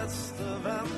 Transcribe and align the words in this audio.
beste 0.00 0.46
venn. 0.64 0.92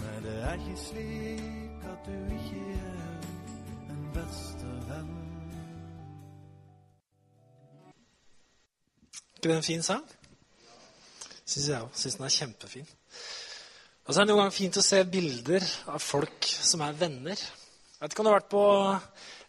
Nei, 0.00 0.16
det 0.24 0.34
er 0.48 0.58
ikke 0.58 0.80
slik 0.82 1.86
at 1.88 2.08
du 2.08 2.16
ikke 2.36 2.64
er 2.74 3.94
en 3.94 4.02
beste 4.16 4.74
venn. 4.90 5.14
ikke 9.38 9.52
det 9.52 9.56
en 9.60 9.66
fin 9.66 9.82
sang? 9.84 10.04
Syns 11.44 11.68
jeg 11.68 11.80
òg. 11.80 11.90
Syns 11.92 12.14
den 12.16 12.24
er 12.24 12.36
kjempefin. 12.36 12.86
Og 14.04 14.14
så 14.14 14.20
er 14.20 14.24
det 14.24 14.30
noen 14.30 14.42
ganger 14.44 14.56
fint 14.56 14.78
å 14.80 14.84
se 14.84 15.00
bilder 15.08 15.66
av 15.92 16.00
folk 16.00 16.48
som 16.48 16.84
er 16.84 16.96
venner. 16.96 17.40
Jeg 17.40 18.00
vet 18.00 18.14
ikke 18.14 18.24
om 18.24 18.28
du 18.28 18.32
har 18.32 18.40
vært 18.40 18.52
på 18.52 18.64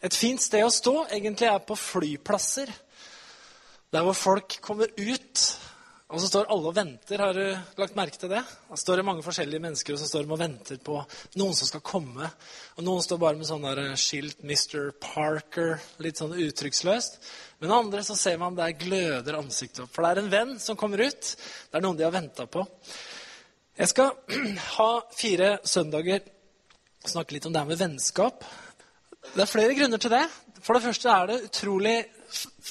et 0.08 0.16
fint 0.16 0.44
sted 0.44 0.64
å 0.64 0.72
stå. 0.72 0.98
Egentlig 1.16 1.48
er 1.48 1.64
på 1.64 1.80
flyplasser. 1.80 2.72
Der 3.96 4.04
hvor 4.04 4.16
folk 4.20 4.58
kommer 4.64 4.92
ut, 5.00 5.46
og 6.06 6.22
så 6.22 6.28
står 6.30 6.52
alle 6.54 6.70
og 6.70 6.76
venter. 6.78 7.18
Har 7.18 7.34
du 7.34 7.80
lagt 7.82 7.96
merke 7.98 8.20
til 8.22 8.30
det? 8.30 8.44
Da 8.46 8.78
står 8.78 9.00
det 9.00 9.06
mange 9.08 9.24
forskjellige 9.26 9.64
mennesker 9.64 9.96
og 9.96 9.98
så 9.98 10.06
står 10.06 10.28
de 10.28 10.36
og 10.36 10.38
venter 10.38 10.78
på 10.86 11.00
noen 11.42 11.56
som 11.58 11.66
skal 11.66 11.82
komme. 11.82 12.30
Og 12.78 12.86
noen 12.86 13.02
står 13.02 13.20
bare 13.24 13.40
med 13.40 13.50
sånn 13.50 13.66
skilt 13.98 14.44
'Mr. 14.46 14.92
Parker', 15.02 15.82
litt 16.06 16.22
sånn 16.22 16.38
uttrykksløst. 16.38 17.18
Men 17.60 17.74
andre 17.74 18.04
så 18.06 18.14
ser 18.16 18.38
man 18.38 18.56
der 18.56 18.78
gløder 18.78 19.40
ansiktet 19.40 19.88
opp. 19.88 19.96
For 19.96 20.06
det 20.06 20.12
er 20.12 20.22
en 20.22 20.32
venn 20.32 20.60
som 20.60 20.78
kommer 20.78 21.02
ut. 21.02 21.34
Det 21.72 21.74
er 21.80 21.82
noen 21.82 21.98
de 21.98 22.06
har 22.06 22.14
venta 22.14 22.46
på. 22.46 22.62
Jeg 23.76 23.90
skal 23.90 24.14
ha 24.78 24.92
fire 25.18 25.58
søndager 25.66 26.22
og 26.22 27.10
snakke 27.10 27.34
litt 27.34 27.50
om 27.50 27.54
det 27.54 27.66
her 27.66 27.74
med 27.74 27.82
vennskap. 27.82 28.46
Det 29.34 29.42
er 29.42 29.50
flere 29.50 29.74
grunner 29.74 29.98
til 29.98 30.14
det. 30.14 30.28
For 30.62 30.78
det 30.78 30.86
første 30.86 31.10
er 31.10 31.28
det 31.32 31.44
utrolig 31.50 31.98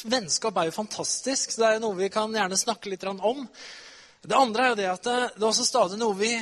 Vennskap 0.02 0.56
er 0.58 0.68
jo 0.68 0.76
fantastisk, 0.76 1.52
så 1.52 1.60
det 1.60 1.66
er 1.68 1.76
jo 1.78 1.84
noe 1.86 1.98
vi 2.02 2.10
kan 2.12 2.32
gjerne 2.34 2.59
snakke 2.59 2.90
litt 2.90 3.06
om. 3.14 3.45
Det 4.24 4.36
andre 4.36 4.64
er 4.64 4.73
jo 4.73 4.78
det 4.80 4.88
at 4.90 5.04
det, 5.06 5.18
det 5.36 5.45
er 5.45 5.51
også 5.51 5.66
stadig 5.68 5.98
noe 6.01 6.16
vi 6.16 6.32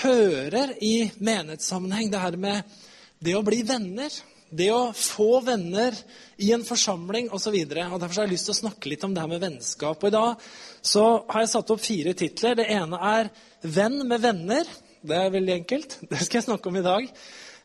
hører 0.00 0.74
i 0.84 1.10
menighetssammenheng. 1.20 2.10
Det 2.10 2.22
her 2.22 2.38
med 2.40 2.76
det 3.24 3.36
å 3.36 3.44
bli 3.46 3.62
venner. 3.68 4.12
Det 4.48 4.70
å 4.72 4.94
få 4.96 5.42
venner 5.44 5.96
i 6.40 6.52
en 6.56 6.64
forsamling 6.64 7.28
osv. 7.36 7.52
Derfor 7.68 8.14
har 8.14 8.24
jeg 8.24 8.32
lyst 8.32 8.48
til 8.48 8.56
å 8.56 8.60
snakke 8.62 8.88
litt 8.88 9.04
om 9.04 9.12
det 9.12 9.20
her 9.20 9.30
med 9.30 9.44
vennskap. 9.44 10.00
Og 10.00 10.08
I 10.08 10.14
dag 10.14 10.46
så 10.80 11.04
har 11.28 11.44
jeg 11.44 11.52
satt 11.52 11.72
opp 11.74 11.84
fire 11.84 12.14
titler. 12.16 12.56
Det 12.56 12.68
ene 12.72 13.02
er 13.10 13.30
'Venn 13.62 14.06
med 14.08 14.22
venner'. 14.22 14.70
Det 15.02 15.16
er 15.16 15.30
veldig 15.30 15.54
enkelt. 15.54 15.98
Det 16.10 16.24
skal 16.24 16.38
jeg 16.38 16.48
snakke 16.48 16.68
om 16.68 16.76
i 16.76 16.86
dag. 16.86 17.12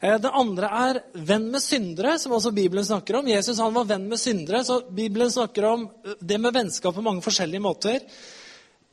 Eh, 0.04 0.20
det 0.20 0.32
andre 0.36 0.68
er 0.68 1.02
'venn 1.16 1.50
med 1.52 1.62
syndere', 1.62 2.18
som 2.18 2.32
også 2.32 2.52
Bibelen 2.52 2.86
snakker 2.86 3.16
om. 3.16 3.28
Jesus 3.28 3.58
han 3.58 3.74
var 3.74 3.86
venn 3.86 4.10
med 4.10 4.20
syndere, 4.20 4.64
så 4.64 4.82
Bibelen 4.92 5.32
snakker 5.32 5.64
om 5.64 5.90
det 6.20 6.40
med 6.40 6.54
vennskap 6.54 6.96
på 6.96 7.02
mange 7.02 7.22
forskjellige 7.22 7.62
måter. 7.62 8.00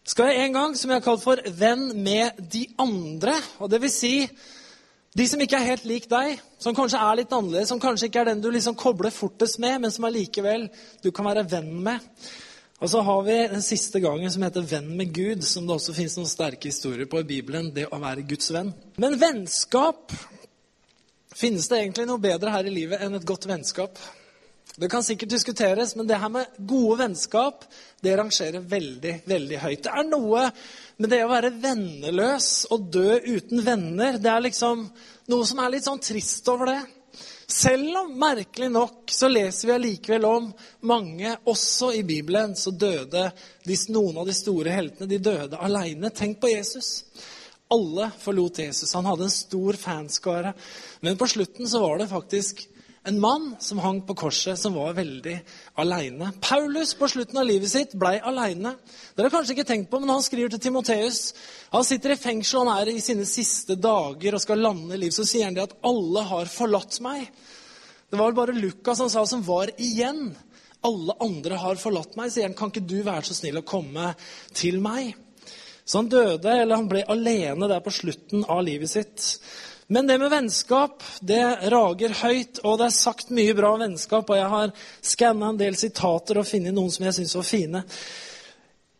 Skal 0.04 0.26
jeg 0.26 0.46
en 0.46 0.52
gang, 0.52 0.76
som 0.76 0.90
jeg 0.90 0.96
har 0.96 1.04
kalt 1.04 1.22
for 1.22 1.36
'venn 1.36 1.94
med 1.94 2.30
de 2.52 2.66
andre'. 2.78 3.42
Og 3.58 3.70
det 3.70 3.80
vil 3.80 3.90
si 3.90 4.30
de 5.16 5.26
som 5.28 5.40
ikke 5.40 5.56
er 5.56 5.70
helt 5.70 5.84
lik 5.84 6.08
deg, 6.08 6.40
som 6.58 6.74
kanskje 6.74 6.98
er 6.98 7.16
litt 7.16 7.32
annerledes, 7.32 7.68
som 7.68 7.80
kanskje 7.80 8.04
ikke 8.06 8.20
er 8.20 8.24
den 8.24 8.40
du 8.40 8.50
liksom 8.50 8.76
kobler 8.76 9.10
fortest 9.10 9.58
med, 9.58 9.80
men 9.80 9.90
som 9.90 10.04
allikevel 10.04 10.70
du 11.02 11.10
kan 11.10 11.24
være 11.24 11.50
venn 11.50 11.82
med. 11.82 11.98
Og 12.80 12.88
så 12.88 13.02
har 13.02 13.22
vi 13.22 13.48
den 13.48 13.62
siste 13.62 14.00
gangen 14.00 14.30
som 14.30 14.42
heter 14.42 14.62
'Venn 14.62 14.96
med 14.96 15.12
Gud', 15.12 15.42
som 15.42 15.66
det 15.66 15.74
også 15.74 15.92
fins 15.92 16.16
noen 16.16 16.28
sterke 16.28 16.68
historier 16.68 17.06
på 17.06 17.18
i 17.18 17.24
Bibelen. 17.24 17.74
Det 17.74 17.86
å 17.90 18.00
være 18.00 18.28
Guds 18.28 18.52
venn. 18.52 18.72
Men 18.96 19.18
vennskap 19.18 20.12
Finnes 21.36 21.68
det 21.70 21.78
egentlig 21.78 22.08
noe 22.08 22.22
bedre 22.22 22.50
her 22.54 22.66
i 22.66 22.72
livet 22.74 23.02
enn 23.04 23.14
et 23.14 23.26
godt 23.26 23.46
vennskap? 23.50 23.98
Det 24.80 24.88
kan 24.88 25.04
sikkert 25.04 25.32
diskuteres, 25.34 25.96
men 25.96 26.06
det 26.06 26.18
her 26.18 26.30
med 26.32 26.54
gode 26.56 27.00
vennskap 27.02 27.64
det 28.00 28.14
rangerer 28.16 28.62
veldig 28.64 29.16
veldig 29.28 29.58
høyt. 29.60 29.82
Det 29.84 29.92
er 29.92 30.06
noe 30.08 30.46
med 30.96 31.10
det 31.12 31.20
å 31.24 31.30
være 31.30 31.52
venneløs 31.60 32.48
og 32.72 32.86
dø 32.94 33.18
uten 33.18 33.64
venner. 33.66 34.18
Det 34.18 34.30
er 34.30 34.46
liksom 34.46 34.86
noe 35.30 35.48
som 35.48 35.60
er 35.60 35.74
litt 35.74 35.86
sånn 35.86 36.02
trist 36.02 36.48
over 36.52 36.72
det. 36.72 36.80
Selv 37.50 37.96
om, 37.98 38.12
merkelig 38.18 38.68
nok, 38.70 39.10
så 39.10 39.28
leser 39.28 39.68
vi 39.68 39.74
allikevel 39.74 40.26
om 40.28 40.46
mange, 40.86 41.34
også 41.50 41.90
i 41.98 42.04
Bibelen, 42.06 42.54
så 42.54 42.70
døde 42.70 43.26
noen 43.90 44.20
av 44.22 44.28
de 44.30 44.36
store 44.38 44.70
heltene 44.70 45.10
de 45.10 45.18
døde 45.18 45.58
aleine. 45.58 46.12
Tenk 46.14 46.38
på 46.40 46.52
Jesus. 46.52 47.02
Alle 47.70 48.10
forlot 48.18 48.58
Jesus. 48.58 48.94
Han 48.94 49.06
hadde 49.06 49.28
en 49.28 49.32
stor 49.34 49.78
fanskare. 49.78 50.52
Men 51.00 51.18
på 51.18 51.28
slutten 51.30 51.68
så 51.70 51.80
var 51.82 51.98
det 52.00 52.10
faktisk 52.10 52.66
en 53.02 53.20
mann 53.20 53.56
som 53.58 53.78
hang 53.78 54.02
på 54.06 54.14
korset, 54.14 54.58
som 54.58 54.74
var 54.76 54.92
veldig 54.92 55.36
aleine. 55.80 56.32
Paulus 56.40 56.92
på 56.94 57.08
slutten 57.08 57.38
av 57.40 57.46
livet 57.48 57.72
sitt 57.72 57.94
blei 57.96 58.18
aleine. 58.20 58.74
Dere 59.16 59.30
har 59.30 59.36
kanskje 59.38 59.56
ikke 59.56 59.68
tenkt 59.70 59.88
på, 59.92 60.00
men 60.02 60.12
han 60.12 60.24
skriver 60.24 60.52
til 60.52 60.60
Timoteus. 60.66 61.22
Han 61.72 61.86
sitter 61.86 62.12
i 62.12 62.18
fengsel, 62.20 62.66
han 62.66 62.82
er 62.82 62.92
i 62.92 63.00
sine 63.04 63.24
siste 63.28 63.78
dager 63.80 64.36
og 64.36 64.44
skal 64.44 64.60
lande 64.66 65.00
liv. 65.00 65.14
Så 65.16 65.24
sier 65.28 65.48
han 65.48 65.56
det 65.56 65.64
at 65.64 65.78
'alle 65.80 66.26
har 66.28 66.52
forlatt 66.52 67.00
meg'. 67.00 67.30
Det 68.10 68.18
var 68.18 68.32
bare 68.32 68.52
Lukas 68.52 68.98
han 68.98 69.10
sa 69.10 69.24
som 69.26 69.42
var 69.42 69.70
igjen. 69.78 70.36
Alle 70.82 71.14
andre 71.20 71.56
har 71.56 71.76
forlatt 71.76 72.16
meg, 72.16 72.32
sier 72.32 72.48
han. 72.48 72.54
Kan 72.54 72.70
ikke 72.70 72.86
du 72.86 73.02
være 73.02 73.22
så 73.22 73.34
snill 73.34 73.58
å 73.58 73.66
komme 73.66 74.14
til 74.52 74.80
meg? 74.80 75.14
Så 75.90 75.98
han 75.98 76.08
døde, 76.10 76.52
eller 76.54 76.78
han 76.78 76.86
ble 76.86 77.02
alene 77.10 77.66
der 77.66 77.82
på 77.82 77.90
slutten 77.90 78.44
av 78.46 78.62
livet 78.62 78.92
sitt. 78.92 79.24
Men 79.90 80.06
det 80.06 80.20
med 80.22 80.30
vennskap 80.30 81.02
det 81.26 81.42
rager 81.72 82.12
høyt, 82.20 82.60
og 82.62 82.76
det 82.78 82.86
er 82.86 82.94
sagt 82.94 83.32
mye 83.34 83.56
bra 83.58 83.72
om 83.74 83.82
vennskap. 83.82 84.30
Og 84.30 84.38
jeg 84.38 84.50
har 84.52 84.74
skanna 85.02 85.48
en 85.50 85.58
del 85.58 85.74
sitater 85.78 86.38
og 86.38 86.46
funnet 86.46 86.76
noen 86.76 86.92
som 86.94 87.08
jeg 87.08 87.16
syns 87.16 87.34
var 87.40 87.48
fine. 87.48 87.82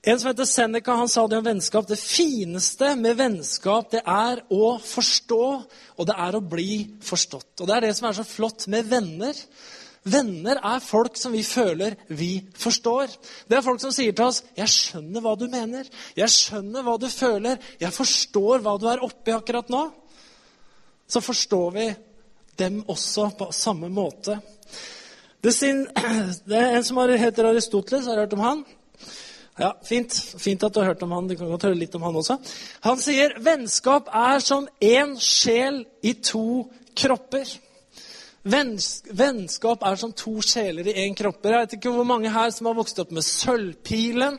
En 0.03 0.19
som 0.19 0.33
heter 0.33 0.49
Seneca, 0.51 0.97
han 0.99 1.13
sa 1.13 1.29
det 1.31 1.39
om 1.39 1.47
vennskap. 1.47 1.87
Det 1.87 2.01
fineste 2.01 2.97
med 2.99 3.21
vennskap 3.21 3.95
det 3.95 4.03
er 4.03 4.43
å 4.51 4.73
forstå, 4.83 5.45
og 5.95 6.11
det 6.11 6.19
er 6.27 6.41
å 6.41 6.43
bli 6.43 6.73
forstått. 7.07 7.53
Og 7.61 7.71
Det 7.71 7.77
er 7.77 7.87
det 7.87 7.95
som 8.01 8.11
er 8.11 8.19
så 8.19 8.27
flott 8.27 8.67
med 8.73 8.91
venner. 8.91 9.39
Venner 10.03 10.57
er 10.65 10.81
folk 10.81 11.19
som 11.21 11.35
vi 11.37 11.43
føler 11.45 11.97
vi 12.09 12.39
forstår. 12.57 13.13
Det 13.49 13.59
er 13.59 13.65
folk 13.65 13.83
som 13.83 13.93
sier 13.93 14.13
til 14.13 14.25
oss 14.25 14.43
'Jeg 14.57 14.69
skjønner 14.69 15.21
hva 15.21 15.35
du 15.39 15.47
mener. 15.49 15.85
Jeg 16.17 16.29
skjønner 16.29 16.83
hva 16.83 16.99
du 16.99 17.09
føler. 17.09 17.59
Jeg 17.81 17.93
forstår 17.93 18.63
hva 18.65 18.79
du 18.81 18.87
er 18.89 19.05
oppi 19.05 19.31
akkurat 19.31 19.69
nå.' 19.69 19.93
Så 21.09 21.21
forstår 21.21 21.71
vi 21.73 21.95
dem 22.57 22.85
også 22.89 23.31
på 23.37 23.53
samme 23.53 23.89
måte. 23.89 24.41
Det, 25.43 25.63
er 25.63 26.77
en 26.77 26.85
som 26.85 26.99
heter 26.99 27.45
Aristoteles. 27.45 28.07
Har 28.07 28.15
du 28.15 28.21
hørt 28.21 28.33
om 28.33 28.41
han? 28.41 28.65
Ja, 29.61 29.73
Fint 29.85 30.15
Fint 30.39 30.63
at 30.65 30.75
du 30.75 30.81
har 30.81 30.93
hørt 30.93 31.03
om 31.03 31.13
han. 31.13 31.29
Du 31.29 31.37
kan 31.37 31.49
godt 31.49 31.67
høre 31.69 31.79
litt 31.79 31.95
om 31.95 32.03
han 32.03 32.17
også. 32.17 32.39
Han 32.87 33.01
sier 33.01 33.37
vennskap 33.45 34.09
er 34.09 34.39
som 34.41 34.69
én 34.81 35.17
sjel 35.21 35.85
i 36.03 36.15
to 36.15 36.71
kropper. 36.97 37.49
Vennskap 38.41 39.83
er 39.85 39.99
som 40.01 40.13
to 40.17 40.39
sjeler 40.41 40.87
i 40.89 40.97
én 41.05 41.17
kropp. 41.17 41.45
Jeg 41.45 41.61
vet 41.61 41.75
ikke 41.77 41.93
hvor 41.93 42.07
mange 42.09 42.33
her 42.33 42.53
som 42.55 42.71
har 42.71 42.79
vokst 42.79 42.99
opp 43.03 43.13
med 43.13 43.27
Sølvpilen. 43.27 44.39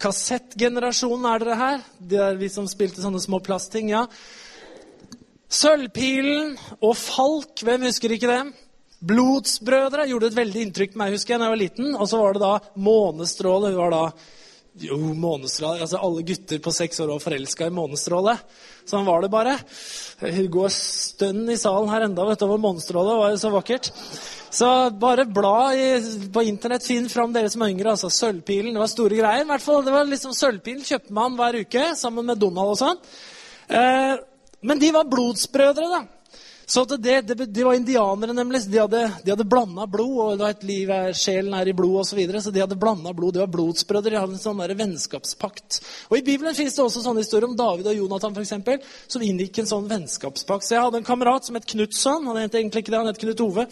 Kassettgenerasjonen 0.00 1.26
er 1.28 1.42
dere 1.44 1.58
her? 1.60 1.82
Det 2.00 2.20
er 2.20 2.38
vi 2.40 2.48
som 2.52 2.68
spilte 2.68 3.04
sånne 3.04 3.20
små 3.20 3.40
plastting. 3.44 3.90
ja. 3.92 4.06
Sølvpilen 5.52 6.56
og 6.80 6.96
Falk, 6.98 7.60
hvem 7.62 7.84
husker 7.86 8.16
ikke 8.16 8.30
dem? 8.30 8.54
Blodsbrødre 9.06 10.08
gjorde 10.08 10.32
et 10.32 10.38
veldig 10.38 10.62
inntrykk 10.66 10.94
på 10.94 11.00
meg 11.02 11.12
husker 11.14 11.34
jeg, 11.34 11.40
da 11.40 11.46
jeg 11.46 11.54
var 11.54 11.60
liten. 11.60 11.92
Og 11.94 12.08
så 12.08 12.20
var 12.22 12.34
det 12.34 12.42
da 12.42 12.54
Månestråle. 12.80 13.74
Hun 13.74 13.82
var 13.84 13.92
da 13.92 14.04
jo, 14.80 14.96
Månestråle. 15.16 15.80
Altså, 15.84 16.00
alle 16.02 16.24
gutter 16.26 16.60
på 16.62 16.72
seks 16.74 17.00
år 17.00 17.12
var 17.14 17.22
forelska 17.22 17.68
i 17.68 17.74
Månestråle. 17.74 18.36
Sånn 18.86 19.06
var 19.06 19.24
det 19.24 19.30
bare. 19.32 19.56
Det 20.20 20.46
går 20.52 20.72
stønn 20.72 21.44
i 21.50 21.58
salen 21.60 21.90
her 21.90 22.06
enda, 22.06 22.26
vet 22.28 22.40
du, 22.40 22.46
over 22.46 22.60
Månestråle. 22.62 23.12
Det 23.12 23.22
var 23.22 23.32
jo 23.34 23.40
så 23.42 23.52
vakkert. 23.54 23.90
Så 24.56 24.68
bare 25.00 25.26
bla 25.28 25.74
i, 25.74 25.88
på 26.32 26.44
Internett. 26.46 26.86
Finn 26.86 27.08
fram 27.12 27.34
dere 27.34 27.50
som 27.52 27.64
er 27.64 27.74
yngre. 27.74 27.94
altså 27.96 28.10
Sølvpilen. 28.12 28.74
Det 28.76 28.82
var 28.84 28.92
store 28.92 29.18
greier. 29.18 29.44
I 29.44 29.50
hvert 29.50 29.64
fall, 29.64 29.84
det 29.84 29.94
var 29.96 30.08
liksom 30.08 30.36
Sølvpilen 30.36 30.86
kjøpte 30.86 31.16
man 31.16 31.38
hver 31.38 31.60
uke 31.64 31.90
sammen 31.98 32.28
med 32.30 32.40
Donald 32.42 32.76
og 32.76 32.80
sånn. 32.80 33.00
Eh, 33.68 34.14
men 34.66 34.80
de 34.82 34.92
var 34.94 35.08
blodsbrødre, 35.10 35.88
da. 35.92 36.04
Så 36.68 36.82
det, 36.84 37.20
det, 37.20 37.34
de 37.46 37.64
var 37.64 37.74
indianere, 37.74 38.32
nemlig. 38.34 38.64
De 38.66 38.78
hadde, 38.78 39.00
de 39.22 39.30
hadde 39.30 39.44
blanda 39.46 39.84
blod. 39.86 40.16
og 40.18 40.30
det 40.32 40.42
var 40.42 40.54
et 40.56 40.64
liv 40.66 40.88
er, 40.90 41.12
Sjelen 41.14 41.54
er 41.54 41.68
i 41.70 41.74
blod 41.78 42.00
osv. 42.00 42.10
Så, 42.10 42.16
videre, 42.18 42.40
så 42.42 42.50
de 42.50 42.62
hadde 42.64 42.78
blanda 42.80 43.12
blod. 43.14 43.36
De 43.36 43.42
var 43.44 43.52
blodsbrødre. 43.54 44.10
De 44.10 44.18
hadde 44.18 44.34
en 44.34 44.42
sånn 44.42 44.62
der 44.64 44.74
vennskapspakt. 44.74 45.78
Og 46.10 46.18
I 46.18 46.24
Bibelen 46.26 46.56
finnes 46.58 46.74
det 46.74 46.82
også 46.82 47.04
sånne 47.04 47.22
historier 47.22 47.46
om 47.46 47.54
David 47.54 47.86
og 47.92 48.00
Jonathan 48.00 48.34
for 48.34 48.42
eksempel, 48.42 48.82
som 49.06 49.22
inngikk 49.22 49.62
en 49.62 49.70
sånn 49.70 49.86
vennskapspakt. 49.92 50.66
Så 50.66 50.74
Jeg 50.74 50.82
hadde 50.88 51.04
en 51.04 51.06
kamerat 51.06 51.46
som 51.46 51.54
het 51.54 51.70
Knutson. 51.70 52.26
Han 52.26 52.42
het 52.42 52.58
egentlig 52.58 52.82
ikke 52.82 52.96
det, 52.96 53.02
han 53.04 53.12
het 53.12 53.22
Knut 53.22 53.46
Ove. 53.46 53.68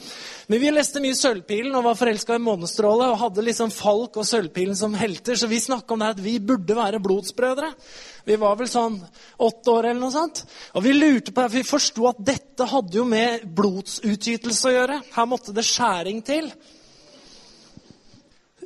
Men 0.46 0.62
vi 0.62 0.74
leste 0.78 1.02
mye 1.02 1.18
Sølvpilen 1.18 1.74
og 1.74 1.88
var 1.90 1.98
forelska 1.98 2.38
i 2.38 2.46
Månestråle 2.46 3.10
og 3.10 3.22
hadde 3.26 3.48
liksom 3.50 3.74
Falk 3.74 4.22
og 4.22 4.30
Sølvpilen 4.30 4.78
som 4.78 4.94
helter. 4.94 5.34
Så 5.34 5.50
vi 5.50 5.58
snakka 5.58 5.98
om 5.98 6.06
det 6.06 6.14
at 6.14 6.22
vi 6.22 6.38
burde 6.38 6.78
være 6.78 7.02
blodsbrødre. 7.02 7.74
Vi 8.24 8.36
var 8.40 8.56
vel 8.56 8.68
sånn 8.70 8.96
åtte 9.44 9.72
år 9.72 9.90
eller 9.90 10.00
noe 10.00 10.14
sånt. 10.14 10.44
Og 10.72 10.84
vi 10.86 10.94
lurte 10.96 11.32
på 11.32 11.42
det, 11.42 11.52
vi 11.58 11.64
forsto 11.68 12.06
at 12.08 12.22
dette 12.24 12.68
hadde 12.70 12.96
jo 12.96 13.04
med 13.08 13.44
blodsutytelse 13.56 14.70
å 14.70 14.72
gjøre. 14.72 15.00
Her 15.12 15.28
måtte 15.28 15.52
det 15.56 15.66
skjæring 15.68 16.22
til. 16.24 16.48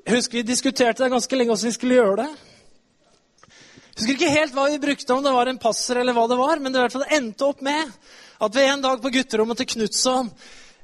Jeg 0.05 0.15
husker 0.15 0.39
Vi 0.39 0.47
diskuterte 0.47 1.03
det 1.03 1.11
ganske 1.13 1.37
lenge 1.37 1.53
hvordan 1.53 1.71
vi 1.71 1.75
skulle 1.75 1.99
gjøre 1.99 2.23
det. 2.23 2.31
Jeg 3.43 3.99
Husker 3.99 4.15
ikke 4.15 4.31
helt 4.31 4.55
hva 4.55 4.69
vi 4.71 4.79
brukte, 4.79 5.13
om 5.13 5.25
det 5.27 5.35
var 5.35 5.51
en 5.51 5.59
passer 5.59 5.99
eller 5.99 6.15
hva 6.15 6.29
det 6.31 6.39
var, 6.39 6.61
men 6.63 6.71
det, 6.71 6.79
i 6.79 6.85
hvert 6.87 6.95
fall 6.95 7.17
endte 7.19 7.49
opp 7.49 7.65
med 7.67 7.91
at 8.39 8.55
vi 8.55 8.63
en 8.63 8.85
dag 8.85 9.03
på 9.03 9.11
gutterommet 9.11 9.59
til 9.59 9.67
Knutson 9.73 10.31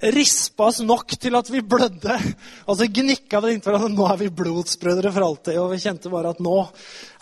rispa 0.00 0.68
oss 0.68 0.80
nok 0.84 1.14
til 1.20 1.36
at 1.38 1.48
vi 1.50 1.62
blødde. 1.62 2.16
Og 2.68 2.78
så 2.78 2.88
gnikka 2.90 3.40
vi 3.44 3.54
inntil 3.54 3.74
hverandre. 3.74 3.94
Nå 3.94 4.08
er 4.10 4.20
vi 4.20 4.30
blodsbrødre 4.42 5.12
for 5.14 5.26
alltid. 5.26 5.58
Og 5.60 5.72
vi 5.72 5.80
kjente 5.84 6.12
bare 6.12 6.34
at 6.34 6.42
nå 6.44 6.56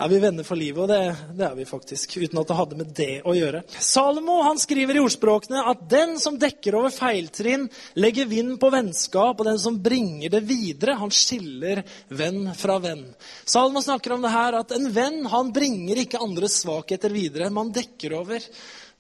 er 0.03 0.11
vi 0.11 0.21
venner 0.23 0.47
for 0.47 0.59
livet. 0.59 0.83
Og 0.83 0.91
det, 0.91 1.37
det 1.39 1.47
er 1.47 1.57
vi 1.59 1.69
faktisk, 1.69 2.17
uten 2.19 2.41
at 2.43 2.51
det 2.51 2.59
hadde 2.59 2.81
med 2.81 2.93
det 2.97 3.11
å 3.29 3.37
gjøre. 3.37 3.63
Salomo 3.79 4.41
han 4.47 4.61
skriver 4.61 4.99
i 4.99 5.05
ordspråkene 5.05 5.65
at 5.73 5.87
den 5.91 6.17
som 6.23 6.39
dekker 6.41 6.79
over 6.81 6.95
feiltrinn, 6.95 7.69
legger 8.01 8.31
vind 8.31 8.57
på 8.61 8.73
vennskap, 8.73 9.39
og 9.39 9.49
den 9.49 9.61
som 9.63 9.81
bringer 9.83 10.33
det 10.33 10.43
videre, 10.49 10.99
han 11.01 11.13
skiller 11.15 11.83
venn 12.09 12.47
fra 12.59 12.79
venn. 12.83 13.05
Salomo 13.45 13.83
snakker 13.85 14.17
om 14.17 14.25
det 14.25 14.35
her 14.35 14.59
at 14.63 14.75
en 14.77 14.89
venn 14.95 15.23
han 15.33 15.53
bringer 15.55 16.03
ikke 16.03 16.23
andres 16.23 16.63
svakheter 16.63 17.13
videre. 17.15 17.53
Man 17.53 17.75
dekker 17.75 18.17
over. 18.23 18.49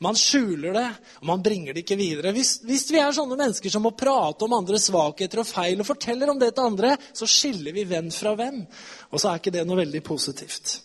Man 0.03 0.17
skjuler 0.19 0.75
det, 0.75 0.89
og 1.21 1.29
man 1.31 1.43
bringer 1.45 1.75
det 1.75 1.85
ikke 1.85 1.99
videre. 2.01 2.33
Hvis, 2.35 2.57
hvis, 2.67 2.89
vi 2.91 2.99
er 2.99 3.15
sånne 3.15 3.37
mennesker 3.39 3.62
som 3.71 3.85
må 3.87 3.93
prate 3.95 4.47
om 4.47 4.55
andres 4.57 4.89
svakheter 4.89 5.43
og 5.43 5.47
feil 5.47 5.83
og 5.83 5.87
forteller 5.87 6.33
om 6.33 6.41
det 6.41 6.55
til 6.57 6.67
andre, 6.67 6.97
så 7.15 7.29
skiller 7.31 7.77
vi 7.77 7.85
venn 7.87 8.11
fra 8.15 8.35
venn. 8.39 8.65
Og 9.13 9.21
så 9.21 9.31
er 9.31 9.43
ikke 9.43 9.55
det 9.55 9.67
noe 9.69 9.79
veldig 9.83 10.03
positivt. 10.07 10.81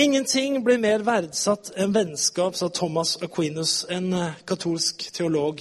Ingenting 0.00 0.60
blir 0.64 0.78
mer 0.80 1.02
verdsatt 1.04 1.72
enn 1.76 1.92
vennskap, 1.92 2.54
sa 2.56 2.70
Thomas 2.72 3.16
Aquinas, 3.22 3.82
en 3.92 4.12
eh, 4.16 4.38
katolsk 4.48 5.10
teolog 5.12 5.60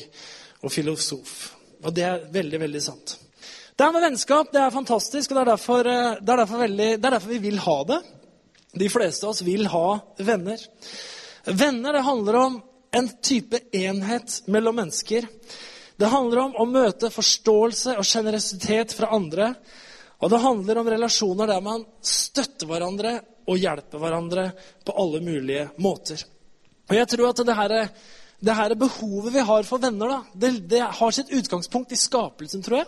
og 0.64 0.72
filosof. 0.72 1.34
Og 1.84 1.96
det 1.96 2.06
er 2.08 2.24
veldig, 2.32 2.62
veldig 2.62 2.84
sant. 2.84 3.18
Det 3.76 3.86
her 3.86 3.96
med 3.96 4.04
vennskap 4.04 4.50
det 4.52 4.62
er 4.64 4.76
fantastisk, 4.76 5.32
og 5.32 5.38
det 5.38 5.42
er, 5.42 5.52
derfor, 5.54 5.88
eh, 5.88 6.16
det, 6.22 6.32
er 6.32 6.42
derfor 6.44 6.64
veldig, 6.64 6.90
det 6.96 7.10
er 7.10 7.16
derfor 7.18 7.34
vi 7.36 7.44
vil 7.50 7.60
ha 7.64 7.78
det. 7.92 8.00
De 8.80 8.90
fleste 8.92 9.26
av 9.26 9.34
oss 9.34 9.44
vil 9.44 9.68
ha 9.72 9.86
venner. 10.24 10.64
Venner 11.50 11.96
det 11.96 12.06
handler 12.06 12.40
om 12.40 12.58
en 12.92 13.10
type 13.24 13.60
enhet 13.76 14.42
mellom 14.48 14.80
mennesker. 14.82 15.28
Det 16.00 16.08
handler 16.08 16.46
om 16.46 16.54
å 16.56 16.68
møte 16.70 17.12
forståelse 17.12 17.98
og 18.00 18.08
sjenerøsitet 18.08 18.94
fra 18.96 19.12
andre. 19.18 19.52
Og 20.24 20.32
det 20.32 20.40
handler 20.44 20.80
om 20.80 20.90
relasjoner 20.94 21.50
der 21.50 21.64
man 21.64 21.84
støtter 22.00 22.70
hverandre 22.70 23.18
og 23.50 23.60
hjelper 23.60 24.00
hverandre 24.00 24.46
på 24.86 24.96
alle 25.02 25.20
mulige 25.26 25.66
måter. 25.84 26.24
Og 26.90 26.96
jeg 26.96 27.10
tror 27.12 27.30
at 27.30 27.42
det 27.46 27.58
her, 27.58 27.76
det 28.40 28.56
her 28.62 28.76
behovet 28.80 29.36
vi 29.36 29.46
har 29.52 29.68
for 29.68 29.84
venner, 29.84 30.14
da, 30.14 30.20
det, 30.34 30.54
det, 30.72 30.82
har 31.02 31.16
sitt 31.16 31.34
utgangspunkt 31.36 31.92
i 31.92 32.00
skapelsen, 32.00 32.64
tror 32.64 32.82
jeg. 32.82 32.88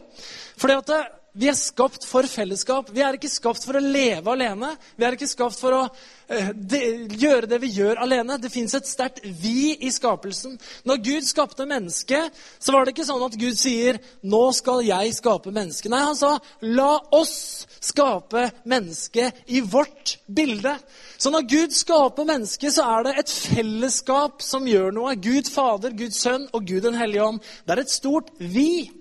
Fordi 0.62 0.78
at 0.80 0.92
det, 0.94 1.02
vi 1.32 1.48
er 1.48 1.56
skapt 1.56 2.04
for 2.04 2.28
fellesskap. 2.28 2.90
Vi 2.92 3.04
er 3.06 3.16
ikke 3.16 3.30
skapt 3.32 3.64
for 3.64 3.80
å 3.80 3.84
leve 3.84 4.34
alene. 4.34 4.74
Vi 5.00 5.06
er 5.08 5.16
ikke 5.16 5.30
skapt 5.32 5.56
for 5.56 5.78
å 5.78 5.82
uh, 5.88 6.50
de, 6.52 6.82
gjøre 7.22 7.48
det 7.48 7.60
vi 7.64 7.70
gjør 7.78 8.02
alene. 8.04 8.36
Det 8.42 8.52
fins 8.52 8.76
et 8.76 8.90
sterkt 8.90 9.24
vi 9.24 9.72
i 9.80 9.92
skapelsen. 9.96 10.58
Når 10.84 11.00
Gud 11.06 11.30
skapte 11.30 11.68
mennesket, 11.70 12.36
så 12.60 12.76
var 12.76 12.84
det 12.84 12.96
ikke 12.96 13.08
sånn 13.08 13.24
at 13.24 13.40
Gud 13.40 13.56
sier 13.56 14.02
'Nå 14.28 14.44
skal 14.60 14.84
jeg 14.84 15.16
skape 15.16 15.56
mennesket'. 15.56 15.94
Nei, 15.94 16.04
han 16.04 16.20
sa 16.20 16.36
'La 16.68 17.00
oss 17.16 17.66
skape 17.80 18.50
mennesket 18.68 19.48
i 19.48 19.64
vårt 19.64 20.18
bilde'. 20.28 20.80
Så 21.18 21.32
når 21.32 21.48
Gud 21.48 21.72
skaper 21.72 22.28
mennesket, 22.28 22.76
så 22.76 22.84
er 23.00 23.04
det 23.08 23.20
et 23.20 23.32
fellesskap 23.32 24.44
som 24.44 24.68
gjør 24.68 24.92
noe. 24.92 25.16
Gud 25.16 25.48
Fader, 25.48 25.96
Gud 25.96 26.12
Sønn 26.12 26.50
og 26.52 26.68
Gud 26.68 26.82
Den 26.82 27.00
hellige 27.00 27.24
ånd. 27.24 27.40
Det 27.64 27.72
er 27.72 27.82
et 27.86 28.00
stort 28.00 28.36
vi. 28.40 28.92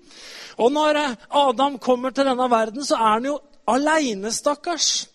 Og 0.61 0.73
når 0.73 0.99
eh, 1.01 1.15
Adam 1.43 1.79
kommer 1.81 2.13
til 2.13 2.27
denne 2.29 2.49
verden, 2.51 2.85
så 2.85 2.99
er 2.99 3.15
han 3.17 3.29
jo 3.31 3.37
aleine, 3.71 4.31
stakkars. 4.33 5.07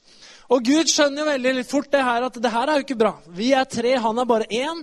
Og 0.53 0.63
Gud 0.67 0.91
skjønner 0.91 1.25
jo 1.25 1.31
veldig 1.33 1.67
fort 1.67 1.91
det 1.93 2.03
her 2.07 2.27
at 2.27 2.41
det 2.43 2.53
her 2.53 2.71
er 2.71 2.79
jo 2.79 2.87
ikke 2.87 2.99
bra. 2.99 3.15
Vi 3.35 3.53
er 3.57 3.67
tre, 3.71 3.97
han 3.99 4.19
er 4.23 4.29
bare 4.29 4.51
én. 4.51 4.83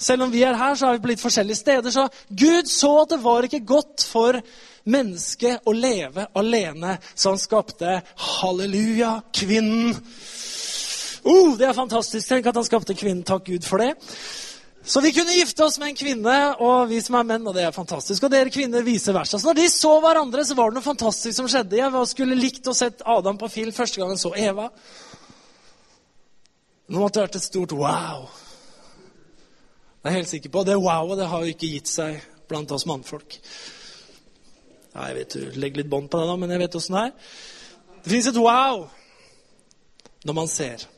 Selv 0.00 0.24
om 0.24 0.32
vi 0.32 0.42
er 0.44 0.56
her, 0.56 0.74
så 0.76 0.88
er 0.88 0.96
vi 0.96 1.04
på 1.04 1.10
litt 1.12 1.22
forskjellige 1.22 1.60
steder. 1.60 1.92
Så 1.92 2.06
Gud 2.28 2.68
så 2.72 2.90
at 3.02 3.14
det 3.14 3.22
var 3.24 3.44
ikke 3.44 3.64
godt 3.68 4.04
for 4.08 4.38
mennesket 4.90 5.66
å 5.68 5.74
leve 5.76 6.24
alene, 6.40 6.96
så 7.14 7.34
han 7.34 7.40
skapte 7.40 7.98
halleluja, 8.40 9.18
kvinnen. 9.36 9.92
Oh, 11.28 11.52
det 11.58 11.68
er 11.68 11.76
fantastisk. 11.76 12.24
Tenk 12.28 12.48
at 12.48 12.56
han 12.56 12.64
skapte 12.64 12.96
kvinnen. 12.96 13.26
Takk 13.28 13.44
Gud 13.50 13.66
for 13.68 13.84
det. 13.84 13.92
Så 14.82 15.00
vi 15.04 15.12
kunne 15.12 15.34
gifte 15.36 15.64
oss 15.64 15.76
med 15.78 15.92
en 15.92 15.98
kvinne, 15.98 16.36
og 16.64 16.88
vi 16.88 17.00
som 17.04 17.18
er 17.18 17.26
menn, 17.28 17.44
og 17.46 17.54
det 17.54 17.66
er 17.66 17.74
fantastisk. 17.74 18.24
Og 18.24 18.32
dere 18.32 18.52
kvinner 18.52 18.84
vice 18.86 19.12
versa. 19.12 19.38
Så 19.38 19.50
når 19.50 19.58
de 19.58 19.66
så 19.72 19.92
hverandre, 20.00 20.44
så 20.48 20.56
var 20.56 20.70
det 20.70 20.78
noe 20.78 20.86
fantastisk 20.86 21.36
som 21.36 21.48
skjedde. 21.50 21.76
Jeg 21.76 22.04
skulle 22.08 22.38
likt 22.38 22.70
å 22.70 22.76
sett 22.76 23.04
Adam 23.04 23.38
på 23.40 23.50
film 23.52 23.76
første 23.76 24.00
gang 24.00 24.14
han 24.14 24.20
så 24.20 24.32
Eva. 24.40 24.70
Nå 26.90 26.98
måtte 26.98 27.20
det 27.20 27.26
vært 27.28 27.38
et 27.38 27.46
stort 27.46 27.76
wow. 27.76 28.24
Det 30.00 30.08
er 30.08 30.14
jeg 30.14 30.22
helt 30.22 30.32
sikker 30.32 30.54
på. 30.54 30.64
Det 30.64 30.78
wowet 30.80 31.20
det 31.20 31.28
har 31.28 31.44
jo 31.44 31.52
ikke 31.52 31.70
gitt 31.74 31.90
seg 31.90 32.16
blant 32.48 32.72
oss 32.72 32.86
mannfolk. 32.88 33.36
Ja, 34.94 35.10
jeg 35.10 35.18
vet 35.20 35.36
du 35.36 35.60
legger 35.60 35.82
litt 35.82 35.90
bånd 35.92 36.08
på 36.10 36.18
det, 36.18 36.26
da, 36.26 36.38
men 36.40 36.50
jeg 36.50 36.64
vet 36.64 36.78
åssen 36.80 36.96
det 36.96 37.02
er. 37.04 37.34
Det 38.00 38.14
fins 38.14 38.30
et 38.32 38.40
wow 38.40 38.88
når 40.24 40.36
man 40.40 40.50
ser. 40.50 40.88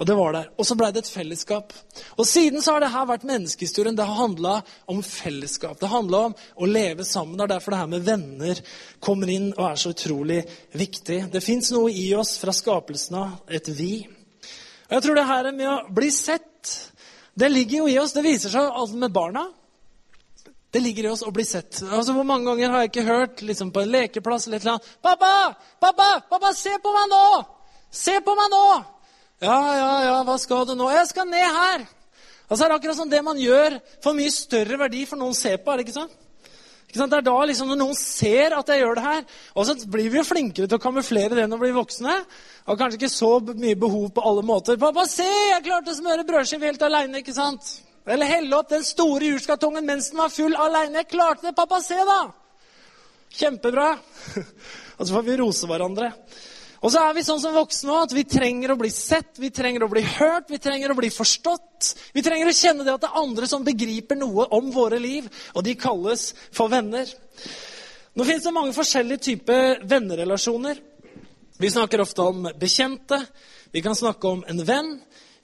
Og 0.00 0.06
det 0.08 0.14
var 0.16 0.32
der. 0.32 0.46
Og 0.56 0.64
så 0.64 0.74
blei 0.80 0.88
det 0.96 1.02
et 1.02 1.10
fellesskap. 1.12 1.74
Og 2.16 2.24
siden 2.24 2.62
så 2.64 2.72
har 2.72 2.80
det 2.80 2.92
her 2.94 3.08
vært 3.10 3.26
menneskehistorien. 3.28 3.96
Det 3.96 4.06
har 4.08 4.16
handla 4.16 4.54
om 4.88 5.02
fellesskap. 5.04 5.76
Det 5.80 5.90
handla 5.92 6.22
om 6.30 6.36
å 6.56 6.68
leve 6.68 7.04
sammen. 7.04 7.36
Det 7.36 7.44
er 7.44 7.52
derfor 7.52 7.74
det 7.74 7.80
her 7.82 7.90
med 7.92 8.06
venner 8.06 8.62
kommer 9.04 9.28
inn 9.28 9.50
og 9.50 9.66
er 9.68 9.82
så 9.82 9.92
utrolig 9.92 10.38
viktig. 10.72 11.18
Det 11.34 11.42
fins 11.44 11.68
noe 11.74 11.92
i 11.92 12.06
oss 12.16 12.38
fra 12.40 12.54
skapelsen 12.56 13.18
av, 13.20 13.34
et 13.52 13.68
vi. 13.76 14.06
Og 14.88 14.94
jeg 14.96 15.04
tror 15.04 15.20
det 15.20 15.24
her 15.28 15.48
med 15.52 15.68
å 15.68 15.74
bli 16.00 16.08
sett, 16.16 16.72
det 17.36 17.50
ligger 17.52 17.82
jo 17.82 17.90
i 17.92 17.98
oss. 18.00 18.16
Det 18.16 18.24
viser 18.24 18.54
seg 18.54 18.70
alt 18.72 18.94
med 18.96 19.12
barna. 19.12 19.44
Det 20.72 20.80
ligger 20.80 21.10
i 21.10 21.10
oss 21.10 21.26
å 21.26 21.32
bli 21.34 21.44
sett. 21.44 21.82
Altså, 21.82 22.14
Hvor 22.16 22.24
mange 22.24 22.48
ganger 22.48 22.72
har 22.72 22.86
jeg 22.86 22.92
ikke 22.94 23.04
hørt 23.04 23.44
liksom 23.44 23.74
på 23.74 23.84
en 23.84 23.92
lekeplass 23.92 24.46
eller 24.46 24.56
et 24.56 24.64
eller 24.64 24.78
annet 24.78 24.96
'Pappa! 25.02 25.56
Pappa! 25.80 26.08
Pappa, 26.30 26.54
se 26.54 26.72
på 26.78 26.94
meg 26.94 27.12
nå! 27.12 27.44
Se 27.90 28.16
på 28.24 28.34
meg 28.38 28.50
nå!' 28.54 28.99
Ja, 29.40 29.56
ja, 29.72 29.92
ja, 30.04 30.16
hva 30.28 30.34
skal 30.36 30.66
du 30.68 30.74
nå? 30.76 30.90
Jeg 30.92 31.06
skal 31.08 31.28
ned 31.28 31.46
her. 31.46 31.84
Altså, 32.50 32.60
det 32.60 32.66
er 32.66 32.74
akkurat 32.74 32.98
sånn 32.98 33.12
det 33.12 33.20
man 33.24 33.38
gjør, 33.40 33.78
får 34.04 34.16
mye 34.18 34.32
større 34.34 34.76
verdi 34.82 35.06
for 35.08 35.20
noen 35.20 35.36
ser 35.38 35.62
på. 35.62 35.72
er 35.72 35.80
det 35.80 35.86
ikke 35.86 35.96
sånn? 35.96 36.10
Ikke 36.90 36.98
sant? 36.98 37.12
Det 37.14 37.20
er 37.20 37.24
da 37.24 37.36
liksom 37.48 37.70
når 37.70 37.78
noen 37.78 37.96
ser 37.96 38.56
at 38.58 38.68
jeg 38.68 38.82
gjør 38.82 38.98
det 38.98 39.04
her. 39.06 39.22
Og 39.54 39.64
så 39.64 39.76
blir 39.88 40.10
vi 40.12 40.18
jo 40.18 40.26
flinkere 40.26 40.68
til 40.68 40.76
å 40.76 40.82
kamuflere 40.82 41.38
det 41.38 41.46
når 41.48 41.60
vi 41.62 41.68
blir 41.70 41.78
voksne. 41.78 42.18
Og 42.66 42.82
kanskje 42.82 43.00
ikke 43.00 43.12
så 43.14 43.30
mye 43.48 43.78
behov 43.80 44.10
på 44.12 44.26
alle 44.28 44.44
måter. 44.44 44.76
'Pappa, 44.76 45.06
se! 45.08 45.24
Jeg 45.24 45.64
klarte 45.70 45.94
å 45.94 46.00
smøre 46.02 46.26
brødskive 46.28 46.68
helt 46.68 46.84
aleine.' 46.84 47.22
Ikke 47.22 47.36
sant? 47.38 47.72
Eller 48.04 48.28
helle 48.28 48.58
opp 48.58 48.68
den 48.74 48.84
store 48.84 49.30
jurskatongen 49.30 49.86
mens 49.86 50.10
den 50.10 50.20
var 50.20 50.34
full 50.34 50.52
aleine. 50.52 51.00
'Jeg 51.00 51.12
klarte 51.14 51.48
det! 51.48 51.56
Pappa, 51.56 51.80
se, 51.80 51.96
da!' 51.96 52.34
Kjempebra. 53.40 53.94
Og 54.98 55.06
så 55.06 55.14
får 55.14 55.28
vi 55.30 55.40
rose 55.40 55.70
hverandre. 55.70 56.12
Og 56.80 56.88
så 56.88 57.00
er 57.04 57.12
vi 57.12 57.24
sånn 57.24 57.40
som 57.42 57.52
voksne 57.52 57.92
òg, 57.92 58.06
at 58.06 58.14
vi 58.16 58.24
trenger 58.24 58.72
å 58.72 58.78
bli 58.80 58.88
sett, 58.92 59.36
vi 59.40 59.50
trenger 59.52 59.84
å 59.84 59.90
bli 59.92 60.00
hørt, 60.00 60.48
vi 60.48 60.60
trenger 60.62 60.92
å 60.92 60.96
bli 60.96 61.10
forstått. 61.12 61.90
Vi 62.16 62.24
trenger 62.24 62.48
å 62.48 62.56
kjenne 62.56 62.86
det 62.86 62.94
at 62.94 63.04
det 63.04 63.10
er 63.10 63.20
andre 63.20 63.48
som 63.50 63.66
begriper 63.66 64.16
noe 64.16 64.46
om 64.56 64.70
våre 64.72 65.00
liv, 65.02 65.28
og 65.52 65.66
de 65.66 65.76
kalles 65.76 66.30
for 66.56 66.72
venner. 66.72 67.10
Nå 68.16 68.24
finnes 68.24 68.48
det 68.48 68.54
mange 68.56 68.72
forskjellige 68.76 69.26
typer 69.28 69.84
vennerelasjoner. 69.90 70.80
Vi 71.60 71.68
snakker 71.70 72.00
ofte 72.00 72.24
om 72.24 72.48
bekjente, 72.56 73.20
vi 73.70 73.84
kan 73.84 73.96
snakke 73.96 74.32
om 74.32 74.44
en 74.48 74.64
venn, 74.64 74.94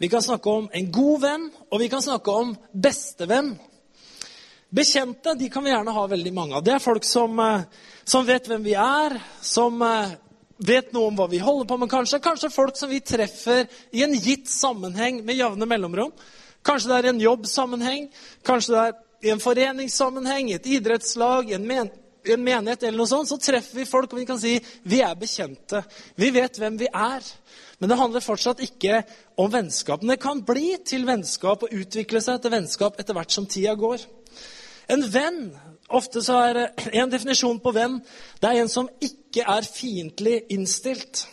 vi 0.00 0.08
kan 0.08 0.24
snakke 0.24 0.48
om 0.50 0.70
en 0.72 0.92
god 0.92 1.20
venn, 1.20 1.48
og 1.68 1.80
vi 1.84 1.92
kan 1.92 2.04
snakke 2.04 2.32
om 2.32 2.56
bestevenn. 2.72 3.58
Bekjente 4.72 5.36
de 5.36 5.50
kan 5.52 5.64
vi 5.64 5.70
gjerne 5.70 5.92
ha 5.92 6.06
veldig 6.08 6.32
mange 6.34 6.56
av. 6.56 6.64
Det 6.64 6.74
er 6.74 6.82
folk 6.82 7.04
som, 7.04 7.38
eh, 7.40 7.68
som 8.04 8.24
vet 8.26 8.48
hvem 8.48 8.64
vi 8.64 8.74
er, 8.74 9.20
som 9.40 9.82
eh, 9.82 10.16
vet 10.58 10.92
noe 10.94 11.10
om 11.10 11.18
hva 11.18 11.26
vi 11.30 11.40
holder 11.42 11.68
på 11.68 11.78
med, 11.80 11.90
kanskje. 11.90 12.22
Kanskje 12.24 12.52
folk 12.52 12.78
som 12.78 12.90
vi 12.90 13.02
treffer 13.04 13.66
i 13.92 14.04
en 14.06 14.14
gitt 14.14 14.48
sammenheng 14.50 15.22
med 15.24 15.38
jevne 15.38 15.68
mellomrom. 15.68 16.14
Kanskje 16.66 16.90
det 16.90 16.96
er 16.96 17.06
i 17.06 17.12
en 17.12 17.22
jobbsammenheng, 17.22 18.08
kanskje 18.46 18.74
det 18.74 18.80
er 18.82 18.96
i 19.26 19.30
en 19.32 19.42
foreningssammenheng, 19.42 20.50
i 20.50 20.56
et 20.58 20.66
idrettslag, 20.76 21.52
en, 21.54 21.66
men 21.66 21.90
en 22.26 22.42
menighet 22.42 22.82
eller 22.82 22.98
noe 22.98 23.10
sånt. 23.10 23.30
Så 23.30 23.38
treffer 23.42 23.80
vi 23.80 23.88
folk, 23.88 24.12
og 24.12 24.20
vi 24.20 24.26
kan 24.28 24.40
si 24.40 24.56
vi 24.88 25.00
er 25.04 25.14
bekjente. 25.18 25.82
Vi 26.18 26.32
vet 26.34 26.58
hvem 26.60 26.78
vi 26.80 26.90
er. 26.90 27.30
Men 27.78 27.92
det 27.92 27.98
handler 28.00 28.24
fortsatt 28.24 28.62
ikke 28.64 29.02
om 29.40 29.50
vennskap. 29.52 30.02
Men 30.02 30.14
det 30.14 30.22
kan 30.22 30.42
bli 30.46 30.74
til 30.86 31.06
vennskap 31.08 31.66
og 31.66 31.74
utvikle 31.76 32.22
seg 32.24 32.40
til 32.42 32.54
vennskap 32.54 32.98
etter 33.00 33.16
hvert 33.16 33.34
som 33.34 33.46
tida 33.46 33.76
går. 33.78 34.02
En 34.92 35.02
venn 35.12 35.40
Ofte 35.94 36.22
så 36.24 36.40
er 36.48 36.60
En 36.92 37.10
definisjon 37.10 37.60
på 37.62 37.72
venn 37.74 38.00
det 38.40 38.48
er 38.50 38.60
en 38.62 38.70
som 38.70 38.88
ikke 39.00 39.44
er 39.46 39.66
fiendtlig 39.68 40.40
innstilt. 40.54 41.26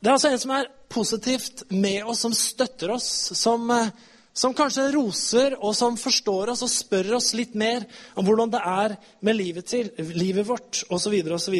Det 0.00 0.08
er 0.08 0.14
altså 0.14 0.30
en 0.30 0.38
som 0.40 0.52
er 0.54 0.68
positivt 0.92 1.64
med 1.74 2.04
oss, 2.06 2.20
som 2.22 2.34
støtter 2.36 2.92
oss, 2.94 3.08
som, 3.34 3.70
eh, 3.70 3.88
som 4.32 4.54
kanskje 4.54 4.92
roser, 4.94 5.56
og 5.58 5.74
som 5.74 5.96
forstår 5.96 6.52
oss 6.52 6.62
og 6.62 6.70
spør 6.70 7.16
oss 7.16 7.32
litt 7.34 7.54
mer 7.54 7.84
om 8.14 8.24
hvordan 8.24 8.52
det 8.52 8.60
er 8.62 8.96
med 9.20 9.36
livet, 9.36 9.66
til, 9.66 9.90
livet 9.98 10.46
vårt, 10.46 10.84
osv. 10.90 11.16
osv. 11.34 11.56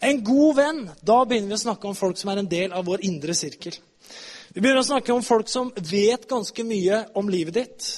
En 0.00 0.24
god 0.24 0.56
venn, 0.56 0.82
da 1.02 1.24
begynner 1.24 1.48
vi 1.48 1.58
å 1.58 1.64
snakke 1.66 1.88
om 1.88 1.98
folk 1.98 2.18
som 2.20 2.30
er 2.30 2.38
en 2.38 2.50
del 2.50 2.72
av 2.72 2.86
vår 2.86 3.02
indre 3.08 3.34
sirkel. 3.34 3.74
Vi 4.54 4.60
begynner 4.60 4.84
å 4.84 4.86
snakke 4.86 5.12
om 5.12 5.24
folk 5.24 5.50
som 5.50 5.72
vet 5.76 6.28
ganske 6.30 6.64
mye 6.64 7.06
om 7.18 7.28
livet 7.28 7.54
ditt. 7.58 7.88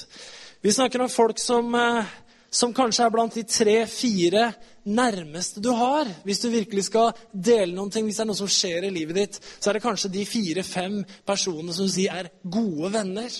Vi 0.61 0.73
snakker 0.73 1.01
om 1.01 1.09
folk 1.09 1.39
som, 1.39 1.75
eh, 1.75 2.05
som 2.51 2.73
kanskje 2.75 3.05
er 3.07 3.13
blant 3.13 3.35
de 3.35 3.45
tre-fire 3.47 4.49
nærmeste 4.83 5.61
du 5.63 5.69
har. 5.77 6.09
Hvis 6.27 6.41
du 6.43 6.49
virkelig 6.51 6.89
skal 6.89 7.15
dele 7.31 7.71
noen 7.75 7.91
ting, 7.93 8.05
hvis 8.05 8.19
det 8.19 8.25
er 8.25 8.31
noe 8.33 8.41
som 8.41 8.51
skjer 8.51 8.87
i 8.87 8.93
livet 8.93 9.19
ditt, 9.21 9.39
så 9.39 9.71
er 9.71 9.79
det 9.79 9.85
kanskje 9.85 10.11
de 10.11 10.27
fire-fem 10.27 11.01
personene 11.27 11.75
som 11.75 11.87
du 11.87 11.93
sier 11.93 12.23
er 12.25 12.31
gode 12.43 12.91
venner, 12.93 13.31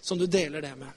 som 0.00 0.20
du 0.20 0.24
deler 0.26 0.64
det 0.64 0.72
med. 0.80 0.92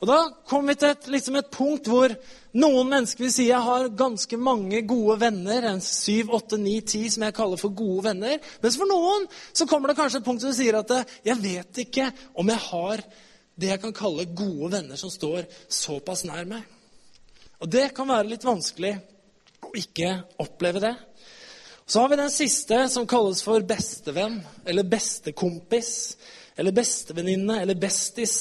Og 0.00 0.08
Da 0.08 0.18
kommer 0.48 0.72
vi 0.72 0.80
til 0.80 0.94
et, 0.94 1.06
liksom 1.12 1.36
et 1.36 1.52
punkt 1.52 1.88
hvor 1.92 2.14
noen 2.56 2.88
mennesker 2.88 3.26
vil 3.26 3.32
si 3.32 3.50
jeg 3.50 3.60
har 3.62 3.92
ganske 3.92 4.36
mange 4.40 4.80
gode 4.88 5.20
venner. 5.20 5.68
en 5.68 5.80
syv, 5.80 6.32
åtte, 6.32 6.56
ni, 6.56 6.80
ti 6.80 7.04
som 7.10 7.22
jeg 7.22 7.36
kaller 7.36 7.60
for 7.60 7.76
gode 7.76 8.08
venner. 8.08 8.40
Mens 8.62 8.80
for 8.80 8.88
noen 8.88 9.28
så 9.52 9.66
kommer 9.66 9.88
det 9.88 10.00
kanskje 10.00 10.18
et 10.18 10.24
punkt 10.24 10.40
som 10.40 10.56
sier 10.56 10.80
at 10.80 10.90
jeg 11.24 11.36
vet 11.42 11.84
ikke 11.84 12.10
om 12.34 12.48
jeg 12.48 12.64
har 12.70 13.04
det 13.60 13.74
jeg 13.74 13.80
kan 13.80 13.92
kalle 13.92 14.24
gode 14.24 14.72
venner 14.72 14.96
som 14.96 15.12
står 15.12 15.44
såpass 15.68 16.24
nær 16.24 16.48
meg. 16.48 16.79
Og 17.60 17.68
det 17.68 17.90
kan 17.96 18.08
være 18.08 18.30
litt 18.30 18.46
vanskelig 18.46 18.94
å 19.66 19.72
ikke 19.76 20.14
oppleve 20.40 20.80
det. 20.82 20.94
Så 21.90 22.00
har 22.00 22.08
vi 22.12 22.20
den 22.20 22.30
siste, 22.32 22.84
som 22.88 23.06
kalles 23.10 23.42
for 23.42 23.64
bestevenn, 23.66 24.38
eller 24.64 24.86
bestekompis, 24.86 26.16
eller 26.56 26.72
bestevenninne, 26.72 27.60
eller 27.60 27.74
bestis. 27.74 28.34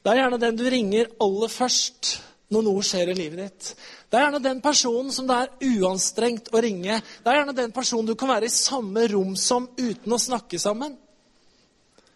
Det 0.00 0.12
er 0.12 0.22
gjerne 0.22 0.40
den 0.40 0.58
du 0.58 0.64
ringer 0.70 1.10
aller 1.20 1.52
først 1.52 2.14
når 2.50 2.64
noe 2.66 2.84
skjer 2.86 3.10
i 3.12 3.16
livet 3.18 3.42
ditt. 3.42 3.72
Det 4.10 4.18
er 4.18 4.24
gjerne 4.24 4.42
den 4.42 4.62
personen 4.62 5.12
som 5.14 5.28
det 5.28 5.36
er 5.36 5.74
uanstrengt 5.82 6.48
å 6.54 6.62
ringe. 6.62 6.96
Det 6.98 7.30
er 7.30 7.40
gjerne 7.40 7.56
den 7.58 7.74
personen 7.74 8.08
du 8.08 8.16
kan 8.18 8.32
være 8.32 8.48
i 8.48 8.54
samme 8.54 9.04
rom 9.12 9.36
som 9.38 9.68
uten 9.78 10.16
å 10.16 10.18
snakke 10.18 10.58
sammen. 10.62 10.96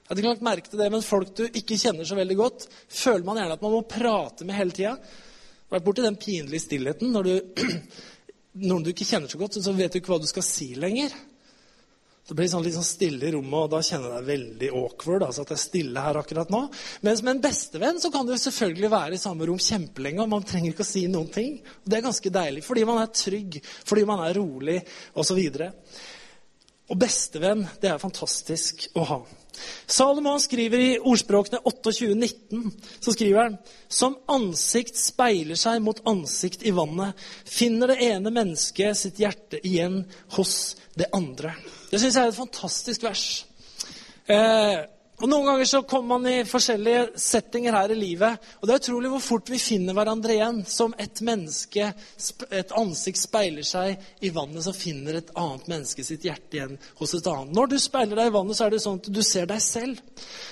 Jeg 0.04 0.10
hadde 0.10 0.20
ikke 0.20 0.32
lagt 0.32 0.48
merke 0.48 0.70
til 0.72 0.80
det, 0.80 0.90
men 0.92 1.04
Folk 1.04 1.30
du 1.38 1.44
ikke 1.46 1.78
kjenner 1.80 2.08
så 2.08 2.16
veldig 2.18 2.38
godt, 2.40 2.66
føler 2.88 3.24
man 3.26 3.38
gjerne 3.40 3.58
at 3.58 3.62
man 3.64 3.76
må 3.76 3.84
prate 3.88 4.46
med 4.48 4.58
hele 4.58 4.74
tida. 4.76 4.96
Vært 5.72 5.86
borti 5.86 6.04
den 6.04 6.18
pinlige 6.20 6.66
stillheten 6.66 7.14
når 7.14 7.28
du, 7.28 7.62
noen 8.68 8.84
du 8.84 8.92
ikke 8.92 9.06
kjenner 9.08 9.30
så 9.30 9.40
godt, 9.40 9.60
så 9.62 9.72
vet 9.76 9.94
du 9.94 10.00
ikke 10.00 10.12
hva 10.14 10.20
du 10.22 10.28
skal 10.30 10.44
si 10.46 10.74
lenger. 10.78 11.14
Det 12.24 12.32
blir 12.32 12.48
sånn 12.48 12.62
litt 12.64 12.72
sånn 12.72 12.86
stille 12.88 13.26
i 13.28 13.32
rommet, 13.34 13.66
og 13.66 13.72
da 13.74 13.82
kjenner 13.84 14.08
jeg 14.08 14.16
deg 14.16 14.28
veldig 14.30 14.68
awkward. 14.78 15.26
altså 15.26 15.42
at 15.44 15.50
jeg 15.52 15.58
er 15.58 15.62
stille 15.62 16.04
her 16.06 16.16
akkurat 16.16 16.52
nå. 16.52 16.60
Mens 17.04 17.20
med 17.20 17.34
en 17.34 17.42
bestevenn 17.44 18.00
så 18.00 18.08
kan 18.12 18.24
du 18.24 18.32
selvfølgelig 18.40 18.90
være 18.94 19.18
i 19.18 19.20
samme 19.20 19.44
rom 19.48 19.60
kjempelenge, 19.60 20.22
og 20.24 20.30
man 20.32 20.46
trenger 20.48 20.72
ikke 20.72 20.86
å 20.86 20.88
si 20.88 21.04
noen 21.12 21.28
ting. 21.34 21.58
Og 21.82 21.90
Det 21.92 21.98
er 21.98 22.06
ganske 22.06 22.32
deilig, 22.32 22.64
fordi 22.64 22.86
man 22.88 23.02
er 23.02 23.12
trygg, 23.12 23.58
fordi 23.84 24.06
man 24.08 24.24
er 24.24 24.38
rolig 24.40 24.78
osv. 25.20 25.42
Og, 25.66 26.00
og 26.88 27.02
bestevenn, 27.04 27.66
det 27.82 27.92
er 27.92 28.00
fantastisk 28.00 28.86
å 28.96 29.04
ha. 29.10 29.20
Salomon 29.86 30.40
skriver 30.42 30.80
i 30.80 30.90
ordspråkene 30.98 31.60
28-19, 31.64 32.70
så 33.00 33.14
skriver 33.14 33.42
han 33.42 33.58
som 33.88 34.16
ansikt 34.30 34.98
speiler 34.98 35.58
seg 35.58 35.82
mot 35.84 36.00
ansikt 36.08 36.64
i 36.66 36.72
vannet, 36.74 37.14
finner 37.44 37.92
det 37.92 38.00
ene 38.08 38.32
mennesket 38.34 38.98
sitt 38.98 39.20
hjerte 39.22 39.60
igjen 39.62 40.02
hos 40.36 40.74
det 40.98 41.10
andre. 41.14 41.54
Det 41.90 42.00
syns 42.00 42.16
jeg 42.16 42.24
er 42.24 42.32
et 42.32 42.40
fantastisk 42.40 43.06
vers. 43.06 43.26
Eh, 44.30 44.78
og 45.22 45.28
Noen 45.30 45.46
ganger 45.46 45.68
så 45.68 45.80
kommer 45.86 46.18
man 46.18 46.26
i 46.26 46.46
forskjellige 46.48 47.20
settinger 47.22 47.76
her 47.76 47.92
i 47.94 47.96
livet. 47.96 48.46
Og 48.58 48.66
det 48.66 48.74
er 48.74 48.80
utrolig 48.80 49.10
hvor 49.12 49.22
fort 49.22 49.50
vi 49.52 49.60
finner 49.62 49.94
hverandre 49.94 50.34
igjen. 50.34 50.56
Som 50.66 50.94
et 50.98 51.20
menneske, 51.22 51.86
et 52.50 52.74
ansikt 52.74 53.20
speiler 53.22 53.66
seg 53.66 53.94
i 54.26 54.32
vannet, 54.34 54.64
så 54.66 54.74
finner 54.74 55.20
et 55.20 55.30
annet 55.38 55.68
menneske 55.70 56.02
sitt 56.06 56.26
hjerte 56.26 56.58
igjen 56.58 56.74
hos 56.98 57.14
et 57.14 57.28
annet. 57.30 57.54
Når 57.54 57.70
du 57.70 57.76
speiler 57.78 58.18
deg 58.18 58.32
i 58.32 58.34
vannet, 58.34 58.58
så 58.58 58.66
er 58.66 58.74
det 58.74 58.82
sånn 58.82 58.98
at 58.98 59.10
du 59.14 59.20
ser 59.22 59.46
deg 59.52 59.62
selv. 59.62 60.00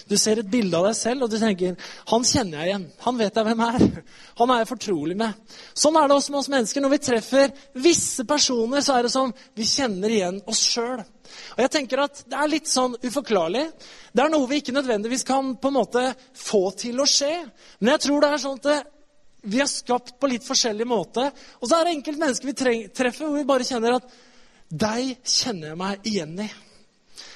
Du 0.06 0.14
ser 0.20 0.38
et 0.38 0.52
bilde 0.52 0.78
av 0.78 0.86
deg 0.92 0.98
selv, 1.00 1.26
og 1.26 1.32
du 1.32 1.40
tenker 1.42 1.74
'Han 2.06 2.22
kjenner 2.22 2.62
jeg 2.62 2.68
igjen. 2.70 2.86
Han 3.02 3.18
vet 3.18 3.34
jeg 3.34 3.44
hvem 3.44 3.60
er. 3.66 4.04
Han 4.38 4.50
er 4.50 4.58
jeg 4.62 4.72
fortrolig 4.72 5.16
med.' 5.16 5.34
Sånn 5.74 5.96
er 5.96 6.06
det 6.06 6.16
også 6.16 6.30
med 6.30 6.38
oss 6.38 6.52
mennesker. 6.54 6.80
Når 6.80 6.94
vi 6.94 6.98
treffer 6.98 7.52
visse 7.74 8.24
personer, 8.24 8.80
så 8.80 8.94
er 8.94 9.02
det 9.02 9.12
som 9.12 9.34
vi 9.56 9.64
kjenner 9.66 10.08
igjen 10.08 10.40
oss 10.46 10.62
sjøl. 10.62 11.02
Og 11.56 11.62
jeg 11.64 11.72
tenker 11.76 12.02
at 12.04 12.24
Det 12.26 12.38
er 12.38 12.50
litt 12.50 12.70
sånn 12.70 12.96
uforklarlig. 13.02 13.66
Det 14.12 14.24
er 14.24 14.32
noe 14.32 14.48
vi 14.50 14.62
ikke 14.62 14.74
nødvendigvis 14.76 15.26
kan 15.28 15.54
på 15.56 15.70
en 15.70 15.78
måte 15.78 16.04
få 16.34 16.64
til 16.78 17.00
å 17.02 17.08
skje. 17.08 17.32
Men 17.80 17.94
jeg 17.94 18.04
tror 18.06 18.20
det 18.22 18.32
er 18.32 18.42
sånn 18.42 18.58
at 18.60 18.68
det, 18.68 18.80
vi 19.52 19.62
er 19.62 19.70
skapt 19.70 20.14
på 20.20 20.30
litt 20.30 20.44
forskjellig 20.46 20.86
måte. 20.86 21.28
Og 21.60 21.68
så 21.68 21.78
er 21.78 21.88
det 21.88 21.96
enkeltmennesker 21.96 22.50
vi 22.50 22.54
vi 22.54 22.76
treffer 22.94 23.26
hvor 23.26 23.38
vi 23.38 23.48
bare 23.48 23.66
kjenner 23.66 23.98
at 23.98 24.20
Deg 24.72 25.18
kjenner 25.28 25.68
jeg 25.68 25.76
meg 25.76 26.06
igjen 26.08 26.38
i. 26.40 26.46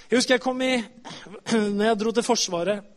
Jeg 0.08 0.16
husker 0.16 0.38
jeg 0.38 0.44
kom 0.44 0.60
i 0.64 0.78
når 1.76 1.82
jeg 1.90 1.98
dro 2.00 2.12
til 2.16 2.24
Forsvaret 2.24 2.92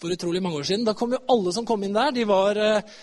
for 0.00 0.10
utrolig 0.10 0.40
mange 0.42 0.58
år 0.58 0.66
siden. 0.66 0.86
Da 0.88 0.96
kom 0.98 1.12
jo 1.14 1.20
alle 1.30 1.52
som 1.54 1.66
kom 1.68 1.84
inn 1.84 1.94
der, 1.94 2.10
de 2.16 2.24
var 2.26 2.58
eh, 2.58 2.96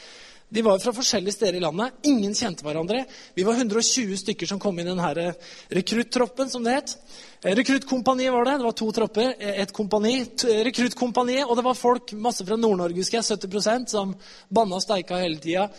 de 0.50 0.62
var 0.63 0.80
fra 0.80 0.94
forskjellige 0.96 1.34
steder 1.36 1.58
i 1.58 1.60
landet. 1.60 1.98
Ingen 2.08 2.36
kjente 2.36 2.63
hverandre. 2.63 3.01
Vi 3.36 3.44
var 3.44 3.58
120 3.60 4.16
stykker 4.22 4.48
som 4.48 4.60
kom 4.63 4.77
inn 4.80 4.88
i 4.88 4.94
denne 4.94 5.34
rekruttroppen, 5.75 6.50
som 6.50 6.63
det 6.63 6.75
het. 6.77 6.94
Eh, 7.42 7.51
rekruttkompaniet 7.56 8.32
var 8.32 8.46
det. 8.46 8.54
Det 8.62 8.68
var 8.70 8.77
to 8.80 8.92
tropper, 8.96 9.34
eh, 9.39 9.62
et 9.62 9.74
kompani. 9.74 10.24
Rekruttkompaniet, 10.70 11.44
og 11.46 11.56
det 11.58 11.66
var 11.66 11.74
folk 11.74 12.13
masse 12.13 12.46
fra 12.46 12.56
Nord-Norge, 12.56 12.96
husker 12.96 13.20
jeg, 13.20 13.27
70% 13.27 13.89
som 13.89 14.16
banna 14.50 14.75
og 14.75 14.82
steika 14.82 15.20
hele 15.20 15.38
tida. 15.38 15.70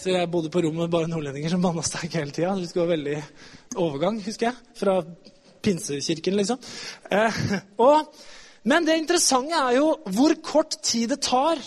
Så 0.00 0.16
jeg 0.16 0.30
bodde 0.30 0.48
på 0.48 0.62
rom 0.64 0.76
med 0.76 0.88
bare 0.88 1.06
nordlendinger 1.06 1.50
som 1.50 1.60
banna 1.60 1.84
og 1.84 1.84
steika 1.84 2.22
hele 2.22 2.32
tida. 2.32 2.54
Det 2.56 2.70
skulle 2.70 2.88
være 2.88 2.96
veldig 2.96 3.22
overgang, 3.76 4.22
husker 4.24 4.46
jeg. 4.48 4.54
Fra 4.80 5.04
pinsekirken, 5.60 6.36
liksom. 6.40 6.58
Eh, 7.10 7.42
og, 7.76 8.08
men 8.64 8.86
det 8.86 8.96
interessante 8.96 9.52
er 9.52 9.76
jo 9.76 9.92
hvor 10.08 10.34
kort 10.40 10.80
tid 10.82 11.10
det 11.10 11.20
tar 11.20 11.60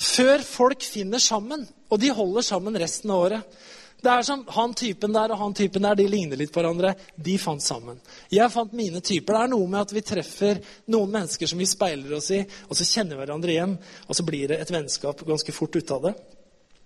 før 0.00 0.44
folk 0.44 0.84
finner 0.84 1.22
sammen, 1.22 1.64
og 1.90 2.00
de 2.02 2.12
holder 2.12 2.44
sammen 2.44 2.76
resten 2.78 3.12
av 3.12 3.26
året. 3.28 3.58
Det 4.02 4.12
er 4.12 4.22
som 4.22 4.44
Han 4.52 4.74
typen 4.76 5.14
der 5.14 5.32
og 5.32 5.38
han 5.40 5.54
typen 5.56 5.82
der, 5.82 5.96
de 5.96 6.06
ligner 6.06 6.38
litt 6.38 6.52
på 6.52 6.60
hverandre. 6.60 6.92
De 7.16 7.38
fant 7.40 7.62
sammen. 7.62 7.98
Jeg 8.30 8.52
fant 8.52 8.72
mine 8.76 9.00
typer. 9.00 9.34
Det 9.34 9.42
er 9.42 9.52
noe 9.54 9.66
med 9.72 9.80
at 9.80 9.94
vi 9.96 10.04
treffer 10.04 10.60
noen 10.92 11.10
mennesker 11.14 11.48
som 11.50 11.58
vi 11.58 11.66
speiler 11.66 12.12
oss 12.18 12.30
i, 12.36 12.42
og 12.68 12.76
så 12.76 12.86
kjenner 12.86 13.16
vi 13.16 13.24
hverandre 13.24 13.54
igjen, 13.54 13.76
og 14.06 14.18
så 14.18 14.26
blir 14.26 14.52
det 14.52 14.60
et 14.60 14.72
vennskap 14.72 15.24
ganske 15.26 15.54
fort 15.56 15.76
ut 15.76 15.94
av 15.96 16.08
det. 16.08 16.14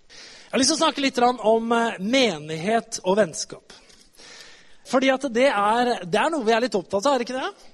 Jeg 0.09 0.55
har 0.55 0.62
lyst 0.62 0.73
til 0.73 0.79
å 0.79 0.85
snakke 0.85 1.05
litt 1.05 1.19
om 1.26 1.75
eh, 1.76 1.99
menighet 2.02 3.02
og 3.05 3.19
vennskap. 3.21 3.75
Fordi 4.90 5.11
at 5.12 5.29
det 5.31 5.50
er, 5.50 5.93
det 6.02 6.19
er 6.19 6.33
noe 6.33 6.47
vi 6.47 6.55
er 6.57 6.64
litt 6.64 6.79
opptatt 6.79 7.05
av, 7.05 7.14
er 7.14 7.23
det 7.23 7.29
ikke 7.29 7.43
det? 7.43 7.70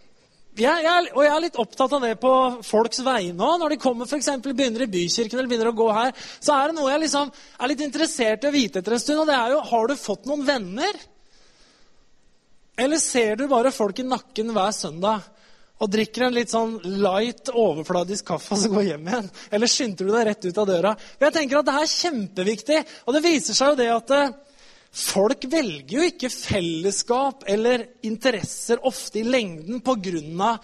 Jeg, 0.56 0.84
jeg, 0.86 1.10
og 1.12 1.20
jeg 1.24 1.32
er 1.34 1.42
litt 1.44 1.58
opptatt 1.60 1.94
av 1.98 2.04
det 2.06 2.14
på 2.22 2.32
folks 2.64 3.02
vegne 3.04 3.44
òg. 3.44 3.58
Når 3.60 3.74
de 3.74 3.80
kommer 3.82 4.08
for 4.08 4.16
eksempel, 4.16 4.54
begynner 4.56 4.86
i 4.86 4.90
bykirken 4.90 5.38
eller 5.38 5.50
begynner 5.50 5.72
å 5.72 5.76
gå 5.76 5.88
her, 5.92 6.14
så 6.40 6.56
er 6.56 6.70
det 6.70 6.78
noe 6.78 6.92
jeg 6.94 7.02
liksom 7.04 7.32
er 7.32 7.72
litt 7.72 7.84
interessert 7.84 8.46
i 8.46 8.50
å 8.50 8.54
vite 8.54 8.80
etter 8.80 8.96
en 8.96 9.02
stund. 9.02 9.20
Og 9.24 9.28
det 9.28 9.36
er 9.36 9.52
jo 9.52 9.62
har 9.70 9.90
du 9.90 9.96
fått 10.00 10.28
noen 10.30 10.46
venner? 10.48 11.00
Eller 12.76 13.00
ser 13.00 13.36
du 13.40 13.46
bare 13.48 13.72
folk 13.72 14.00
i 14.00 14.06
nakken 14.06 14.52
hver 14.56 14.72
søndag 14.76 15.32
og 15.76 15.92
drikker 15.92 16.24
en 16.24 16.36
litt 16.36 16.52
sånn 16.52 16.78
light, 17.04 17.50
overfladisk 17.52 18.30
kaffe 18.32 18.56
og 18.56 18.62
så 18.62 18.72
går 18.72 18.90
hjem 18.90 19.08
igjen? 19.10 19.30
Eller 19.52 19.70
skynder 19.70 20.08
du 20.08 20.12
deg 20.14 20.26
rett 20.30 20.48
ut 20.48 20.60
av 20.62 20.68
døra? 20.70 20.96
Men 21.18 21.28
jeg 21.28 21.36
tenker 21.36 21.60
at 21.60 21.68
det 21.68 21.78
er 21.80 21.94
kjempeviktig. 21.94 22.82
Og 23.04 23.16
det 23.16 23.24
viser 23.24 23.56
seg 23.56 23.72
jo 23.74 23.80
det 23.80 23.88
at 23.92 24.14
eh, 24.16 24.36
Folk 24.96 25.44
velger 25.52 25.98
jo 25.98 26.04
ikke 26.08 26.30
fellesskap 26.32 27.44
eller 27.52 27.84
interesser 28.08 28.80
ofte 28.88 29.20
i 29.20 29.26
lengden 29.28 29.82
pga. 29.84 30.56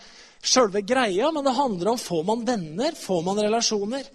sjølve 0.42 0.80
greia, 0.80 1.30
men 1.30 1.44
det 1.44 1.52
handler 1.52 1.92
om 1.92 1.98
får 1.98 2.22
man 2.24 2.44
venner, 2.46 2.96
får 2.96 3.22
man 3.22 3.38
relasjoner. 3.38 4.08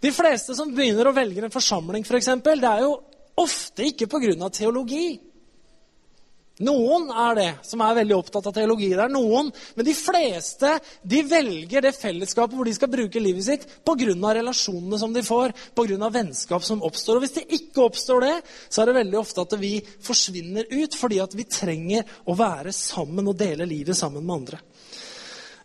De 0.00 0.12
fleste 0.12 0.54
som 0.54 0.70
begynner 0.72 1.08
å 1.08 1.12
velge 1.16 1.42
en 1.42 1.50
forsamling, 1.50 2.04
for 2.06 2.16
eksempel, 2.16 2.60
det 2.60 2.70
er 2.70 2.86
jo 2.86 2.94
ofte 3.42 3.90
ikke 3.90 4.06
pga. 4.06 4.50
teologi. 4.50 5.18
Noen 6.64 7.10
er 7.12 7.34
det 7.36 7.48
som 7.68 7.82
er 7.84 7.98
veldig 7.98 8.14
opptatt 8.16 8.46
av 8.48 8.54
teologi. 8.56 8.88
Det 8.88 9.02
er 9.04 9.12
noen, 9.12 9.50
Men 9.76 9.84
de 9.84 9.92
fleste 9.92 10.70
de 11.02 11.18
velger 11.28 11.82
det 11.84 11.92
fellesskapet 11.92 12.56
hvor 12.56 12.64
de 12.64 12.72
skal 12.72 12.88
bruke 12.88 13.20
livet 13.20 13.44
sitt 13.44 13.66
pga. 13.84 14.32
relasjonene 14.38 14.98
som 14.98 15.12
de 15.12 15.22
får, 15.22 15.52
pga. 15.74 16.08
vennskap 16.08 16.64
som 16.64 16.80
oppstår. 16.82 17.16
Og 17.16 17.20
Hvis 17.20 17.36
det 17.36 17.46
ikke 17.60 17.84
oppstår 17.84 18.20
det, 18.20 18.42
så 18.70 18.82
er 18.82 18.86
det 18.86 18.94
veldig 19.04 19.18
ofte 19.18 19.40
at 19.42 19.52
vi 19.60 19.82
forsvinner 20.00 20.64
ut 20.70 20.94
fordi 20.94 21.20
at 21.20 21.34
vi 21.34 21.44
trenger 21.44 22.04
å 22.24 22.34
være 22.34 22.72
sammen 22.72 23.28
og 23.28 23.36
dele 23.36 23.66
livet 23.66 23.96
sammen 23.96 24.24
med 24.24 24.36
andre. 24.36 24.58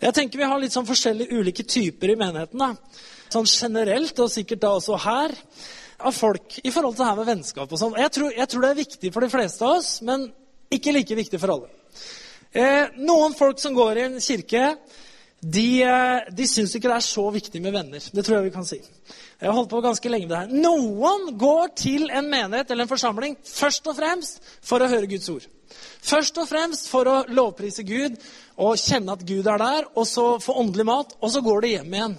Jeg 0.02 0.14
tenker 0.14 0.40
Vi 0.40 0.50
har 0.50 0.60
litt 0.60 0.74
sånn 0.74 0.90
forskjellige 0.90 1.32
ulike 1.32 1.64
typer 1.64 2.12
i 2.12 2.16
menigheten. 2.20 2.60
da. 2.60 2.76
Sånn 3.32 3.48
generelt, 3.48 4.20
og 4.20 4.30
sikkert 4.30 4.60
da 4.60 4.76
også 4.76 4.98
her, 5.00 5.32
av 6.00 6.12
folk 6.12 6.60
i 6.66 6.72
forhold 6.72 6.96
til 6.96 7.06
det 7.06 7.10
her 7.10 7.16
med 7.16 7.28
vennskap 7.28 7.72
og 7.72 7.80
sånn. 7.80 7.96
Jeg, 7.96 8.12
jeg 8.36 8.48
tror 8.50 8.62
det 8.62 8.70
er 8.70 8.84
viktig 8.84 9.14
for 9.14 9.22
de 9.22 9.30
fleste 9.30 9.64
av 9.64 9.78
oss, 9.78 10.02
men 10.02 10.34
ikke 10.72 10.96
like 10.96 11.18
viktig 11.18 11.40
for 11.42 11.56
alle. 11.56 11.70
Eh, 12.52 12.98
noen 13.00 13.36
folk 13.38 13.60
som 13.60 13.76
går 13.76 13.98
i 13.98 14.08
en 14.08 14.20
kirke, 14.24 14.76
de, 15.42 15.68
eh, 15.84 16.30
de 16.30 16.48
syns 16.48 16.76
ikke 16.76 16.90
det 16.90 16.98
er 16.98 17.06
så 17.06 17.24
viktig 17.34 17.62
med 17.64 17.74
venner. 17.74 18.00
Det 18.00 18.26
tror 18.26 18.38
jeg 18.38 18.50
vi 18.50 18.56
kan 18.56 18.68
si. 18.68 18.78
Jeg 18.78 19.50
har 19.50 19.56
holdt 19.58 19.72
på 19.72 19.82
ganske 19.82 20.10
lenge 20.10 20.28
med 20.28 20.36
det 20.36 20.42
her. 20.44 20.62
Noen 20.62 21.38
går 21.38 21.74
til 21.76 22.10
en 22.12 22.30
menighet 22.30 22.70
eller 22.70 22.86
en 22.86 22.92
forsamling 22.92 23.38
først 23.44 23.88
og 23.88 23.98
fremst 23.98 24.44
for 24.62 24.84
å 24.84 24.90
høre 24.92 25.10
Guds 25.10 25.30
ord. 25.34 25.48
Først 26.02 26.38
og 26.38 26.48
fremst 26.50 26.90
for 26.92 27.08
å 27.10 27.24
lovprise 27.32 27.84
Gud 27.88 28.20
og 28.62 28.78
kjenne 28.78 29.16
at 29.16 29.26
Gud 29.26 29.48
er 29.48 29.58
der, 29.58 29.88
og 29.96 30.06
så 30.06 30.36
få 30.44 30.60
åndelig 30.62 30.86
mat, 30.86 31.16
og 31.22 31.32
så 31.32 31.42
går 31.42 31.62
de 31.62 31.74
hjem 31.78 31.94
igjen. 31.98 32.18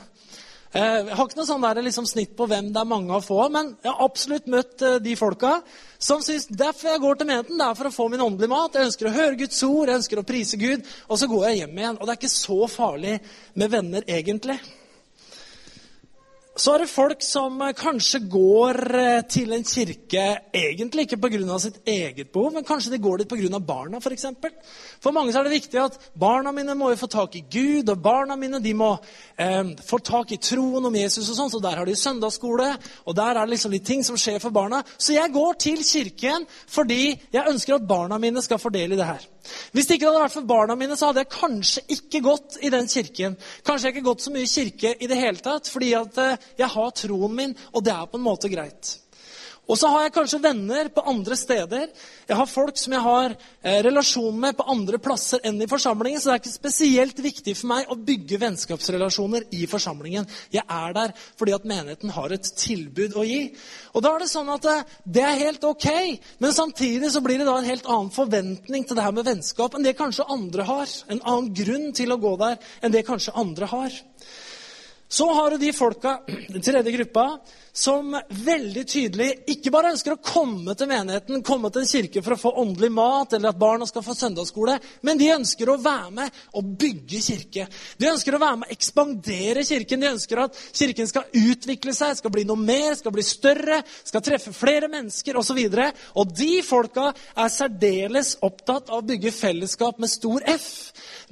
Eh, 0.73 1.03
jeg 1.05 1.17
har 1.19 1.27
ikke 1.29 1.37
noe 1.37 1.49
sånn 1.49 1.65
der, 1.67 1.83
liksom, 1.85 2.07
snitt 2.09 2.31
på 2.37 2.47
hvem 2.49 2.71
det 2.73 2.81
er 2.81 2.89
mange 2.89 3.13
av 3.13 3.27
få, 3.27 3.43
men 3.53 3.75
jeg 3.83 3.91
har 3.91 4.07
absolutt 4.07 4.47
møtt 4.49 4.85
eh, 4.89 4.95
de 5.05 5.17
folka 5.21 5.59
som 6.01 6.23
syns 6.25 6.47
derfor 6.49 6.95
jeg 6.95 7.03
går 7.03 7.19
til 7.21 7.29
menigheten, 7.29 7.59
det 7.61 7.67
er 7.67 7.77
for 7.77 7.91
å 7.91 7.93
få 7.93 8.07
min 8.09 8.25
åndelige 8.25 8.51
mat. 8.55 8.79
Jeg 8.79 8.89
ønsker 8.89 9.11
å 9.11 9.13
høre 9.19 9.37
Guds 9.43 9.61
ord, 9.69 9.91
jeg 9.93 10.01
ønsker 10.01 10.23
å 10.23 10.25
prise 10.27 10.61
Gud, 10.61 10.89
og 11.13 11.21
så 11.21 11.29
går 11.29 11.45
jeg 11.51 11.59
hjem 11.61 11.77
igjen. 11.77 11.99
Og 11.99 12.09
det 12.09 12.15
er 12.15 12.23
ikke 12.23 12.33
så 12.33 12.59
farlig 12.73 13.19
med 13.61 13.75
venner, 13.77 14.09
egentlig. 14.09 14.57
Så 16.53 16.75
er 16.75 16.83
det 16.83 16.91
folk 16.93 17.23
som 17.25 17.55
eh, 17.65 17.73
kanskje 17.73 18.19
går 18.29 18.79
eh, 19.01 19.23
til 19.25 19.55
en 19.57 19.63
kirke 19.65 20.25
egentlig 20.53 21.07
ikke 21.07 21.17
pga. 21.17 21.59
sitt 21.59 21.79
eget 21.89 22.29
behov, 22.33 22.53
men 22.53 22.65
kanskje 22.65 22.93
de 22.93 22.99
går 22.99 23.23
dit 23.23 23.29
pga. 23.29 23.59
barna 23.59 23.97
f.eks. 23.97 24.05
For, 24.05 24.13
eksempel. 24.13 24.51
for 25.01 25.13
mange 25.13 25.33
er 25.33 25.45
det 25.45 25.53
viktig 25.53 25.81
at 25.81 25.97
barna 26.15 26.53
mine 26.53 26.75
må 26.75 26.91
jo 26.91 26.97
få 27.01 27.07
tak 27.07 27.37
i 27.37 27.45
Gud, 27.51 27.89
og 27.89 28.03
barna 28.03 28.37
mine 28.37 28.61
de 28.61 28.75
må 28.75 28.99
eh, 29.39 29.65
få 29.81 29.99
tak 29.99 30.33
i 30.33 30.37
troen 30.37 30.85
om 30.85 30.95
Jesus. 30.95 31.31
og 31.31 31.37
sånn, 31.37 31.51
Så 31.51 31.63
der 31.63 31.77
har 31.77 31.87
de 31.87 31.97
søndagsskole, 31.97 32.77
og 33.07 33.17
der 33.17 33.31
er 33.33 33.47
det 33.47 33.55
liksom 33.57 33.73
litt 33.73 33.87
ting 33.87 34.05
som 34.05 34.17
skjer 34.17 34.39
for 34.39 34.51
barna. 34.51 34.83
Så 34.99 35.17
jeg 35.17 35.33
går 35.33 35.55
til 35.55 35.81
kirken 35.81 36.45
fordi 36.69 37.17
jeg 37.33 37.49
ønsker 37.49 37.79
at 37.79 37.89
barna 37.89 38.19
mine 38.19 38.43
skal 38.43 38.61
fordele 38.61 38.93
i 38.93 39.01
det 39.01 39.09
her. 39.09 39.25
Hvis 39.73 39.89
det 39.89 39.99
ikke 39.99 40.11
hadde 40.11 40.23
vært 40.23 40.37
for 40.37 40.49
barna 40.49 40.77
mine, 40.79 40.97
så 40.99 41.11
hadde 41.11 41.25
jeg 41.25 41.33
kanskje 41.35 41.85
ikke 41.97 42.23
gått 42.25 42.59
i 42.63 42.71
den 42.73 42.89
kirken. 42.91 43.37
Kanskje 43.67 43.89
jeg 43.89 43.97
ikke 43.97 44.09
gått 44.11 44.25
så 44.25 44.35
mye 44.35 44.51
kirke 44.51 44.95
i 44.95 45.11
det 45.11 45.19
hele 45.19 45.43
tatt, 45.43 45.71
fordi 45.73 45.93
at 45.99 46.21
eh, 46.23 46.51
jeg 46.63 46.71
har 46.77 46.97
troen 47.03 47.39
min, 47.39 47.57
og 47.73 47.85
det 47.85 47.95
er 47.95 48.11
på 48.11 48.21
en 48.21 48.27
måte 48.27 48.53
greit. 48.53 48.97
Og 49.71 49.79
så 49.79 49.87
har 49.93 50.03
jeg 50.03 50.13
kanskje 50.17 50.41
venner 50.43 50.89
på 50.91 51.05
andre 51.07 51.37
steder. 51.39 51.91
Jeg 52.27 52.37
har 52.37 52.49
folk 52.51 52.79
som 52.81 52.97
jeg 52.97 53.05
har 53.05 53.35
eh, 53.63 53.79
relasjon 53.87 54.41
med 54.43 54.57
på 54.59 54.67
andre 54.73 54.99
plasser 54.99 55.45
enn 55.47 55.61
i 55.63 55.69
forsamlingen. 55.71 56.19
Så 56.19 56.29
det 56.29 56.35
er 56.35 56.43
ikke 56.43 56.55
spesielt 56.57 57.23
viktig 57.23 57.55
for 57.61 57.71
meg 57.71 57.93
å 57.93 57.97
bygge 57.97 58.41
vennskapsrelasjoner 58.43 59.47
i 59.55 59.63
forsamlingen. 59.71 60.27
Jeg 60.53 60.67
er 60.67 60.97
der 60.99 61.15
fordi 61.39 61.55
at 61.55 61.69
menigheten 61.69 62.11
har 62.17 62.35
et 62.35 62.51
tilbud 62.59 63.15
å 63.15 63.27
gi. 63.29 63.41
Og 63.95 64.03
da 64.03 64.17
er 64.17 64.25
det 64.25 64.33
sånn 64.35 64.51
at 64.51 64.67
eh, 64.67 64.85
det 65.07 65.25
er 65.29 65.43
helt 65.45 65.67
ok, 65.71 65.89
men 66.43 66.59
samtidig 66.59 67.13
så 67.15 67.23
blir 67.23 67.39
det 67.39 67.47
da 67.47 67.55
en 67.61 67.71
helt 67.71 67.87
annen 67.87 68.11
forventning 68.13 68.89
til 68.89 68.99
det 68.99 69.07
her 69.07 69.15
med 69.15 69.31
vennskap 69.31 69.79
enn 69.79 69.87
det 69.87 69.95
kanskje 69.99 70.27
andre 70.27 70.67
har. 70.67 70.97
En 71.07 71.23
annen 71.23 71.53
grunn 71.55 71.93
til 71.95 72.11
å 72.11 72.19
gå 72.19 72.35
der 72.43 72.59
enn 72.83 72.99
det 72.99 73.07
kanskje 73.07 73.39
andre 73.39 73.71
har. 73.71 74.03
Så 75.13 75.33
har 75.33 75.51
du 75.51 75.59
de 75.59 75.73
folka, 75.73 76.21
den 76.49 76.63
tredje 76.63 76.93
gruppa, 76.93 77.39
som 77.73 78.15
veldig 78.29 78.83
tydelig 78.89 79.27
ikke 79.53 79.71
bare 79.73 79.91
ønsker 79.93 80.15
å 80.15 80.21
komme 80.25 80.73
til 80.77 80.89
menigheten, 80.89 81.43
komme 81.45 81.69
til 81.73 81.83
en 81.83 81.91
kirke 81.91 82.23
for 82.25 82.33
å 82.33 82.41
få 82.41 82.53
åndelig 82.63 82.89
mat, 82.97 83.35
eller 83.37 83.53
at 83.53 83.59
barna 83.61 83.85
skal 83.89 84.05
få 84.07 84.15
søndagsskole, 84.17 84.79
men 85.05 85.21
de 85.21 85.29
ønsker 85.35 85.69
å 85.69 85.77
være 85.85 86.15
med 86.17 86.39
og 86.57 86.71
bygge 86.81 87.21
kirke. 87.27 87.67
De 88.01 88.09
ønsker 88.09 88.37
å 88.37 88.41
være 88.41 88.63
med 88.63 88.73
og 88.73 88.77
ekspandere 88.77 89.67
kirken. 89.69 90.01
De 90.01 90.11
ønsker 90.15 90.43
at 90.47 90.57
kirken 90.81 91.13
skal 91.13 91.29
utvikle 91.43 91.93
seg, 91.97 92.17
skal 92.17 92.33
bli 92.33 92.47
noe 92.49 92.61
mer, 92.61 92.97
skal 92.97 93.13
bli 93.13 93.25
større, 93.25 93.83
skal 94.01 94.25
treffe 94.25 94.57
flere 94.57 94.89
mennesker 94.93 95.37
osv. 95.37 95.61
Og, 95.61 95.77
så 95.77 96.23
og 96.25 96.37
de 96.41 96.53
folka 96.65 97.11
er 97.13 97.53
særdeles 97.53 98.39
opptatt 98.41 98.89
av 98.89 99.03
å 99.03 99.09
bygge 99.13 99.37
fellesskap 99.37 100.01
med 100.01 100.13
stor 100.13 100.49
F. 100.57 100.71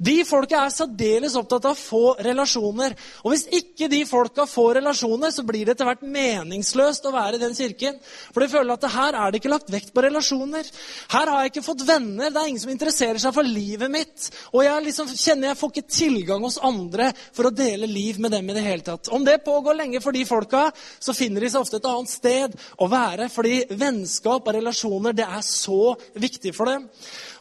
De 0.01 0.15
folka 0.25 0.63
er 0.65 0.71
særdeles 0.73 1.35
opptatt 1.37 1.67
av 1.69 1.75
å 1.75 1.77
få 1.77 2.15
relasjoner. 2.25 2.95
Og 3.21 3.35
hvis 3.35 3.43
ikke 3.53 3.85
de 3.91 3.99
folka 4.09 4.47
får 4.49 4.79
relasjoner, 4.79 5.29
så 5.33 5.43
blir 5.45 5.67
det 5.67 5.75
etter 5.75 5.85
hvert 5.85 6.01
meningsløst 6.01 7.05
å 7.05 7.13
være 7.13 7.37
i 7.37 7.41
den 7.43 7.53
kirken. 7.53 7.99
For 8.33 8.41
de 8.41 8.49
føler 8.49 8.73
at 8.73 8.87
her 8.95 9.17
er 9.19 9.29
det 9.29 9.41
ikke 9.41 9.51
lagt 9.53 9.69
vekt 9.69 9.91
på 9.93 10.03
relasjoner. 10.07 10.65
Her 11.13 11.29
har 11.29 11.43
jeg 11.43 11.53
ikke 11.53 11.65
fått 11.67 11.85
venner. 11.85 12.33
Det 12.33 12.41
er 12.41 12.49
ingen 12.49 12.63
som 12.63 12.73
interesserer 12.73 13.21
seg 13.21 13.35
for 13.35 13.45
livet 13.45 13.93
mitt. 13.93 14.31
Og 14.55 14.65
jeg 14.65 14.87
liksom 14.87 15.11
kjenner 15.13 15.51
jeg 15.51 15.59
får 15.61 15.73
ikke 15.75 15.95
tilgang 15.99 16.47
hos 16.47 16.57
andre 16.65 17.11
for 17.29 17.51
å 17.51 17.53
dele 17.53 17.89
liv 17.91 18.17
med 18.23 18.33
dem 18.33 18.49
i 18.49 18.57
det 18.57 18.65
hele 18.65 18.87
tatt. 18.87 19.11
Om 19.13 19.27
det 19.27 19.43
pågår 19.45 19.77
lenge 19.83 20.01
for 20.01 20.17
de 20.17 20.25
folka, 20.25 20.63
så 20.97 21.13
finner 21.13 21.45
de 21.45 21.51
seg 21.53 21.61
ofte 21.61 21.77
et 21.77 21.89
annet 21.91 22.09
sted 22.09 22.57
å 22.81 22.89
være. 22.89 23.29
Fordi 23.29 23.67
vennskap 23.77 24.49
og 24.49 24.57
relasjoner, 24.57 25.13
det 25.13 25.29
er 25.29 25.45
så 25.45 25.93
viktig 26.17 26.55
for 26.57 26.73
dem. 26.73 26.89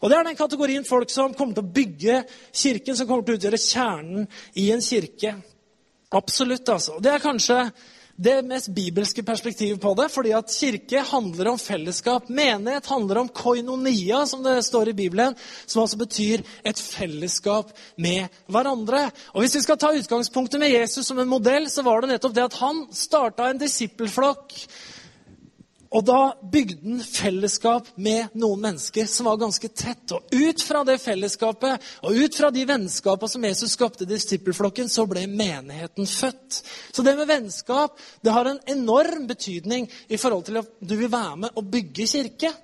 Og 0.01 0.09
det 0.09 0.17
er 0.17 0.29
den 0.29 0.37
kategorien 0.37 0.85
folk 0.85 1.11
som 1.13 1.33
kommer 1.37 1.57
til 1.57 1.65
å 1.65 1.73
bygge 1.81 2.21
kirken, 2.53 2.97
som 2.97 3.09
kommer 3.09 3.27
til 3.27 3.37
å 3.37 3.41
utgjøre 3.41 3.63
kjernen 3.63 4.29
i 4.59 4.71
en 4.75 4.85
kirke. 4.85 5.35
Absolutt, 6.11 6.69
altså. 6.69 6.99
Det 7.03 7.15
er 7.15 7.23
kanskje 7.23 7.63
det 8.21 8.43
mest 8.45 8.69
bibelske 8.77 9.23
perspektivet 9.25 9.81
på 9.81 9.95
det. 9.97 10.11
fordi 10.13 10.33
at 10.37 10.53
kirke 10.53 11.01
handler 11.09 11.49
om 11.53 11.59
fellesskap. 11.59 12.29
Menighet 12.29 12.87
handler 12.87 13.19
om 13.19 13.29
koinonia, 13.29 14.27
som 14.27 14.43
det 14.43 14.65
står 14.65 14.89
i 14.89 14.93
Bibelen. 14.93 15.37
Som 15.67 15.83
altså 15.83 15.97
betyr 15.97 16.43
et 16.65 16.79
fellesskap 16.79 17.73
med 17.97 18.29
hverandre. 18.47 19.11
Og 19.35 19.41
Hvis 19.41 19.57
vi 19.57 19.61
skal 19.61 19.79
ta 19.79 19.93
utgangspunktet 19.93 20.61
med 20.61 20.71
Jesus 20.71 21.07
som 21.07 21.19
en 21.19 21.29
modell, 21.29 21.71
så 21.71 21.83
var 21.83 22.01
det 22.01 22.13
nettopp 22.13 22.35
det 22.35 22.45
at 22.45 22.61
han 22.61 22.87
starta 22.93 23.49
en 23.49 23.59
disippelflokk 23.59 24.53
og 25.91 26.05
da 26.07 26.19
bygde 26.53 26.79
han 26.85 27.01
fellesskap 27.03 27.89
med 27.99 28.37
noen 28.39 28.61
mennesker 28.63 29.09
som 29.11 29.27
var 29.27 29.41
ganske 29.41 29.71
tett. 29.75 30.13
Og 30.15 30.31
ut 30.31 30.63
fra 30.63 30.85
det 30.87 31.01
fellesskapet 31.03 31.89
og 32.07 32.15
ut 32.15 32.39
fra 32.39 32.53
de 32.55 32.63
vennskapene 32.69 33.33
som 33.33 33.47
Jesus 33.49 33.75
skapte 33.75 34.07
i 34.07 34.11
disippelflokken, 34.11 34.87
så 34.87 35.07
ble 35.11 35.27
menigheten 35.27 36.07
født. 36.07 36.61
Så 36.95 37.03
det 37.03 37.17
med 37.19 37.27
vennskap 37.31 37.99
det 38.23 38.37
har 38.37 38.47
en 38.47 38.63
enorm 38.71 39.27
betydning 39.31 39.91
i 40.07 40.21
forhold 40.21 40.47
til 40.47 40.63
at 40.63 40.71
du 40.79 40.95
vil 40.95 41.11
være 41.11 41.37
med 41.43 41.59
og 41.59 41.71
bygge 41.75 42.07
kirke. 42.07 42.55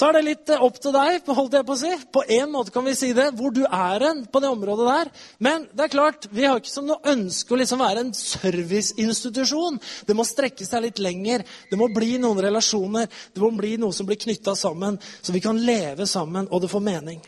Så 0.00 0.06
er 0.08 0.16
det 0.16 0.20
litt 0.24 0.48
eh, 0.48 0.62
opp 0.64 0.78
til 0.80 0.94
deg, 0.94 1.26
holdt 1.28 1.54
jeg 1.58 1.64
på 1.68 1.74
å 1.74 1.78
si. 1.78 1.90
På 2.08 2.22
en 2.24 2.52
måte 2.54 2.72
kan 2.72 2.86
vi 2.86 2.94
si 2.96 3.10
det, 3.12 3.26
hvor 3.36 3.52
du 3.52 3.66
er 3.66 4.00
hen 4.06 4.22
på 4.32 4.40
det 4.40 4.48
området 4.48 4.86
der. 4.88 5.10
Men 5.44 5.66
det 5.76 5.84
er 5.84 5.92
klart, 5.92 6.24
vi 6.32 6.46
har 6.46 6.56
ikke 6.56 6.72
som 6.72 6.86
noe 6.88 7.12
ønske 7.12 7.52
å 7.52 7.58
liksom 7.60 7.82
være 7.84 8.06
en 8.06 8.14
serviceinstitusjon. 8.16 9.76
Det 10.08 10.16
må 10.16 10.24
strekke 10.24 10.64
seg 10.64 10.86
litt 10.86 11.02
lenger. 11.04 11.44
Det 11.68 11.76
må 11.76 11.90
bli 11.92 12.14
noen 12.22 12.40
relasjoner. 12.46 13.12
Det 13.12 13.44
må 13.44 13.52
bli 13.58 13.74
noe 13.82 13.92
som 13.92 14.08
blir 14.08 14.16
knytta 14.24 14.56
sammen, 14.56 14.96
så 15.20 15.36
vi 15.36 15.44
kan 15.44 15.60
leve 15.60 16.08
sammen, 16.08 16.48
og 16.48 16.64
det 16.64 16.72
får 16.72 16.86
mening. 16.88 17.20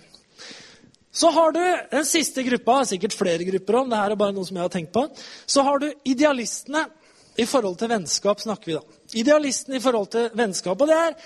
Så 1.13 1.29
har 1.29 1.53
du 1.53 1.63
den 1.93 2.09
siste 2.09 2.41
gruppa, 2.49 2.87
sikkert 2.89 3.13
flere 3.21 3.45
grupper 3.53 3.83
om, 3.83 3.93
det 3.93 4.01
her 4.01 4.17
er 4.17 4.25
bare 4.25 4.33
noe 4.33 4.49
som 4.49 4.57
jeg 4.57 4.65
har 4.65 4.73
tenkt 4.73 4.97
på. 4.97 5.05
Så 5.45 5.61
har 5.69 5.83
du 5.83 5.91
idealistene 6.09 6.87
i 7.37 7.45
forhold 7.45 7.77
til 7.81 7.93
vennskap, 7.93 8.41
snakker 8.41 8.73
vi 8.73 8.81
da. 8.81 9.01
Idealistene 9.21 9.77
i 9.77 9.85
forhold 9.85 10.15
til 10.17 10.31
vennskap. 10.41 10.81
Og 10.81 10.89
det 10.89 10.97
er 10.97 11.19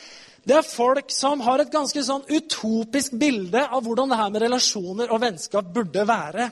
det 0.47 0.55
er 0.55 0.67
folk 0.67 1.11
som 1.11 1.41
har 1.43 1.63
et 1.63 1.73
ganske 1.73 2.03
sånn 2.07 2.23
utopisk 2.31 3.17
bilde 3.19 3.65
av 3.67 3.83
hvordan 3.83 4.13
det 4.13 4.21
her 4.21 4.31
med 4.31 4.45
relasjoner 4.47 5.11
og 5.11 5.25
vennskap 5.25 5.73
burde 5.75 6.05
være. 6.07 6.51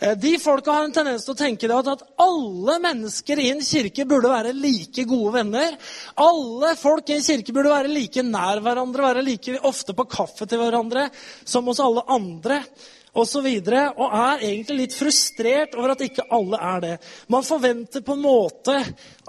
Eh, 0.00 0.14
de 0.16 0.38
folka 0.40 0.72
har 0.72 0.86
en 0.86 0.94
tendens 0.94 1.26
til 1.26 1.34
å 1.34 1.38
tenke 1.38 1.68
at 1.68 2.04
alle 2.24 2.78
mennesker 2.80 3.42
i 3.42 3.50
en 3.52 3.60
kirke 3.64 4.06
burde 4.08 4.30
være 4.32 4.54
like 4.56 5.04
gode 5.08 5.34
venner. 5.34 5.76
Alle 6.16 6.72
folk 6.80 7.10
i 7.10 7.18
en 7.18 7.26
kirke 7.26 7.52
burde 7.52 7.74
være 7.74 7.92
like 7.92 8.24
nær 8.24 8.62
hverandre, 8.64 9.04
være 9.10 9.26
like 9.26 9.60
ofte 9.68 9.96
på 9.96 10.08
kaffe 10.08 10.48
til 10.48 10.62
hverandre 10.62 11.10
som 11.44 11.68
hos 11.68 11.82
alle 11.84 12.06
andre. 12.08 12.62
Og, 13.10 13.24
så 13.26 13.40
videre, 13.42 13.88
og 13.98 14.12
er 14.14 14.44
egentlig 14.46 14.84
litt 14.84 14.94
frustrert 14.94 15.72
over 15.74 15.96
at 15.96 16.04
ikke 16.06 16.28
alle 16.30 16.60
er 16.62 16.84
det. 16.84 16.92
Man 17.34 17.42
forventer 17.42 18.04
på 18.06 18.14
en 18.14 18.22
måte 18.22 18.76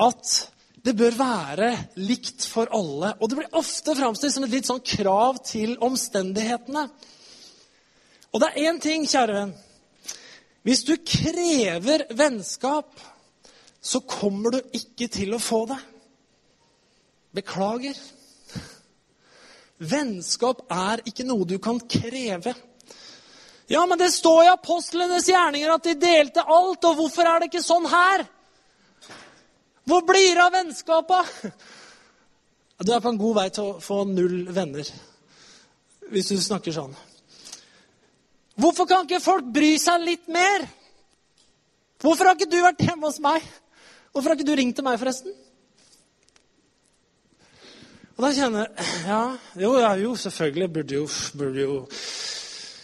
at 0.05 0.35
det 0.81 0.93
bør 0.97 1.17
være 1.17 1.71
likt 2.01 2.45
for 2.49 2.71
alle. 2.73 3.13
Og 3.19 3.29
det 3.29 3.37
blir 3.37 3.57
ofte 3.57 3.95
framstilt 3.97 4.33
som 4.33 4.45
et 4.47 4.55
litt 4.55 4.69
sånn 4.69 4.81
krav 4.85 5.41
til 5.45 5.75
omstendighetene. 5.83 6.87
Og 8.31 8.41
det 8.41 8.49
er 8.49 8.71
én 8.71 8.79
ting, 8.81 9.05
kjære 9.05 9.35
venn. 9.35 9.53
Hvis 10.65 10.83
du 10.85 10.93
krever 10.97 12.05
vennskap, 12.13 12.93
så 13.81 14.01
kommer 14.05 14.57
du 14.57 14.75
ikke 14.77 15.09
til 15.11 15.33
å 15.33 15.41
få 15.41 15.63
det. 15.71 15.79
Beklager. 17.37 17.97
Vennskap 19.81 20.65
er 20.69 21.01
ikke 21.09 21.25
noe 21.25 21.47
du 21.49 21.57
kan 21.61 21.79
kreve. 21.89 22.53
Ja, 23.71 23.85
men 23.87 23.97
det 23.97 24.11
står 24.13 24.43
i 24.45 24.51
apostlenes 24.51 25.29
gjerninger 25.29 25.73
at 25.73 25.85
de 25.87 25.95
delte 25.97 26.43
alt, 26.43 26.85
og 26.85 26.97
hvorfor 26.99 27.25
er 27.25 27.39
det 27.39 27.49
ikke 27.49 27.65
sånn 27.65 27.87
her? 27.89 28.25
Hvor 29.91 30.05
blir 30.07 30.37
det 30.37 30.43
av 30.43 30.53
vennskapet? 30.55 31.31
Du 32.81 32.93
er 32.95 33.01
på 33.03 33.11
en 33.11 33.19
god 33.19 33.35
vei 33.41 33.49
til 33.51 33.65
å 33.67 33.79
få 33.83 34.03
null 34.07 34.45
venner 34.55 34.87
hvis 36.11 36.29
du 36.31 36.37
snakker 36.41 36.73
sånn. 36.75 36.95
Hvorfor 38.59 38.87
kan 38.87 39.03
ikke 39.05 39.19
folk 39.23 39.51
bry 39.51 39.73
seg 39.79 40.03
litt 40.03 40.31
mer? 40.31 40.63
Hvorfor 42.01 42.27
har 42.27 42.39
ikke 42.39 42.49
du 42.51 42.57
vært 42.63 42.83
hjemme 42.83 43.07
hos 43.07 43.19
meg? 43.23 43.43
Hvorfor 44.11 44.31
har 44.31 44.39
ikke 44.39 44.47
du 44.47 44.55
ringt 44.57 44.75
til 44.79 44.87
meg, 44.87 44.97
forresten? 44.99 45.35
Og 48.15 48.25
da 48.25 48.31
kjenner 48.35 48.67
jeg 48.67 48.89
Ja, 49.11 49.21
jo, 49.59 49.75
ja, 49.79 49.93
jo 50.01 50.15
selvfølgelig 50.19 50.71
burde 50.73 50.99
jo, 50.99 51.05
burde 51.39 51.63
jo 51.67 51.77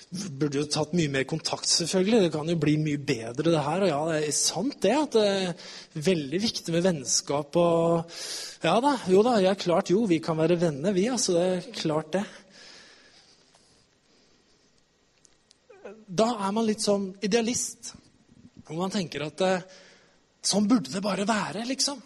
burde 0.08 0.62
jo 0.62 0.68
tatt 0.72 0.94
mye 0.96 1.12
mer 1.12 1.26
kontakt, 1.28 1.68
selvfølgelig. 1.68 2.28
Det 2.28 2.34
kan 2.34 2.48
jo 2.48 2.58
bli 2.60 2.78
mye 2.80 3.00
bedre, 3.00 3.52
det 3.52 3.64
her. 3.66 3.84
Og 3.84 3.90
ja, 3.92 4.00
det 4.08 4.20
er 4.30 4.36
sant 4.38 4.78
det 4.84 4.94
at 4.96 5.18
det 5.18 5.26
er 5.28 5.70
veldig 6.08 6.42
viktig 6.48 6.76
med 6.76 6.86
vennskap 6.86 7.60
og 7.60 8.20
Ja 8.64 8.80
da, 8.82 8.96
jo 9.12 9.22
da, 9.26 9.36
ja, 9.44 9.54
klart 9.60 9.92
jo, 9.92 10.06
vi 10.10 10.22
kan 10.24 10.40
være 10.40 10.58
venner, 10.60 10.96
vi. 10.96 11.08
Altså, 11.12 11.36
det 11.36 11.44
er 11.48 11.68
klart 11.76 12.16
det. 12.16 12.24
Da 16.08 16.32
er 16.48 16.56
man 16.56 16.66
litt 16.66 16.82
sånn 16.82 17.12
idealist. 17.22 17.92
Hvor 18.64 18.80
man 18.80 18.92
tenker 18.92 19.28
at 19.28 19.44
eh, 19.44 19.66
sånn 20.44 20.68
burde 20.68 20.92
det 20.92 21.04
bare 21.04 21.28
være, 21.28 21.68
liksom. 21.68 22.00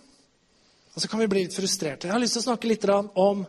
Og 0.91 0.99
så 0.99 1.07
kan 1.07 1.21
vi 1.21 1.29
bli 1.31 1.45
litt 1.45 1.55
frustrerte. 1.55 2.09
Jeg 2.09 2.17
har 2.17 2.21
lyst 2.21 2.35
til 2.35 2.43
å 2.43 2.49
snakke 2.49 2.69
litt 2.69 2.89
om 2.89 3.45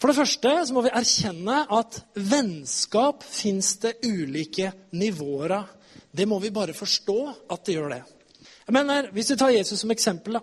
For 0.00 0.08
det 0.08 0.16
første 0.16 0.52
så 0.64 0.72
må 0.72 0.84
vi 0.86 0.94
erkjenne 0.96 1.58
at 1.76 1.98
vennskap 2.16 3.24
fins 3.26 3.74
det 3.82 3.98
ulike 4.06 4.72
nivåer 4.96 5.58
av. 5.58 5.76
Det 6.10 6.24
må 6.26 6.38
vi 6.42 6.50
bare 6.54 6.74
forstå 6.74 7.18
at 7.52 7.66
det 7.66 7.76
gjør 7.76 7.92
det. 7.92 8.00
Jeg 8.64 8.74
mener, 8.74 9.10
Hvis 9.12 9.30
vi 9.30 9.36
tar 9.36 9.52
Jesus 9.52 9.80
som 9.80 9.90
eksempel, 9.90 10.38
da, 10.38 10.40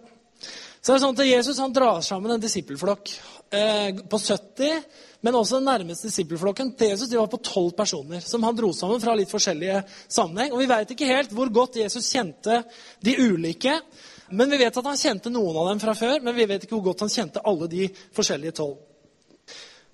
så 0.82 0.94
er 0.94 0.96
det 0.96 1.04
sånn 1.04 1.18
at 1.18 1.26
Jesus 1.26 1.60
han 1.60 1.74
drar 1.74 2.02
sammen 2.06 2.32
en 2.32 2.44
disippelflokk 2.44 3.10
eh, 3.52 3.98
på 4.08 4.20
70, 4.20 4.84
men 5.26 5.36
også 5.36 5.58
den 5.58 5.66
nærmeste 5.68 6.08
disippelflokken 6.08 6.76
til 6.78 6.94
Jesus 6.94 7.10
de 7.10 7.18
var 7.18 7.32
på 7.32 7.40
12 7.42 7.72
personer, 7.76 8.22
som 8.22 8.46
han 8.46 8.56
dro 8.56 8.70
sammen 8.78 9.02
fra 9.02 9.16
litt 9.18 9.32
forskjellige 9.32 9.82
sammenheng. 10.06 10.54
Og 10.54 10.62
Vi 10.62 10.70
vet 10.70 10.94
ikke 10.94 11.10
helt 11.10 11.34
hvor 11.34 11.50
godt 11.50 11.80
Jesus 11.82 12.12
kjente 12.14 12.62
de 13.02 13.18
ulike. 13.18 13.80
Men 14.30 14.52
vi 14.52 14.60
vet 14.62 14.78
at 14.78 14.86
han 14.86 15.00
kjente 15.00 15.32
noen 15.34 15.58
av 15.58 15.72
dem 15.72 15.82
fra 15.82 15.96
før, 15.98 16.22
men 16.22 16.36
vi 16.36 16.46
vet 16.46 16.64
ikke 16.64 16.76
hvor 16.78 16.92
godt 16.92 17.08
han 17.08 17.12
kjente 17.12 17.44
alle 17.48 17.72
de 17.72 17.90
forskjellige 18.16 18.60
tolv. 18.60 18.78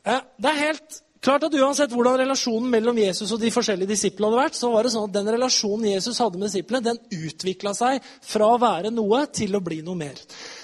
Eh, 0.04 0.24
det 0.38 0.52
er 0.52 0.64
helt 0.68 1.00
klart 1.24 1.46
at 1.48 1.54
Uansett 1.56 1.94
hvordan 1.96 2.18
relasjonen 2.20 2.68
mellom 2.72 2.98
Jesus 3.00 3.32
og 3.32 3.40
de 3.40 3.52
forskjellige 3.54 3.94
disiplene 3.94 4.34
hadde 4.34 4.42
vært, 4.42 4.58
så 4.60 4.72
var 4.74 4.84
det 4.84 4.92
sånn 4.92 5.08
at 5.08 5.16
den 5.16 5.32
relasjonen 5.32 5.88
Jesus 5.94 6.20
hadde 6.20 6.40
med 6.40 6.50
disiplene, 6.50 6.84
den 6.84 7.30
utvikla 7.30 7.72
seg 7.78 8.04
fra 8.28 8.50
å 8.52 8.60
være 8.60 8.92
noe 8.92 9.24
til 9.32 9.56
å 9.56 9.64
bli 9.64 9.80
noe 9.86 10.00
mer. 10.02 10.20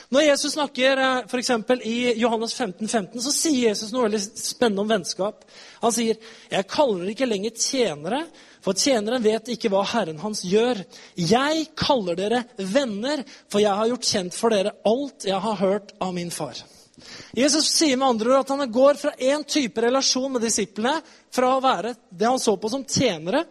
Når 0.09 0.25
Jesus 0.25 0.55
snakker 0.55 0.99
for 1.29 1.37
f.eks. 1.39 1.83
i 1.85 1.95
Johannes 2.17 2.55
15, 2.57 2.87
15, 2.87 3.21
så 3.21 3.31
sier 3.31 3.69
Jesus 3.69 3.93
noe 3.93 4.07
veldig 4.07 4.21
spennende 4.25 4.81
om 4.83 4.89
vennskap. 4.89 5.45
Han 5.83 5.93
sier, 5.93 6.17
'Jeg 6.49 6.67
kaller 6.67 7.03
dere 7.03 7.13
ikke 7.13 7.29
lenger 7.29 7.51
tjenere, 7.55 8.23
for 8.59 8.73
tjeneren 8.73 9.23
vet 9.23 9.53
ikke 9.53 9.69
hva 9.69 9.85
Herren 9.85 10.17
hans 10.19 10.41
gjør. 10.43 10.81
Jeg 11.15 11.69
kaller 11.77 12.15
dere 12.15 12.43
venner, 12.57 13.23
for 13.47 13.61
jeg 13.61 13.71
har 13.71 13.87
gjort 13.87 14.09
kjent 14.11 14.33
for 14.33 14.49
dere 14.49 14.75
alt 14.83 15.29
jeg 15.29 15.39
har 15.39 15.55
hørt 15.61 15.93
av 16.01 16.13
min 16.13 16.31
far. 16.31 16.57
Jesus 17.37 17.69
sier 17.71 17.97
med 17.97 18.07
andre 18.07 18.33
ord 18.33 18.43
at 18.43 18.53
han 18.53 18.71
går 18.71 18.99
fra 19.01 19.13
én 19.17 19.45
type 19.47 19.81
relasjon 19.81 20.31
med 20.33 20.43
disiplene, 20.45 20.99
fra 21.31 21.53
å 21.55 21.63
være 21.63 21.93
det 22.09 22.27
han 22.27 22.41
så 22.41 22.55
på 22.57 22.71
som 22.71 22.85
tjenere, 22.85 23.43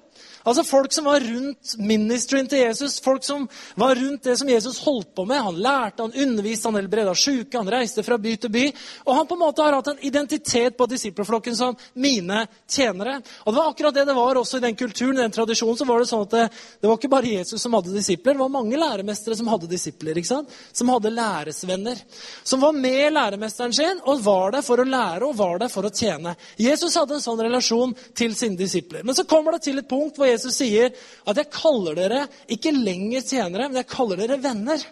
Altså 0.44 0.64
Folk 0.64 0.92
som 0.92 1.08
var 1.08 1.20
rundt 1.20 1.74
ministeren 1.78 2.48
til 2.48 2.58
Jesus, 2.58 2.98
folk 3.00 3.24
som 3.24 3.46
var 3.74 3.94
rundt 3.98 4.22
det 4.22 4.36
som 4.38 4.48
Jesus 4.48 4.78
holdt 4.84 5.14
på 5.14 5.24
med. 5.24 5.40
Han 5.42 5.60
lærte, 5.62 6.02
han 6.02 6.14
underviste, 6.14 6.68
han 6.68 6.78
helbreda 6.78 7.14
syke, 7.14 7.58
han 7.58 7.70
reiste 7.72 8.04
fra 8.06 8.18
by 8.18 8.34
til 8.36 8.52
by. 8.52 8.64
Og 9.06 9.14
han 9.16 9.26
på 9.26 9.36
en 9.36 9.42
måte 9.42 9.64
har 9.64 9.76
hatt 9.78 9.90
en 9.92 10.04
identitet 10.06 10.76
på 10.78 10.86
disippelflokken 10.90 11.56
som 11.56 11.76
mine 11.94 12.44
tjenere. 12.68 13.18
Og 13.44 13.52
Det 13.52 13.58
var 13.58 13.70
akkurat 13.72 13.94
det 13.94 14.06
det 14.08 14.16
var 14.16 14.40
også 14.40 14.60
i 14.60 14.66
den 14.66 14.76
kulturen 14.76 15.18
i 15.18 15.22
den 15.22 15.34
tradisjonen. 15.34 15.76
så 15.76 15.84
var 15.84 15.98
Det 15.98 16.08
sånn 16.08 16.26
at 16.26 16.36
det, 16.36 16.44
det 16.80 16.88
var 16.88 16.98
ikke 16.98 17.12
bare 17.16 17.34
Jesus 17.38 17.62
som 17.62 17.74
hadde 17.74 17.94
disipler, 17.94 18.34
det 18.34 18.44
var 18.44 18.48
mange 18.48 18.76
læremestere 18.78 19.36
som 19.36 19.48
hadde 19.48 19.70
disipler. 19.70 20.16
ikke 20.16 20.28
sant? 20.28 20.54
Som 20.72 20.88
hadde 20.88 21.10
læresvenner. 21.10 21.98
Som 22.42 22.60
var 22.60 22.72
med 22.72 23.12
læremesteren 23.12 23.72
sin 23.72 24.00
og 24.04 24.22
var 24.24 24.52
der 24.52 24.62
for 24.62 24.80
å 24.80 24.86
lære 24.86 25.26
og 25.26 25.36
var 25.36 25.58
der 25.58 25.72
for 25.72 25.88
å 25.88 25.92
tjene. 25.92 26.36
Jesus 26.56 26.96
hadde 26.96 27.16
en 27.16 27.24
sånn 27.24 27.40
relasjon 27.40 27.94
til 28.14 28.34
sine 28.38 28.56
disipler. 28.56 29.04
Men 29.04 29.16
så 29.16 29.26
kommer 29.28 29.56
det 29.56 29.64
til 29.66 29.78
et 29.80 29.88
punkt 29.88 30.18
hvor 30.18 30.27
Jesus 30.30 30.56
sier 30.56 30.92
at 31.26 31.36
'jeg 31.36 31.50
kaller 31.50 31.94
dere 31.94 32.28
ikke 32.48 32.72
lenger 32.72 33.20
tjenere, 33.20 33.68
men 33.68 33.76
jeg 33.76 33.86
kaller 33.86 34.16
dere 34.16 34.38
venner'. 34.38 34.84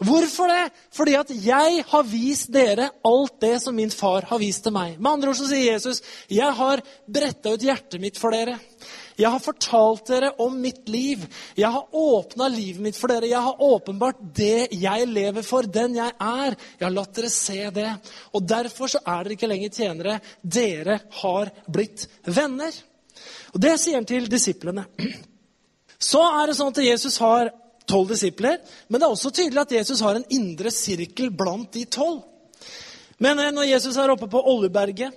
Hvorfor 0.00 0.48
det? 0.48 0.70
Fordi 0.96 1.14
at 1.14 1.30
jeg 1.44 1.84
har 1.90 2.06
vist 2.08 2.48
dere 2.52 2.88
alt 3.04 3.34
det 3.40 3.60
som 3.60 3.76
min 3.76 3.90
far 3.92 4.24
har 4.30 4.38
vist 4.40 4.62
til 4.64 4.72
meg. 4.72 4.96
Med 4.96 5.12
andre 5.12 5.28
ord 5.28 5.36
så 5.36 5.48
sier 5.48 5.72
Jesus, 5.72 6.00
'Jeg 6.28 6.52
har 6.56 6.80
bretta 7.06 7.52
ut 7.52 7.60
hjertet 7.60 8.00
mitt 8.00 8.16
for 8.16 8.30
dere'. 8.30 8.58
Jeg 9.20 9.28
har 9.28 9.42
fortalt 9.44 10.06
dere 10.06 10.30
om 10.40 10.54
mitt 10.60 10.88
liv. 10.88 11.26
Jeg 11.54 11.68
har 11.68 11.88
åpna 11.92 12.48
livet 12.48 12.80
mitt 12.80 12.96
for 12.96 13.12
dere. 13.12 13.28
Jeg 13.28 13.42
har 13.44 13.60
åpenbart 13.60 14.16
det 14.34 14.68
jeg 14.72 15.08
lever 15.08 15.42
for, 15.42 15.62
den 15.62 15.94
jeg 15.94 16.12
er. 16.18 16.56
Jeg 16.78 16.86
har 16.86 16.94
latt 16.94 17.14
dere 17.14 17.28
se 17.28 17.70
det. 17.70 17.90
Og 18.32 18.48
derfor 18.48 18.88
så 18.88 19.02
er 19.04 19.24
dere 19.24 19.36
ikke 19.36 19.50
lenger 19.50 19.68
tjenere. 19.68 20.20
Dere 20.40 21.00
har 21.20 21.52
blitt 21.68 22.06
venner. 22.24 22.72
Og 23.54 23.60
Det 23.60 23.74
sier 23.80 23.98
han 23.98 24.08
til 24.08 24.28
disiplene. 24.30 24.86
Så 26.00 26.22
er 26.22 26.48
det 26.48 26.56
sånn 26.56 26.72
at 26.72 26.82
Jesus 26.84 27.18
har 27.20 27.50
tolv 27.90 28.12
disipler, 28.12 28.60
men 28.88 29.00
det 29.00 29.06
er 29.06 29.12
også 29.12 29.32
tydelig 29.34 29.64
at 29.64 29.72
Jesus 29.80 30.00
har 30.04 30.16
en 30.16 30.26
indre 30.32 30.70
sirkel 30.72 31.32
blant 31.34 31.72
de 31.74 31.84
tolv. 31.90 32.22
Men 33.20 33.38
eh, 33.42 33.52
når 33.52 33.72
Jesus 33.74 33.98
er 33.98 34.12
oppe 34.12 34.30
på 34.30 34.40
Oljeberget 34.52 35.12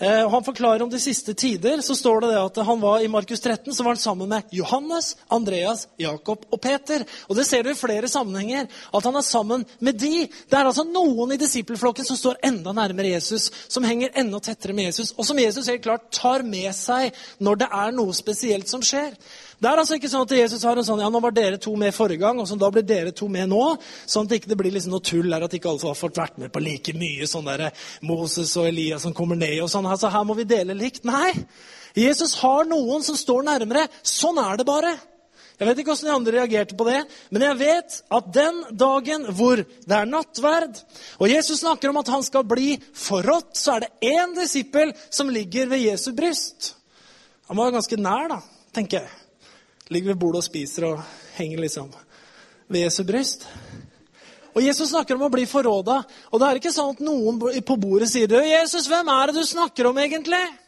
han 0.00 0.44
forklarer 0.44 0.82
om 0.82 0.90
de 0.90 1.00
siste 1.00 1.34
tider. 1.34 1.80
så 1.80 1.94
står 1.96 2.20
det, 2.20 2.28
det 2.32 2.40
at 2.40 2.56
han 2.66 2.80
var 2.80 3.02
I 3.04 3.08
Markus 3.08 3.40
13 3.40 3.74
så 3.74 3.82
var 3.82 3.90
han 3.90 4.00
sammen 4.00 4.28
med 4.28 4.42
Johannes, 4.50 5.16
Andreas, 5.28 5.88
Jakob 5.96 6.46
og 6.50 6.60
Peter. 6.60 7.04
Og 7.28 7.36
Det 7.36 7.44
ser 7.44 7.62
du 7.62 7.70
i 7.70 7.74
flere 7.74 8.08
sammenhenger. 8.08 8.68
At 8.92 9.04
han 9.04 9.16
er 9.16 9.26
sammen 9.26 9.66
med 9.78 9.98
de. 10.00 10.26
Det 10.26 10.56
er 10.56 10.64
altså 10.64 10.86
noen 10.88 11.34
i 11.34 11.40
disippelflokken 11.40 12.08
som 12.08 12.16
står 12.16 12.40
enda 12.48 12.72
nærmere 12.72 13.12
Jesus, 13.12 13.50
som 13.68 13.84
henger 13.84 14.14
enda 14.14 14.40
tettere 14.40 14.72
med 14.72 14.88
Jesus, 14.88 15.12
og 15.16 15.26
som 15.28 15.38
Jesus 15.38 15.68
helt 15.68 15.84
klart 15.84 16.08
tar 16.14 16.42
med 16.42 16.72
seg 16.76 17.12
når 17.38 17.60
det 17.60 17.70
er 17.82 17.94
noe 17.96 18.16
spesielt 18.16 18.68
som 18.72 18.82
skjer. 18.84 19.12
Det 19.60 19.68
er 19.68 19.80
altså 19.82 19.98
ikke 19.98 20.08
sånn 20.08 20.24
at 20.24 20.32
Jesus 20.32 20.62
har 20.64 20.78
en 20.80 20.86
sånn 20.86 21.02
ja, 21.02 21.10
nå 21.12 21.20
var 21.20 21.34
dere 21.36 21.58
to 21.60 21.74
med 21.76 21.92
forrige 21.92 22.22
gang, 22.22 22.38
og 22.40 22.46
så 22.48 22.56
da 22.56 22.70
blir 22.72 22.84
dere 22.88 23.10
to 23.12 23.26
med 23.28 23.50
nå. 23.52 23.64
Sånn 24.08 24.24
at 24.24 24.32
det 24.32 24.38
ikke 24.40 24.56
blir 24.56 24.72
liksom 24.72 24.94
noe 24.94 25.04
tull 25.04 25.28
her, 25.28 25.44
at 25.44 25.56
ikke 25.56 25.68
alle 25.68 25.90
har 25.90 25.98
fått 25.98 26.16
vært 26.16 26.40
med 26.40 26.52
på 26.54 26.62
like 26.64 26.94
mye. 26.96 27.28
sånn 27.28 27.50
der 27.50 27.66
Moses 28.08 28.54
og 28.56 28.70
Elias 28.70 29.04
som 29.04 29.12
kommer 29.16 29.36
ned 29.36 29.58
og 29.60 29.68
sånn. 29.68 29.84
Altså, 29.84 30.08
her 30.08 30.24
må 30.24 30.38
vi 30.38 30.48
dele 30.48 30.76
likt. 30.78 31.04
Nei. 31.04 31.34
Jesus 31.92 32.38
har 32.40 32.64
noen 32.70 33.04
som 33.04 33.20
står 33.20 33.44
nærmere. 33.50 33.84
Sånn 34.00 34.40
er 34.40 34.56
det 34.56 34.68
bare. 34.70 34.96
Jeg 35.60 35.68
vet 35.68 35.82
ikke 35.82 35.92
hvordan 35.92 36.08
de 36.08 36.16
andre 36.16 36.36
reagerte 36.38 36.80
på 36.80 36.88
det, 36.88 37.04
men 37.28 37.44
jeg 37.44 37.60
vet 37.60 38.00
at 38.16 38.32
den 38.32 38.62
dagen 38.80 39.28
hvor 39.28 39.60
det 39.60 39.96
er 39.98 40.08
nattverd, 40.08 40.80
og 41.20 41.28
Jesus 41.28 41.60
snakker 41.60 41.92
om 41.92 42.00
at 42.00 42.08
han 42.08 42.24
skal 42.24 42.48
bli 42.48 42.78
forrådt, 42.96 43.52
så 43.60 43.76
er 43.76 43.84
det 43.84 44.14
én 44.16 44.32
disippel 44.40 44.96
som 45.12 45.28
ligger 45.28 45.68
ved 45.68 45.84
Jesu 45.84 46.14
bryst. 46.16 46.78
Han 47.52 47.60
var 47.60 47.76
ganske 47.76 48.00
nær, 48.00 48.32
da, 48.32 48.40
tenker 48.72 49.02
jeg 49.02 49.19
ligger 49.90 50.12
ved 50.12 50.20
bordet 50.22 50.42
og 50.42 50.46
spiser 50.46 50.86
og 50.88 51.02
henger 51.36 51.64
liksom 51.64 51.90
ved 52.70 52.84
Jesu 52.84 53.02
bryst. 53.04 53.46
Og 54.54 54.62
Jesus 54.62 54.90
snakker 54.90 55.14
om 55.14 55.26
å 55.28 55.32
bli 55.32 55.46
forråda. 55.46 56.00
Og 56.30 56.40
det 56.40 56.48
er 56.48 56.58
ikke 56.58 56.74
sånn 56.74 56.96
at 56.96 57.04
noen 57.04 57.38
på 57.66 57.76
bordet 57.78 58.10
sier. 58.10 58.30
'Jesus, 58.30 58.88
hvem 58.90 59.08
er 59.08 59.30
det 59.30 59.38
du 59.38 59.46
snakker 59.46 59.86
om, 59.90 59.98
egentlig?' 59.98 60.58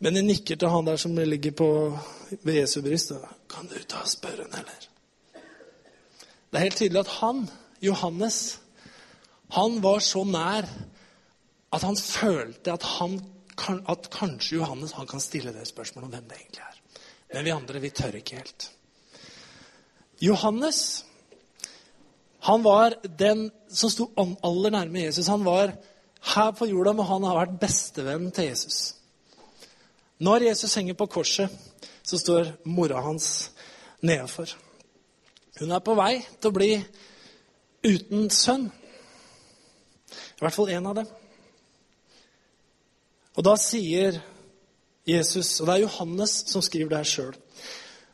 Men 0.00 0.14
de 0.14 0.22
nikker 0.24 0.56
til 0.56 0.68
han 0.72 0.84
der 0.84 0.96
som 0.96 1.16
ligger 1.16 1.52
på, 1.52 1.98
ved 2.42 2.54
Jesu 2.54 2.80
bryst. 2.82 3.12
'Kan 3.48 3.68
du 3.68 3.78
ta 3.84 4.00
og 4.00 4.08
spørre 4.08 4.44
han, 4.48 4.60
eller?' 4.60 4.88
Det 6.50 6.58
er 6.58 6.66
helt 6.66 6.76
tydelig 6.76 7.00
at 7.00 7.16
han, 7.20 7.48
Johannes, 7.80 8.58
han 9.50 9.82
var 9.82 9.98
så 9.98 10.24
nær 10.24 10.66
at 11.72 11.82
han 11.82 11.96
følte 11.96 12.72
at, 12.72 12.82
han, 12.82 13.20
at 13.88 14.10
kanskje 14.10 14.56
Johannes 14.56 14.92
han 14.92 15.06
kan 15.06 15.22
stille 15.22 15.52
det 15.54 15.68
spørsmålet 15.68 16.08
om 16.08 16.10
hvem 16.10 16.28
det 16.28 16.38
egentlig 16.40 16.64
er. 16.66 16.69
Men 17.32 17.44
vi 17.46 17.54
andre, 17.54 17.80
vi 17.80 17.92
tør 17.94 18.18
ikke 18.18 18.40
helt. 18.40 18.70
Johannes 20.20 21.04
han 22.40 22.62
var 22.62 22.94
den 23.04 23.50
som 23.68 23.90
sto 23.92 24.06
aller 24.16 24.72
nærme 24.72 25.04
Jesus. 25.04 25.28
Han 25.28 25.44
var 25.44 25.74
her 26.34 26.52
på 26.52 26.66
jorda, 26.66 26.94
men 26.96 27.06
han 27.06 27.26
har 27.28 27.36
vært 27.36 27.58
bestevennen 27.60 28.32
til 28.32 28.48
Jesus. 28.48 28.94
Når 30.20 30.46
Jesus 30.48 30.74
henger 30.74 30.96
på 30.96 31.06
korset, 31.06 31.52
så 32.02 32.18
står 32.18 32.54
mora 32.64 33.00
hans 33.04 33.50
nedenfor. 34.00 34.56
Hun 35.60 35.72
er 35.72 35.84
på 35.84 35.96
vei 35.96 36.14
til 36.40 36.48
å 36.48 36.56
bli 36.56 36.70
uten 37.84 38.30
sønn. 38.32 38.70
I 40.10 40.40
hvert 40.40 40.56
fall 40.56 40.72
én 40.72 40.88
av 40.88 40.96
dem. 40.96 41.08
Og 43.36 43.44
da 43.44 43.56
sier 43.60 44.16
Jesus, 45.06 45.60
og 45.60 45.66
det 45.66 45.74
er 45.74 45.84
Johannes 45.86 46.34
som 46.50 46.62
skriver 46.62 46.90
det 46.92 47.00
her 47.00 47.08
sjøl. 47.08 47.36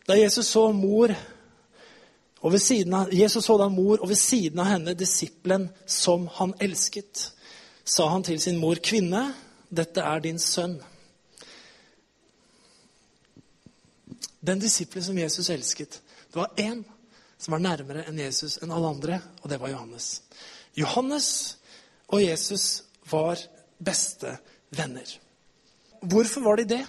Da 0.06 0.14
Jesus 0.18 0.46
så 0.46 0.68
mor 0.72 1.14
og 2.46 2.52
ved 2.52 2.62
siden 2.62 2.94
av, 2.94 3.14
Jesus 3.14 3.44
så 3.44 3.56
da 3.58 3.68
mor, 3.72 3.98
og 3.98 4.08
ved 4.08 4.18
siden 4.20 4.60
av 4.62 4.68
henne 4.70 4.94
disippelen 4.94 5.66
som 5.86 6.28
han 6.36 6.52
elsket, 6.62 7.30
sa 7.84 8.06
han 8.12 8.22
til 8.22 8.38
sin 8.40 8.60
mor, 8.60 8.76
'Kvinne, 8.78 9.34
dette 9.70 10.00
er 10.00 10.20
din 10.20 10.38
sønn.' 10.38 10.82
Den 14.46 14.60
disippelen 14.60 15.04
som 15.04 15.18
Jesus 15.18 15.50
elsket, 15.50 16.00
det 16.32 16.36
var 16.36 16.52
én 16.56 16.84
som 17.38 17.52
var 17.52 17.58
nærmere 17.58 18.06
enn 18.08 18.18
Jesus 18.18 18.58
enn 18.62 18.70
alle 18.70 18.88
andre, 18.88 19.20
og 19.42 19.50
det 19.50 19.60
var 19.60 19.68
Johannes. 19.68 20.22
Johannes 20.76 21.58
og 22.08 22.22
Jesus 22.22 22.82
var 23.10 23.38
beste 23.84 24.38
venner. 24.70 25.25
Hvorfor 26.10 26.44
var 26.44 26.60
de 26.60 26.70
det? 26.76 26.84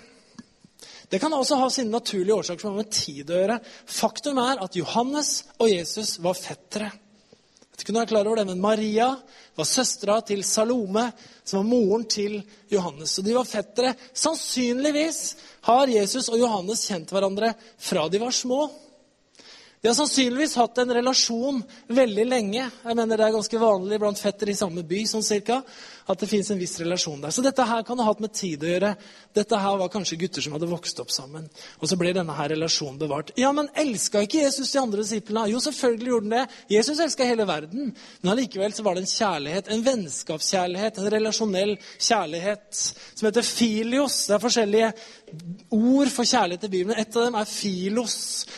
Det 1.09 1.19
kan 1.19 1.33
også 1.33 1.55
ha 1.55 1.69
sine 1.71 1.93
naturlige 1.93 2.35
årsaker 2.35 2.61
som 2.61 2.73
har 2.73 2.83
med 2.83 2.91
tid 2.91 3.29
å 3.31 3.41
gjøre. 3.41 3.59
Faktum 3.87 4.39
er 4.43 4.63
at 4.63 4.75
Johannes 4.75 5.33
og 5.55 5.69
Jesus 5.71 6.17
var 6.23 6.35
fettere. 6.35 6.89
Jeg 6.91 7.71
vet 7.71 7.83
ikke 7.85 7.93
om 7.93 7.97
du 7.99 8.01
er 8.01 8.09
klar 8.09 8.27
over 8.27 8.39
det, 8.41 8.47
men 8.49 8.63
Maria 8.63 9.07
var 9.55 9.67
søstera 9.69 10.17
til 10.25 10.41
Salome, 10.43 11.05
som 11.45 11.61
var 11.61 11.69
moren 11.69 12.03
til 12.09 12.41
Johannes. 12.73 13.13
Så 13.13 13.23
de 13.23 13.35
var 13.37 13.47
fettere. 13.47 13.93
Sannsynligvis 14.17 15.21
har 15.69 15.93
Jesus 15.93 16.27
og 16.33 16.41
Johannes 16.41 16.83
kjent 16.89 17.13
hverandre 17.13 17.53
fra 17.77 18.07
de 18.11 18.19
var 18.19 18.35
små. 18.35 18.65
De 19.81 19.91
har 19.91 19.95
sannsynligvis 19.95 20.57
hatt 20.57 20.81
en 20.81 20.91
relasjon 20.97 21.61
veldig 21.93 22.25
lenge. 22.27 22.65
Jeg 22.65 22.97
mener 22.97 23.17
Det 23.17 23.27
er 23.27 23.35
ganske 23.37 23.61
vanlig 23.61 23.99
blant 24.01 24.19
fetter 24.19 24.49
i 24.49 24.57
samme 24.57 24.83
by 24.83 25.03
sånn 25.07 25.23
cirka, 25.23 25.61
at 26.07 26.19
det 26.19 26.29
fins 26.29 26.51
en 26.51 26.59
viss 26.59 26.77
relasjon 26.79 27.21
der. 27.21 27.33
Så 27.35 27.43
dette 27.45 27.65
her 27.67 27.83
kan 27.87 27.99
ha 27.99 28.07
hatt 28.07 28.21
med 28.23 28.33
tid 28.35 28.63
å 28.63 28.69
gjøre. 28.69 28.93
Dette 29.35 29.59
her 29.59 29.79
var 29.81 29.91
kanskje 29.91 30.19
gutter 30.21 30.43
som 30.43 30.55
hadde 30.55 30.69
vokst 30.71 31.01
opp 31.03 31.11
sammen. 31.13 31.49
Og 31.81 31.91
så 31.91 31.97
ble 31.99 32.13
denne 32.15 32.35
her 32.37 32.51
relasjonen 32.53 32.99
bevart. 33.01 33.33
Ja, 33.39 33.51
men 33.55 33.69
elska 33.75 34.23
ikke 34.23 34.45
Jesus 34.45 34.71
de 34.71 34.81
andre 34.81 35.03
disiplene? 35.03 35.49
Jo, 35.51 35.59
selvfølgelig 35.63 36.13
gjorde 36.13 36.29
han 36.29 36.35
det. 36.37 36.61
Jesus 36.77 37.03
elska 37.03 37.27
hele 37.27 37.47
verden. 37.49 37.91
Men 38.21 38.33
allikevel 38.33 38.75
så 38.75 38.85
var 38.87 38.95
det 38.95 39.03
en 39.03 39.11
kjærlighet, 39.11 39.71
en 39.73 39.85
vennskapskjærlighet, 39.85 40.97
en 41.01 41.11
relasjonell 41.17 41.75
kjærlighet 41.97 42.81
som 42.81 43.27
heter 43.27 43.47
filios. 43.47 44.23
Det 44.27 44.37
er 44.37 44.45
forskjellige 44.47 44.91
ord 45.75 46.09
for 46.13 46.23
kjærlighet 46.23 46.63
i 46.63 46.71
Bibelen. 46.71 46.99
Et 46.99 47.15
av 47.15 47.27
dem 47.27 47.35
er 47.35 47.49
filos, 47.49 48.17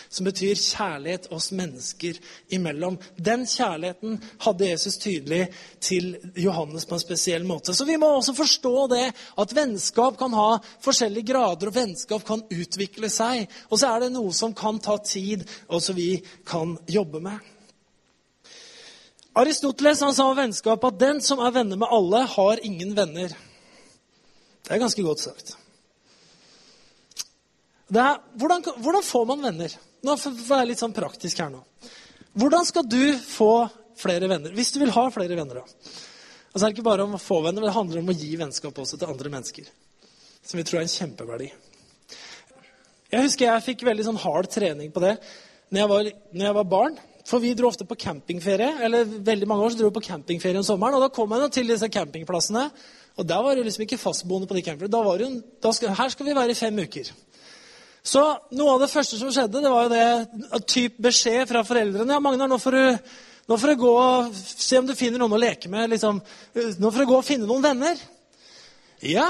som 0.10 0.28
betyr 0.28 0.60
kjærlighet 0.60 1.30
oss 1.34 1.50
mennesker 1.56 2.20
imellom. 2.56 2.98
Den 3.18 3.46
kjærligheten 3.50 4.20
hadde 4.46 4.70
Jesus 4.70 4.98
tydelig 5.02 5.48
til 5.82 6.16
Johannes 6.38 6.86
på 6.86 6.98
en 6.98 7.04
spesiell 7.04 7.39
spesiell 7.40 7.48
måte. 7.48 7.74
Så 7.74 7.86
vi 7.86 7.98
må 7.98 8.08
også 8.18 8.34
forstå 8.36 8.88
det 8.90 9.14
at 9.38 9.54
vennskap 9.54 10.18
kan 10.18 10.34
ha 10.34 10.60
forskjellige 10.82 11.32
grader, 11.32 11.70
og 11.70 11.76
vennskap 11.76 12.26
kan 12.26 12.44
utvikle 12.50 13.10
seg. 13.10 13.48
Og 13.70 13.80
så 13.80 13.94
er 13.94 14.02
det 14.02 14.14
noe 14.14 14.32
som 14.34 14.54
kan 14.54 14.80
ta 14.80 14.98
tid, 14.98 15.48
og 15.70 15.82
som 15.82 15.96
vi 15.96 16.22
kan 16.46 16.78
jobbe 16.88 17.20
med. 17.20 17.40
Aristoteles 19.36 20.02
han 20.02 20.14
sa 20.14 20.26
om 20.28 20.38
vennskap 20.38 20.84
at 20.84 21.00
den 21.00 21.22
som 21.22 21.40
er 21.40 21.54
venner 21.54 21.78
med 21.78 21.90
alle, 21.90 22.26
har 22.26 22.60
ingen 22.64 22.96
venner. 22.96 23.30
Det 24.66 24.74
er 24.74 24.82
ganske 24.82 25.04
godt 25.04 25.20
sagt. 25.24 25.56
Er, 27.90 28.20
hvordan, 28.38 28.62
hvordan, 28.78 29.04
får 29.04 29.26
man 29.26 29.42
venner? 29.42 29.74
Nå 30.06 30.16
får 30.18 30.36
jeg 30.36 30.46
være 30.50 30.68
litt 30.70 30.82
sånn 30.82 30.94
praktisk 30.94 31.40
her 31.42 31.50
nå. 31.50 31.64
Hvordan 32.38 32.68
skal 32.68 32.86
du 32.86 33.18
få 33.18 33.66
flere 33.98 34.30
venner? 34.30 34.54
Hvis 34.54 34.72
du 34.76 34.80
vil 34.80 34.94
ha 34.94 35.08
flere 35.12 35.36
venner, 35.40 35.64
da. 35.64 36.09
Altså 36.50 36.66
er 36.66 36.74
ikke 36.74 36.88
bare 36.88 37.06
om 37.06 37.18
å 37.18 37.22
få 37.22 37.44
venner, 37.44 37.62
men 37.62 37.70
det 37.70 37.76
handler 37.76 38.02
om 38.02 38.10
å 38.10 38.18
gi 38.18 38.32
vennskap 38.40 38.80
også 38.82 38.98
til 38.98 39.12
andre 39.12 39.32
mennesker. 39.34 39.68
Som 40.42 40.58
vi 40.58 40.66
tror 40.66 40.80
er 40.80 40.88
en 40.88 40.96
kjempeverdi. 40.96 41.52
Jeg 43.10 43.26
husker 43.26 43.48
jeg 43.48 43.66
fikk 43.66 43.86
veldig 43.88 44.06
sånn 44.06 44.22
hard 44.22 44.50
trening 44.54 44.92
på 44.94 45.02
det 45.02 45.16
når 45.70 45.82
jeg, 45.82 45.90
var, 45.92 46.10
når 46.34 46.46
jeg 46.48 46.58
var 46.58 46.68
barn. 46.70 46.98
For 47.30 47.42
vi 47.44 47.54
dro 47.54 47.70
ofte 47.70 47.86
på 47.86 47.98
campingferie. 48.00 48.80
eller 48.86 49.06
veldig 49.06 49.48
mange 49.50 49.66
år 49.66 49.74
så 49.74 49.82
dro 49.82 49.90
vi 49.92 49.98
på 50.00 50.08
campingferie 50.08 50.58
om 50.58 50.66
sommeren. 50.66 50.98
Og 50.98 51.06
da 51.06 51.14
kom 51.14 51.32
jeg 51.36 51.52
til 51.54 51.70
disse 51.70 51.90
campingplassene. 51.94 52.66
Og 53.20 53.28
der 53.28 53.44
var 53.44 53.56
det 53.56 53.66
liksom 53.68 53.86
ikke 53.86 54.02
fastboende 54.02 54.48
på 54.50 54.58
de 54.58 54.64
campingene. 54.66 54.94
Da 54.94 55.04
var 55.06 55.22
det, 55.22 55.30
da 55.62 55.74
skal, 55.76 55.94
her 55.94 56.10
skal 56.10 56.26
vi 56.26 56.38
være 56.38 56.56
i 56.56 56.58
fem 56.58 56.80
uker. 56.80 57.12
Så 58.10 58.24
noe 58.56 58.74
av 58.74 58.82
det 58.82 58.90
første 58.90 59.20
som 59.20 59.30
skjedde, 59.34 59.62
det 59.62 59.70
var 59.70 59.86
jo 59.86 59.94
det 59.94 60.62
typ 60.72 60.98
beskjed 61.04 61.50
fra 61.50 61.66
foreldrene. 61.68 62.16
Ja, 62.16 62.22
Magnar, 62.24 62.50
nå 62.50 62.58
får 62.62 62.78
du 62.78 62.84
nå 63.50 63.58
får 63.58 63.74
jeg 63.74 63.82
gå 63.82 63.92
og 63.98 64.36
se 64.38 64.78
om 64.78 64.86
du 64.86 64.94
finner 64.98 65.22
noen 65.22 65.34
å 65.34 65.42
leke 65.42 65.72
med. 65.74 65.90
Liksom. 65.96 66.20
Nå 66.78 66.92
får 66.94 67.02
jeg 67.02 67.10
gå 67.10 67.18
og 67.18 67.26
finne 67.26 67.50
noen 67.50 67.66
venner. 67.66 68.04
Ja, 69.02 69.26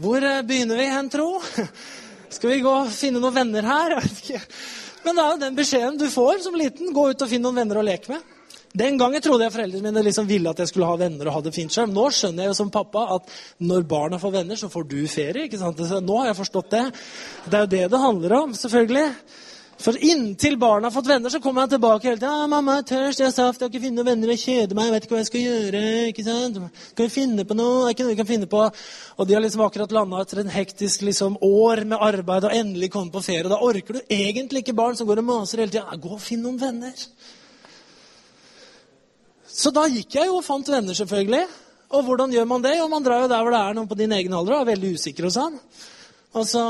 hvor 0.00 0.24
eh, 0.24 0.40
begynner 0.46 0.78
vi 0.80 0.88
hen, 0.88 1.10
tro? 1.12 1.34
Skal 2.32 2.54
vi 2.54 2.62
gå 2.64 2.72
og 2.72 2.92
finne 2.96 3.20
noen 3.20 3.36
venner 3.36 3.66
her? 3.68 3.98
Men 5.04 5.18
det 5.18 5.24
er 5.24 5.34
jo 5.34 5.42
den 5.42 5.58
beskjeden 5.58 5.98
du 6.00 6.06
får 6.08 6.40
som 6.46 6.56
liten. 6.56 6.94
Gå 6.96 7.10
ut 7.10 7.24
og 7.26 7.28
finne 7.28 7.44
noen 7.48 7.60
venner 7.60 7.82
å 7.82 7.84
leke 7.84 8.14
med. 8.14 8.24
Den 8.72 8.96
gangen 8.96 9.20
trodde 9.20 9.44
jeg 9.44 9.52
foreldrene 9.52 9.84
mine 9.84 10.04
liksom 10.06 10.24
ville 10.24 10.48
at 10.48 10.62
jeg 10.62 10.70
skulle 10.70 10.88
ha 10.88 10.96
venner 10.96 11.28
og 11.28 11.36
ha 11.36 11.44
det 11.44 11.52
fint 11.52 11.74
selv. 11.74 11.92
Nå 11.92 12.06
skjønner 12.08 12.46
jeg 12.46 12.54
jo 12.54 12.58
som 12.62 12.72
pappa 12.72 13.04
at 13.18 13.32
når 13.60 13.84
barna 13.90 14.20
får 14.22 14.32
venner, 14.38 14.56
så 14.56 14.72
får 14.72 14.86
du 14.88 15.00
ferie. 15.12 15.44
ikke 15.44 15.60
sant? 15.60 15.82
Nå 16.00 16.20
har 16.22 16.30
jeg 16.30 16.38
forstått 16.40 16.72
det. 16.72 16.84
Det 17.44 17.58
er 17.58 17.66
jo 17.66 17.72
det 17.74 17.82
det 17.92 18.00
handler 18.06 18.36
om, 18.38 18.54
selvfølgelig. 18.56 19.10
For 19.82 19.98
inntil 19.98 20.54
barna 20.62 20.86
har 20.86 20.94
fått 20.94 21.08
venner, 21.10 21.30
så 21.30 21.40
kommer 21.42 21.64
han 21.64 21.70
tilbake 21.72 22.06
hele 22.06 22.20
tiden. 22.20 22.30
'Mamma, 22.30 22.60
'Mamma 22.60 22.78
er 22.78 22.82
tørst, 22.86 23.18
jeg 23.18 23.26
har 23.26 23.32
saft, 23.34 23.60
jeg 23.60 23.66
har 23.66 23.72
ikke 23.72 23.82
funnet 23.82 23.98
noen 23.98 24.06
venner, 24.06 24.28
jeg 24.30 24.38
kjeder 24.38 24.76
meg, 24.78 24.84
jeg 24.84 24.92
vet 24.94 25.04
ikke 25.06 25.14
hva 25.14 25.22
jeg 25.22 25.26
skal 25.26 25.40
gjøre.' 25.40 26.06
ikke 26.10 26.24
sant? 26.24 26.54
Kan 26.96 27.06
vi 27.06 27.08
finne 27.08 27.44
på 27.44 27.56
noe? 27.58 27.80
Det 27.80 27.88
er 27.88 27.94
ikke 27.94 28.04
noe 28.06 28.14
vi 28.14 28.20
kan 28.20 28.30
finne 28.30 28.46
på. 28.46 28.62
Og 29.18 29.26
de 29.26 29.34
har 29.34 29.42
liksom 29.42 29.64
akkurat 29.66 29.92
landa 29.92 30.20
etter 30.22 30.40
en 30.40 30.54
hektisk 30.54 31.02
liksom, 31.02 31.36
år 31.42 31.84
med 31.84 31.98
arbeid 31.98 32.44
og 32.44 32.54
endelig 32.54 32.92
kommet 32.92 33.12
på 33.12 33.24
ferie. 33.26 33.50
Da 33.50 33.58
orker 33.58 33.98
du 33.98 34.00
egentlig 34.08 34.62
ikke 34.62 34.78
barn 34.78 34.96
som 34.96 35.06
går 35.06 35.18
og 35.18 35.24
maser 35.24 35.58
hele 35.58 35.74
tida. 35.74 35.98
Gå 35.98 36.14
og 36.14 36.22
finn 36.22 36.42
noen 36.46 36.60
venner. 36.60 36.94
Så 39.50 39.74
da 39.74 39.88
gikk 39.90 40.14
jeg 40.14 40.30
jo 40.30 40.38
og 40.38 40.46
fant 40.46 40.68
venner, 40.68 40.94
selvfølgelig. 40.94 41.46
Og 41.90 42.04
hvordan 42.06 42.30
gjør 42.30 42.46
man 42.46 42.62
det? 42.62 42.78
Jo, 42.78 42.86
man 42.88 43.02
drar 43.02 43.26
jo 43.26 43.28
der 43.28 43.42
hvor 43.42 43.50
det 43.50 43.60
er 43.66 43.74
noen 43.74 43.88
på 43.90 43.98
din 43.98 44.12
egen 44.14 44.32
alder 44.32 44.60
og 44.60 44.60
er 44.62 44.74
veldig 44.76 44.94
usikker 44.94 45.26
og 45.26 45.34
sånn. 45.34 45.58
Og 46.38 46.46
så 46.48 46.62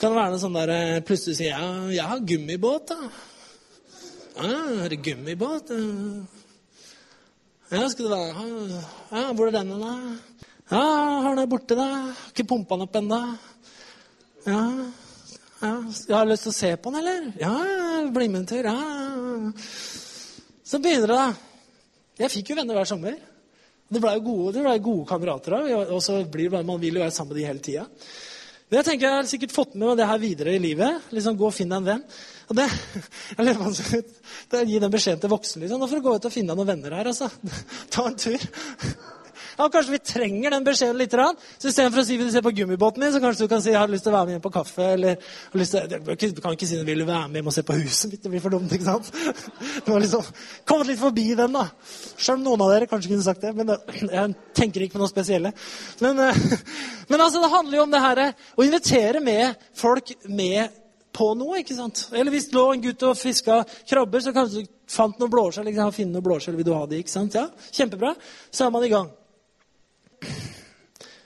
kan 0.00 0.14
være 0.16 0.32
noe 0.32 0.40
sånn 0.40 0.56
der 0.56 0.70
eh, 0.72 1.02
Plutselig 1.04 1.36
sier 1.38 1.52
jeg 1.52 1.96
jeg 1.98 2.08
har 2.08 2.22
gummibåt, 2.24 2.92
da. 2.92 3.10
Ja, 4.40 4.60
har 4.80 4.88
du 4.88 4.96
gummibåt? 5.04 5.72
Ja, 7.70 7.84
skal 7.92 8.06
det 8.06 8.12
være 8.14 8.44
Ja, 9.10 9.24
hvor 9.36 9.50
er 9.50 9.56
den 9.58 9.74
da? 9.76 9.94
Ja, 10.70 10.84
har 11.26 11.36
den 11.36 11.50
borte, 11.50 11.76
da. 11.76 11.88
Har 12.06 12.32
ikke 12.32 12.48
pumpa 12.48 12.78
den 12.78 12.86
opp 12.86 12.96
ennå. 13.00 13.20
Ja, 14.46 14.62
ja. 15.60 15.74
Jeg 16.08 16.16
har 16.16 16.30
lyst 16.30 16.46
til 16.46 16.54
å 16.54 16.56
se 16.56 16.70
på 16.80 16.94
den, 16.94 17.02
eller? 17.02 17.26
Ja, 17.42 17.54
bli 18.14 18.28
med 18.30 18.44
en 18.44 18.48
tur. 18.48 18.70
Ja. 18.70 19.52
Så 20.64 20.80
begynner 20.80 21.10
det, 21.10 21.18
da. 21.18 21.28
Jeg 22.22 22.32
fikk 22.38 22.52
jo 22.52 22.60
venner 22.60 22.78
hver 22.78 22.88
sommer. 22.88 23.18
Det 23.90 24.00
blei 24.00 24.16
gode, 24.22 24.54
det 24.54 24.64
ble 24.64 24.76
gode 24.84 25.08
kamerater 25.10 25.58
av. 25.58 25.70
Og 25.90 26.00
så 26.04 26.20
blir 26.22 26.46
det 26.46 26.54
bare, 26.54 26.68
man 26.70 26.80
vil 26.80 26.96
jo 26.96 27.04
være 27.04 27.16
sammen 27.18 27.34
med 27.34 27.42
de 27.42 27.48
hele 27.50 27.64
tida. 27.66 27.86
Jeg 28.70 28.86
tenker 28.86 29.06
jeg 29.06 29.16
har 29.16 29.26
sikkert 29.26 29.54
fått 29.54 29.72
med 29.74 29.88
meg 29.88 29.96
det 29.98 30.06
her 30.06 30.20
videre 30.22 30.52
i 30.54 30.60
livet. 30.62 31.08
liksom 31.10 31.38
Gå 31.38 31.48
og 31.48 31.54
finn 31.56 31.72
deg 31.72 31.80
en 31.80 31.88
venn. 31.88 32.04
Og 32.50 32.58
det, 32.58 32.66
jeg 33.36 33.46
lever 33.48 33.66
altså, 33.66 34.02
det 34.52 34.60
Gi 34.68 34.82
den 34.82 34.92
beskjeden 34.92 35.22
til 35.24 35.32
voksne. 35.32 35.64
liksom, 35.64 35.80
Nå 35.82 35.88
får 35.90 35.98
du 35.98 36.06
gå 36.06 36.14
ut 36.14 36.28
og 36.30 36.34
finne 36.34 36.52
deg 36.52 36.60
noen 36.60 36.70
venner 36.70 36.94
her. 37.00 37.10
altså. 37.10 37.30
Ta 37.94 38.06
en 38.06 38.20
tur. 38.20 38.46
Ja, 39.60 39.66
Kanskje 39.68 39.92
vi 39.92 39.98
trenger 39.98 40.54
den 40.54 40.64
beskjeden 40.64 40.96
litt. 40.96 41.12
Så 41.12 41.68
Istedenfor 41.68 42.00
å 42.00 42.04
si 42.08 42.16
vil 42.16 42.30
du 42.30 42.32
se 42.32 42.40
på 42.40 42.52
gummibåten 42.56 43.02
min, 43.02 43.10
så 43.12 43.20
kanskje 43.20 43.44
du 43.44 43.50
kan 43.52 43.60
si 43.60 43.74
jeg 43.74 43.76
har 43.76 43.90
lyst 43.92 44.06
til 44.06 44.14
å 44.14 44.14
være 44.14 44.28
med 44.30 44.34
hjem 44.38 44.44
på 44.46 44.52
kaffe. 44.54 44.86
eller 44.94 45.18
Du 46.32 46.40
kan 46.40 46.56
ikke 46.56 46.68
si 46.70 46.78
vil 46.80 47.02
du 47.02 47.04
være 47.04 47.28
med 47.28 47.42
hjem 47.42 47.50
og 47.50 47.52
se 47.52 47.64
på 47.68 47.76
huset 47.76 48.08
mitt. 48.08 48.22
Det 48.22 48.32
blir 48.32 48.40
for 48.40 48.56
dumt. 48.56 48.72
ikke 48.72 48.88
sant? 48.88 49.12
Du 49.84 49.92
har 49.92 50.00
liksom 50.00 50.24
kommet 50.64 50.88
litt 50.88 51.00
forbi 51.02 51.34
den, 51.36 51.52
da. 51.52 51.66
Selv 52.16 52.38
om 52.38 52.46
noen 52.46 52.64
av 52.64 52.72
dere 52.72 52.88
kanskje 52.88 53.12
kunne 53.12 53.26
sagt 53.26 53.44
det. 53.44 53.52
Men 53.58 53.74
jeg 53.74 54.34
tenker 54.56 54.86
ikke 54.86 54.96
på 54.96 55.04
noe 55.04 55.12
spesielle. 55.12 55.52
Men, 56.00 56.24
eh, 56.24 56.42
men 57.12 57.20
altså, 57.20 57.44
det 57.44 57.52
handler 57.52 57.82
jo 57.82 57.84
om 57.84 57.92
det 57.92 58.04
her 58.06 58.24
å 58.32 58.64
invitere 58.64 59.20
med 59.20 59.60
folk 59.76 60.16
med 60.24 60.80
på 61.12 61.34
noe. 61.36 61.60
ikke 61.60 61.76
sant? 61.76 62.06
Eller 62.16 62.32
hvis 62.32 62.48
det 62.48 62.56
lå 62.56 62.64
en 62.72 62.88
gutt 62.88 63.08
og 63.12 63.20
fiska 63.20 63.60
krabber, 63.84 64.24
så 64.24 64.32
kanskje 64.32 64.64
du 64.64 64.74
fant 64.88 65.20
noen 65.20 65.36
blåskjell. 65.36 65.68
Liksom, 65.68 65.96
finner 66.00 66.16
noen 66.16 66.30
blåskjell, 66.32 66.56
vil 66.56 66.72
du 66.72 66.76
ha 66.78 66.86
de, 66.88 67.04
ikke 67.04 67.18
sant? 67.18 67.36
Ja, 67.36 67.50
Kjempebra. 67.76 68.16
Så 68.48 68.64
er 68.64 68.72
man 68.72 68.88
i 68.88 68.94
gang. 68.96 69.10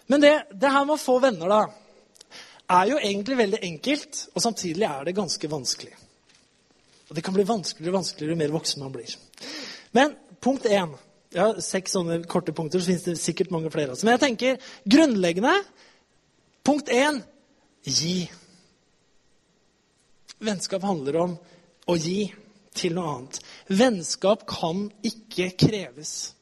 Men 0.06 0.20
det, 0.20 0.34
det 0.52 0.72
her 0.72 0.84
med 0.84 0.96
å 0.96 1.00
få 1.00 1.18
venner, 1.22 1.50
da, 1.50 1.62
er 2.74 2.90
jo 2.90 2.98
egentlig 3.00 3.38
veldig 3.38 3.60
enkelt, 3.70 4.26
og 4.34 4.44
samtidig 4.44 4.84
er 4.88 5.06
det 5.06 5.16
ganske 5.16 5.50
vanskelig. 5.50 5.94
Og 7.08 7.16
det 7.16 7.24
kan 7.24 7.36
bli 7.36 7.46
vanskeligere 7.48 7.92
og 7.92 8.00
vanskeligere 8.00 8.34
jo 8.34 8.40
mer 8.40 8.54
voksen 8.54 8.84
man 8.84 8.94
blir. 8.94 9.16
Men 9.96 10.16
punkt 10.44 10.66
én 10.66 10.94
Jeg 11.34 11.42
har 11.42 11.56
seks 11.66 11.96
sånne 11.96 12.20
korte 12.30 12.52
punkter, 12.54 12.78
så 12.78 12.86
finnes 12.92 13.02
det 13.08 13.16
sikkert 13.18 13.50
mange 13.50 13.70
flere. 13.70 13.90
Altså. 13.90 14.06
Men 14.06 14.14
jeg 14.14 14.22
tenker 14.22 14.68
grunnleggende 14.86 15.54
Punkt 16.64 16.88
én 16.88 17.18
gi. 17.84 18.30
Vennskap 20.38 20.86
handler 20.86 21.18
om 21.20 21.34
å 21.90 21.96
gi 22.00 22.30
til 22.72 22.94
noe 22.96 23.10
annet. 23.10 23.40
Vennskap 23.68 24.46
kan 24.48 24.86
ikke 25.04 25.50
kreves. 25.60 26.33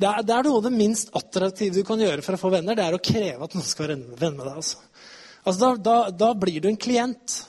Det 0.00 0.08
er, 0.08 0.24
det 0.24 0.32
er, 0.32 0.46
noe 0.46 0.60
av 0.60 0.64
det 0.64 0.72
minst 0.72 1.10
attraktive 1.18 1.76
du 1.76 1.84
kan 1.84 2.00
gjøre 2.00 2.24
for 2.24 2.36
å 2.36 2.40
få 2.40 2.50
venner. 2.54 2.76
Det 2.76 2.86
er 2.86 2.96
å 2.96 3.02
kreve 3.04 3.44
at 3.44 3.56
noen 3.56 3.66
skal 3.68 3.84
være 3.84 3.98
venn 4.16 4.38
med 4.38 4.46
deg. 4.46 4.56
Altså. 4.62 4.80
Altså, 5.44 5.58
da, 5.60 5.70
da, 5.76 5.96
da, 6.22 6.30
blir 6.40 6.60
du 6.64 6.70
en 6.70 6.80
klient 6.80 7.40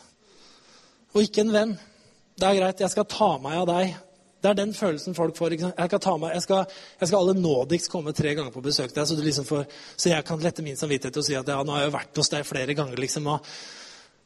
og 1.15 1.23
ikke 1.23 1.45
en 1.45 1.53
venn. 1.55 1.75
Det 2.39 2.47
er 2.47 2.57
greit, 2.57 2.83
jeg 2.83 2.91
skal 2.91 3.07
ta 3.11 3.29
meg 3.43 3.61
av 3.61 3.69
deg. 3.69 3.93
Det 4.41 4.49
er 4.49 4.57
den 4.57 4.73
følelsen 4.75 5.15
folk 5.15 5.37
får. 5.37 5.55
Jeg 5.55 5.71
skal, 5.91 6.17
meg, 6.19 6.33
jeg 6.35 6.45
skal, 6.47 6.77
jeg 6.99 7.11
skal 7.11 7.19
alle 7.21 7.37
nådigst 7.39 7.91
komme 7.93 8.15
tre 8.17 8.33
ganger 8.35 8.51
på 8.51 8.63
besøk 8.65 8.89
til 8.89 8.99
deg, 8.99 9.07
så, 9.07 9.19
liksom 9.21 9.47
får, 9.47 9.67
så, 9.93 10.09
jeg 10.11 10.27
kan 10.27 10.43
lette 10.43 10.65
min 10.65 10.79
samvittighet 10.79 11.21
og 11.21 11.27
si 11.27 11.37
at 11.37 11.51
ja, 11.53 11.59
nå 11.63 11.77
har 11.77 11.85
jeg 11.85 11.95
vært 11.95 12.19
hos 12.19 12.31
deg 12.33 12.47
flere 12.47 12.75
ganger. 12.75 12.99
liksom, 12.99 13.29
og 13.31 13.47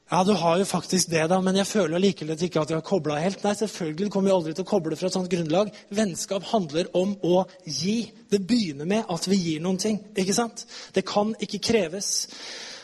Ja, 0.09 0.23
du 0.23 0.33
har 0.37 0.59
jo 0.61 0.65
faktisk 0.69 1.09
det, 1.09 1.23
da, 1.31 1.39
men 1.41 1.55
jeg 1.57 1.65
føler 1.65 2.01
likevel 2.01 2.37
ikke 2.45 2.61
at 2.61 2.69
jeg 2.69 2.77
har 2.77 2.85
kobla 2.85 3.15
helt. 3.17 3.41
Nei, 3.41 3.55
selvfølgelig 3.57 4.11
kommer 4.13 4.29
jeg 4.29 4.37
aldri 4.37 4.53
til 4.53 4.65
å 4.67 4.69
koble 4.69 4.97
fra 4.99 5.09
et 5.09 5.15
sånt 5.15 5.31
grunnlag. 5.31 5.71
Vennskap 5.97 6.45
handler 6.51 6.91
om 6.93 7.15
å 7.25 7.39
gi. 7.65 8.11
Det 8.29 8.43
begynner 8.45 8.85
med 8.85 9.09
at 9.09 9.25
vi 9.25 9.39
gir 9.41 9.63
noen 9.65 9.81
ting. 9.81 9.97
ikke 10.13 10.37
sant? 10.37 10.67
Det 10.93 11.01
kan 11.09 11.33
ikke 11.41 11.63
kreves. 11.71 12.11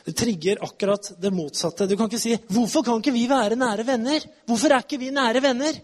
Det 0.02 0.16
trigger 0.18 0.64
akkurat 0.66 1.12
det 1.22 1.30
motsatte. 1.30 1.86
Du 1.86 1.94
kan 1.96 2.10
ikke 2.10 2.20
si 2.20 2.34
'Hvorfor 2.34 2.84
kan 2.84 2.98
ikke 2.98 3.14
vi 3.14 3.28
være 3.30 3.56
nære 3.56 3.86
venner?' 3.86 4.26
Hvorfor 4.48 4.72
er 4.74 4.82
ikke 4.82 5.00
vi 5.00 5.12
nære 5.12 5.42
venner? 5.42 5.78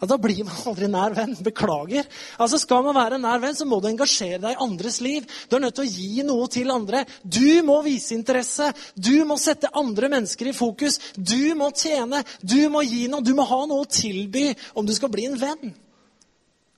Ja, 0.00 0.06
Da 0.06 0.18
blir 0.20 0.44
man 0.44 0.56
aldri 0.68 0.88
nær 0.92 1.14
venn. 1.16 1.34
Beklager. 1.40 2.06
Altså, 2.38 2.58
Skal 2.58 2.82
man 2.84 2.94
være 2.94 3.18
nær 3.18 3.40
venn, 3.40 3.54
så 3.54 3.64
må 3.64 3.80
du 3.80 3.88
engasjere 3.88 4.40
deg 4.42 4.56
i 4.56 4.62
andres 4.64 5.00
liv. 5.00 5.24
Du 5.48 5.56
er 5.56 5.64
nødt 5.64 5.74
til 5.78 5.86
å 5.86 5.92
gi 5.92 6.22
noe 6.26 6.48
til 6.52 6.70
andre. 6.70 7.04
Du 7.22 7.62
må 7.64 7.82
vise 7.86 8.14
interesse. 8.14 8.72
Du 8.94 9.24
må 9.24 9.38
sette 9.40 9.72
andre 9.72 10.10
mennesker 10.12 10.50
i 10.50 10.56
fokus. 10.56 10.98
Du 11.16 11.54
må 11.56 11.70
tjene. 11.72 12.24
Du 12.42 12.68
må 12.68 12.84
gi 12.84 13.06
noe. 13.08 13.24
Du 13.24 13.32
må 13.34 13.46
ha 13.48 13.62
noe 13.66 13.86
å 13.86 13.90
tilby 13.90 14.50
om 14.74 14.86
du 14.86 14.94
skal 14.94 15.12
bli 15.12 15.26
en 15.30 15.40
venn. 15.40 15.72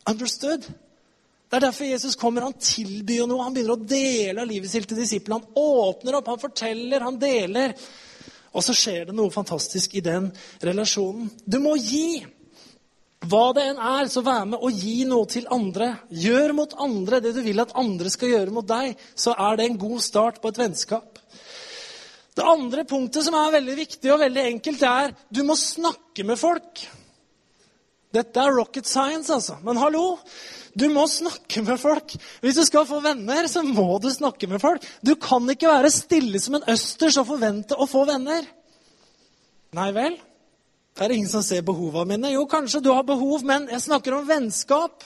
Understood? 0.08 0.62
Det 1.48 1.56
er 1.56 1.64
derfor 1.64 1.88
Jesus 1.88 2.16
kommer. 2.16 2.44
Han 2.46 2.54
tilbyr 2.60 3.26
noe. 3.26 3.42
Han 3.42 3.54
begynner 3.56 3.74
å 3.74 3.88
dele 3.88 4.44
av 4.44 4.50
livet 4.50 4.70
sitt 4.70 4.86
til 4.88 5.00
disiplene. 5.00 5.42
Han 5.42 5.58
åpner 5.58 6.20
opp, 6.20 6.28
han 6.28 6.42
forteller, 6.42 7.02
han 7.02 7.18
deler. 7.18 7.74
Og 8.54 8.64
så 8.64 8.74
skjer 8.76 9.08
det 9.08 9.14
noe 9.16 9.32
fantastisk 9.32 9.96
i 9.96 10.04
den 10.04 10.30
relasjonen. 10.64 11.30
Du 11.44 11.58
må 11.64 11.74
gi. 11.80 12.22
Hva 13.28 13.46
det 13.56 13.64
enn 13.68 13.80
er, 13.82 14.08
så 14.08 14.22
vær 14.24 14.46
med 14.48 14.62
og 14.64 14.74
gi 14.78 15.02
noe 15.08 15.26
til 15.28 15.48
andre. 15.52 15.90
Gjør 16.08 16.54
mot 16.56 16.74
andre 16.80 17.20
det 17.24 17.34
du 17.36 17.40
vil 17.44 17.60
at 17.60 17.74
andre 17.78 18.12
skal 18.12 18.32
gjøre 18.32 18.54
mot 18.54 18.68
deg. 18.68 18.94
Så 19.18 19.34
er 19.34 19.58
det 19.58 19.66
en 19.68 19.80
god 19.80 19.98
start 20.04 20.38
på 20.42 20.52
et 20.52 20.60
vennskap. 20.62 21.18
Det 22.38 22.46
andre 22.46 22.84
punktet 22.86 23.26
som 23.26 23.34
er 23.34 23.56
veldig 23.56 23.74
viktig 23.80 24.12
og 24.14 24.22
veldig 24.22 24.44
enkelt, 24.52 24.84
er 24.86 25.12
du 25.34 25.42
må 25.44 25.56
snakke 25.58 26.24
med 26.24 26.38
folk. 26.38 26.84
Dette 28.14 28.40
er 28.40 28.54
rocket 28.54 28.86
science, 28.88 29.32
altså. 29.34 29.58
Men 29.66 29.80
hallo! 29.82 30.04
Du 30.78 30.86
må 30.92 31.08
snakke 31.10 31.64
med 31.66 31.80
folk. 31.80 32.14
Hvis 32.44 32.60
du 32.60 32.62
skal 32.68 32.86
få 32.86 33.00
venner, 33.02 33.48
så 33.50 33.64
må 33.66 33.98
du 33.98 34.08
snakke 34.14 34.46
med 34.46 34.62
folk. 34.62 34.84
Du 35.02 35.16
kan 35.18 35.48
ikke 35.50 35.72
være 35.72 35.90
stille 35.90 36.38
som 36.40 36.54
en 36.58 36.68
østers 36.70 37.18
og 37.18 37.26
forvente 37.32 37.74
å 37.74 37.88
få 37.90 38.04
venner. 38.06 38.46
Nei 39.74 39.88
vel? 39.96 40.14
Det 40.98 41.06
er 41.06 41.12
ingen 41.14 41.30
som 41.30 41.44
ser 41.46 41.62
behovene 41.62 42.16
mine. 42.16 42.32
Jo, 42.34 42.42
kanskje 42.50 42.80
du 42.82 42.88
har 42.90 43.04
behov, 43.06 43.44
men 43.46 43.68
jeg 43.70 43.84
snakker 43.84 44.16
om 44.16 44.24
vennskap. 44.26 45.04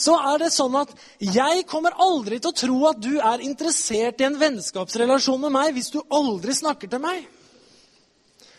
Så 0.00 0.14
er 0.16 0.40
det 0.40 0.54
sånn 0.54 0.76
at 0.80 0.94
jeg 1.20 1.66
kommer 1.68 1.96
aldri 2.00 2.38
til 2.40 2.48
å 2.48 2.56
tro 2.56 2.78
at 2.88 3.02
du 3.04 3.18
er 3.20 3.44
interessert 3.44 4.22
i 4.22 4.26
en 4.28 4.38
vennskapsrelasjon 4.40 5.42
med 5.44 5.52
meg 5.52 5.74
hvis 5.76 5.92
du 5.92 6.00
aldri 6.08 6.56
snakker 6.56 6.88
til 6.88 7.02
meg. 7.04 7.26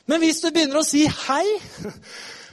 Men 0.09 0.21
hvis 0.21 0.43
du 0.43 0.49
begynner 0.51 0.81
å 0.81 0.85
si 0.85 1.07
'hei', 1.07 1.59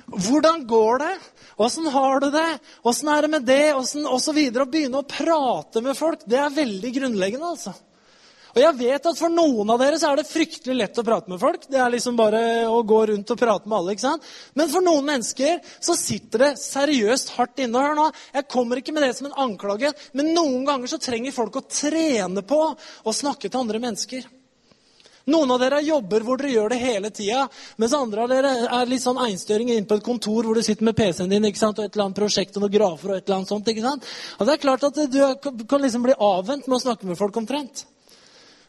'hvordan 0.08 0.64
går 0.64 0.98
det', 1.04 1.20
'åssen 1.58 1.86
har 1.92 2.20
du 2.20 2.30
det', 2.30 2.60
'åssen 2.84 3.08
er 3.08 3.20
det 3.22 3.30
med 3.30 3.44
det', 3.44 3.74
osv., 3.76 4.06
og 4.06 4.20
så 4.20 4.32
videre, 4.32 4.62
og 4.62 4.72
begynne 4.72 5.00
å 5.00 5.08
prate 5.08 5.82
med 5.82 5.96
folk, 5.96 6.24
det 6.26 6.38
er 6.38 6.56
veldig 6.56 6.92
grunnleggende, 7.00 7.52
altså. 7.52 7.74
Og 8.56 8.62
jeg 8.62 8.76
vet 8.78 9.06
at 9.10 9.18
For 9.20 9.32
noen 9.32 9.68
av 9.68 9.80
dere 9.82 9.98
så 10.00 10.10
er 10.10 10.22
det 10.22 10.30
fryktelig 10.30 10.78
lett 10.78 11.00
å 11.00 11.04
prate 11.04 11.28
med 11.28 11.40
folk. 11.40 11.66
Det 11.68 11.76
er 11.76 11.92
liksom 11.92 12.16
bare 12.16 12.40
å 12.72 12.80
gå 12.88 13.02
rundt 13.10 13.32
og 13.34 13.40
prate 13.40 13.68
med 13.68 13.76
alle. 13.78 13.92
ikke 13.92 14.06
sant? 14.06 14.30
Men 14.56 14.70
for 14.72 14.84
noen 14.84 15.04
mennesker 15.04 15.60
så 15.76 15.96
sitter 15.98 16.46
det 16.46 16.52
seriøst 16.62 17.34
hardt 17.36 17.60
inne. 17.60 17.82
Hør 17.84 17.98
nå, 17.98 18.06
Jeg 18.32 18.48
kommer 18.48 18.80
ikke 18.80 18.94
med 18.96 19.04
det 19.04 19.12
som 19.18 19.28
en 19.28 19.36
anklage, 19.44 19.92
men 20.16 20.32
noen 20.32 20.64
ganger 20.64 20.88
så 20.88 20.98
trenger 20.98 21.36
folk 21.36 21.60
å 21.60 21.66
trene 21.68 22.42
på 22.42 22.62
å 23.04 23.12
snakke 23.12 23.50
til 23.50 23.60
andre 23.60 23.82
mennesker. 23.82 24.24
Noen 25.26 25.50
av 25.50 25.58
dere 25.58 25.80
har 25.80 25.82
jobber 25.82 26.22
hvor 26.22 26.38
dere 26.38 26.52
gjør 26.54 26.70
det 26.70 26.78
hele 26.80 27.10
tida, 27.10 27.48
mens 27.82 27.96
andre 27.98 28.22
av 28.22 28.30
dere 28.30 28.52
er 28.78 28.86
litt 28.86 29.02
sånn 29.02 29.18
einstøringer 29.18 29.74
inne 29.74 29.88
på 29.90 29.98
et 29.98 30.06
kontor 30.06 30.46
hvor 30.46 30.54
du 30.54 30.62
sitter 30.62 30.86
med 30.86 30.96
PC-en 30.96 31.32
din 31.32 31.48
ikke 31.48 31.58
sant? 31.58 31.80
og 31.80 31.84
et 31.84 31.92
eller 31.96 32.06
annet 32.06 32.20
prosjekt 32.20 32.56
og 32.56 32.62
noen 32.62 32.76
grafer 32.76 33.10
og 33.10 33.18
et 33.18 33.26
eller 33.26 33.40
annet 33.40 33.50
sånt. 33.50 33.68
ikke 33.68 33.84
sant? 33.84 34.06
Og 34.38 34.46
det 34.46 34.54
er 34.54 34.62
klart 34.62 34.86
at 34.86 35.02
Du 35.10 35.66
kan 35.66 35.82
liksom 35.82 36.06
bli 36.06 36.14
avvent 36.14 36.70
med 36.70 36.78
å 36.78 36.84
snakke 36.86 37.10
med 37.10 37.18
folk 37.18 37.36
omtrent. 37.42 37.84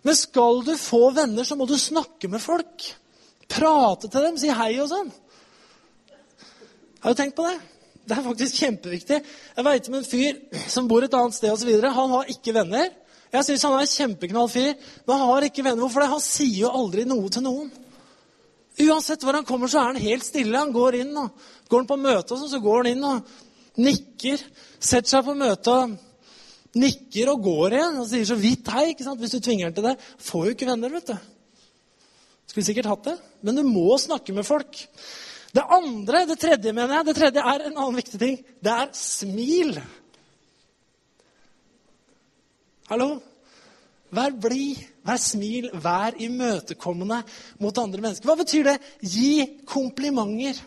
Men 0.07 0.15
skal 0.15 0.61
du 0.63 0.71
få 0.79 1.09
venner, 1.11 1.43
så 1.43 1.57
må 1.59 1.65
du 1.67 1.75
snakke 1.75 2.29
med 2.31 2.39
folk. 2.39 2.85
Prate 3.51 4.07
til 4.07 4.23
dem, 4.23 4.37
si 4.39 4.51
hei 4.55 4.77
og 4.79 4.87
sånn. 4.87 5.09
Har 7.03 7.11
du 7.11 7.19
tenkt 7.19 7.35
på 7.35 7.43
det? 7.43 7.57
Det 8.07 8.15
er 8.15 8.23
faktisk 8.23 8.61
kjempeviktig. 8.61 9.17
Jeg 9.57 9.67
veit 9.67 9.89
om 9.91 9.97
en 9.99 10.07
fyr 10.07 10.39
som 10.71 10.87
bor 10.87 11.03
et 11.03 11.17
annet 11.17 11.35
sted 11.35 11.51
osv. 11.51 11.73
Han 11.83 12.13
har 12.15 12.31
ikke 12.31 12.55
venner. 12.55 12.87
Jeg 13.33 13.43
syns 13.49 13.67
han 13.67 13.75
er 13.75 13.83
en 13.83 13.91
kjempeknall 13.91 14.47
fyr, 14.47 14.71
men 15.03 15.19
han 15.19 15.33
har 15.33 15.47
ikke 15.49 15.65
venner. 15.65 15.83
Hvorfor 15.83 16.05
det? 16.05 16.09
Han 16.13 16.23
sier 16.23 16.61
jo 16.61 16.71
aldri 16.71 17.03
noe 17.09 17.33
til 17.33 17.43
noen. 17.43 17.67
Uansett 18.87 19.25
hvor 19.27 19.35
han 19.35 19.47
kommer, 19.47 19.67
så 19.67 19.81
er 19.81 19.91
han 19.91 19.99
helt 20.07 20.23
stille. 20.23 20.55
Han 20.55 20.71
går 20.71 21.01
inn, 21.01 21.11
og 21.19 21.35
går 21.67 21.83
han 21.83 21.91
på 21.91 21.99
møte, 21.99 22.31
og 22.31 22.39
sånn, 22.39 22.53
så 22.53 22.63
går 22.63 22.85
han 22.85 22.91
inn 22.93 23.07
og 23.11 23.81
nikker. 23.83 24.47
Setter 24.79 25.17
seg 25.17 25.27
på 25.27 25.35
møtet 25.35 25.97
nikker 26.75 27.31
og 27.31 27.45
går 27.45 27.77
igjen 27.77 28.01
og 28.01 28.09
sier 28.09 28.27
så 28.27 28.37
vidt 28.39 28.69
hei. 28.73 28.89
ikke 28.91 29.05
sant? 29.05 29.21
Hvis 29.21 29.37
du 29.37 29.39
tvinger 29.39 29.69
den 29.69 29.77
til 29.77 29.87
det. 29.89 29.95
Får 30.27 30.45
jo 30.45 30.55
ikke 30.55 30.69
venner, 30.69 30.93
vet 30.97 31.13
du. 31.13 31.15
Skulle 32.47 32.67
sikkert 32.67 32.91
hatt 32.91 33.07
det. 33.11 33.15
Men 33.45 33.59
du 33.59 33.63
må 33.67 33.97
snakke 34.01 34.35
med 34.35 34.47
folk. 34.47 34.83
Det 35.55 35.63
andre, 35.63 36.25
det 36.27 36.39
tredje, 36.41 36.73
mener 36.73 36.99
jeg, 36.99 37.07
det 37.07 37.15
tredje 37.17 37.45
er 37.53 37.65
en 37.65 37.77
annen 37.77 37.97
viktig 37.97 38.19
ting. 38.21 38.37
Det 38.63 38.73
er 38.73 38.91
smil. 38.97 39.77
Hallo? 42.91 43.17
Vær 44.15 44.31
blid, 44.39 44.79
vær 45.03 45.19
smil, 45.19 45.67
vær 45.83 46.15
imøtekommende 46.23 47.19
mot 47.59 47.79
andre 47.81 48.03
mennesker. 48.03 48.29
Hva 48.29 48.37
betyr 48.39 48.69
det? 48.69 48.77
Gi 49.03 49.63
komplimenter. 49.67 50.61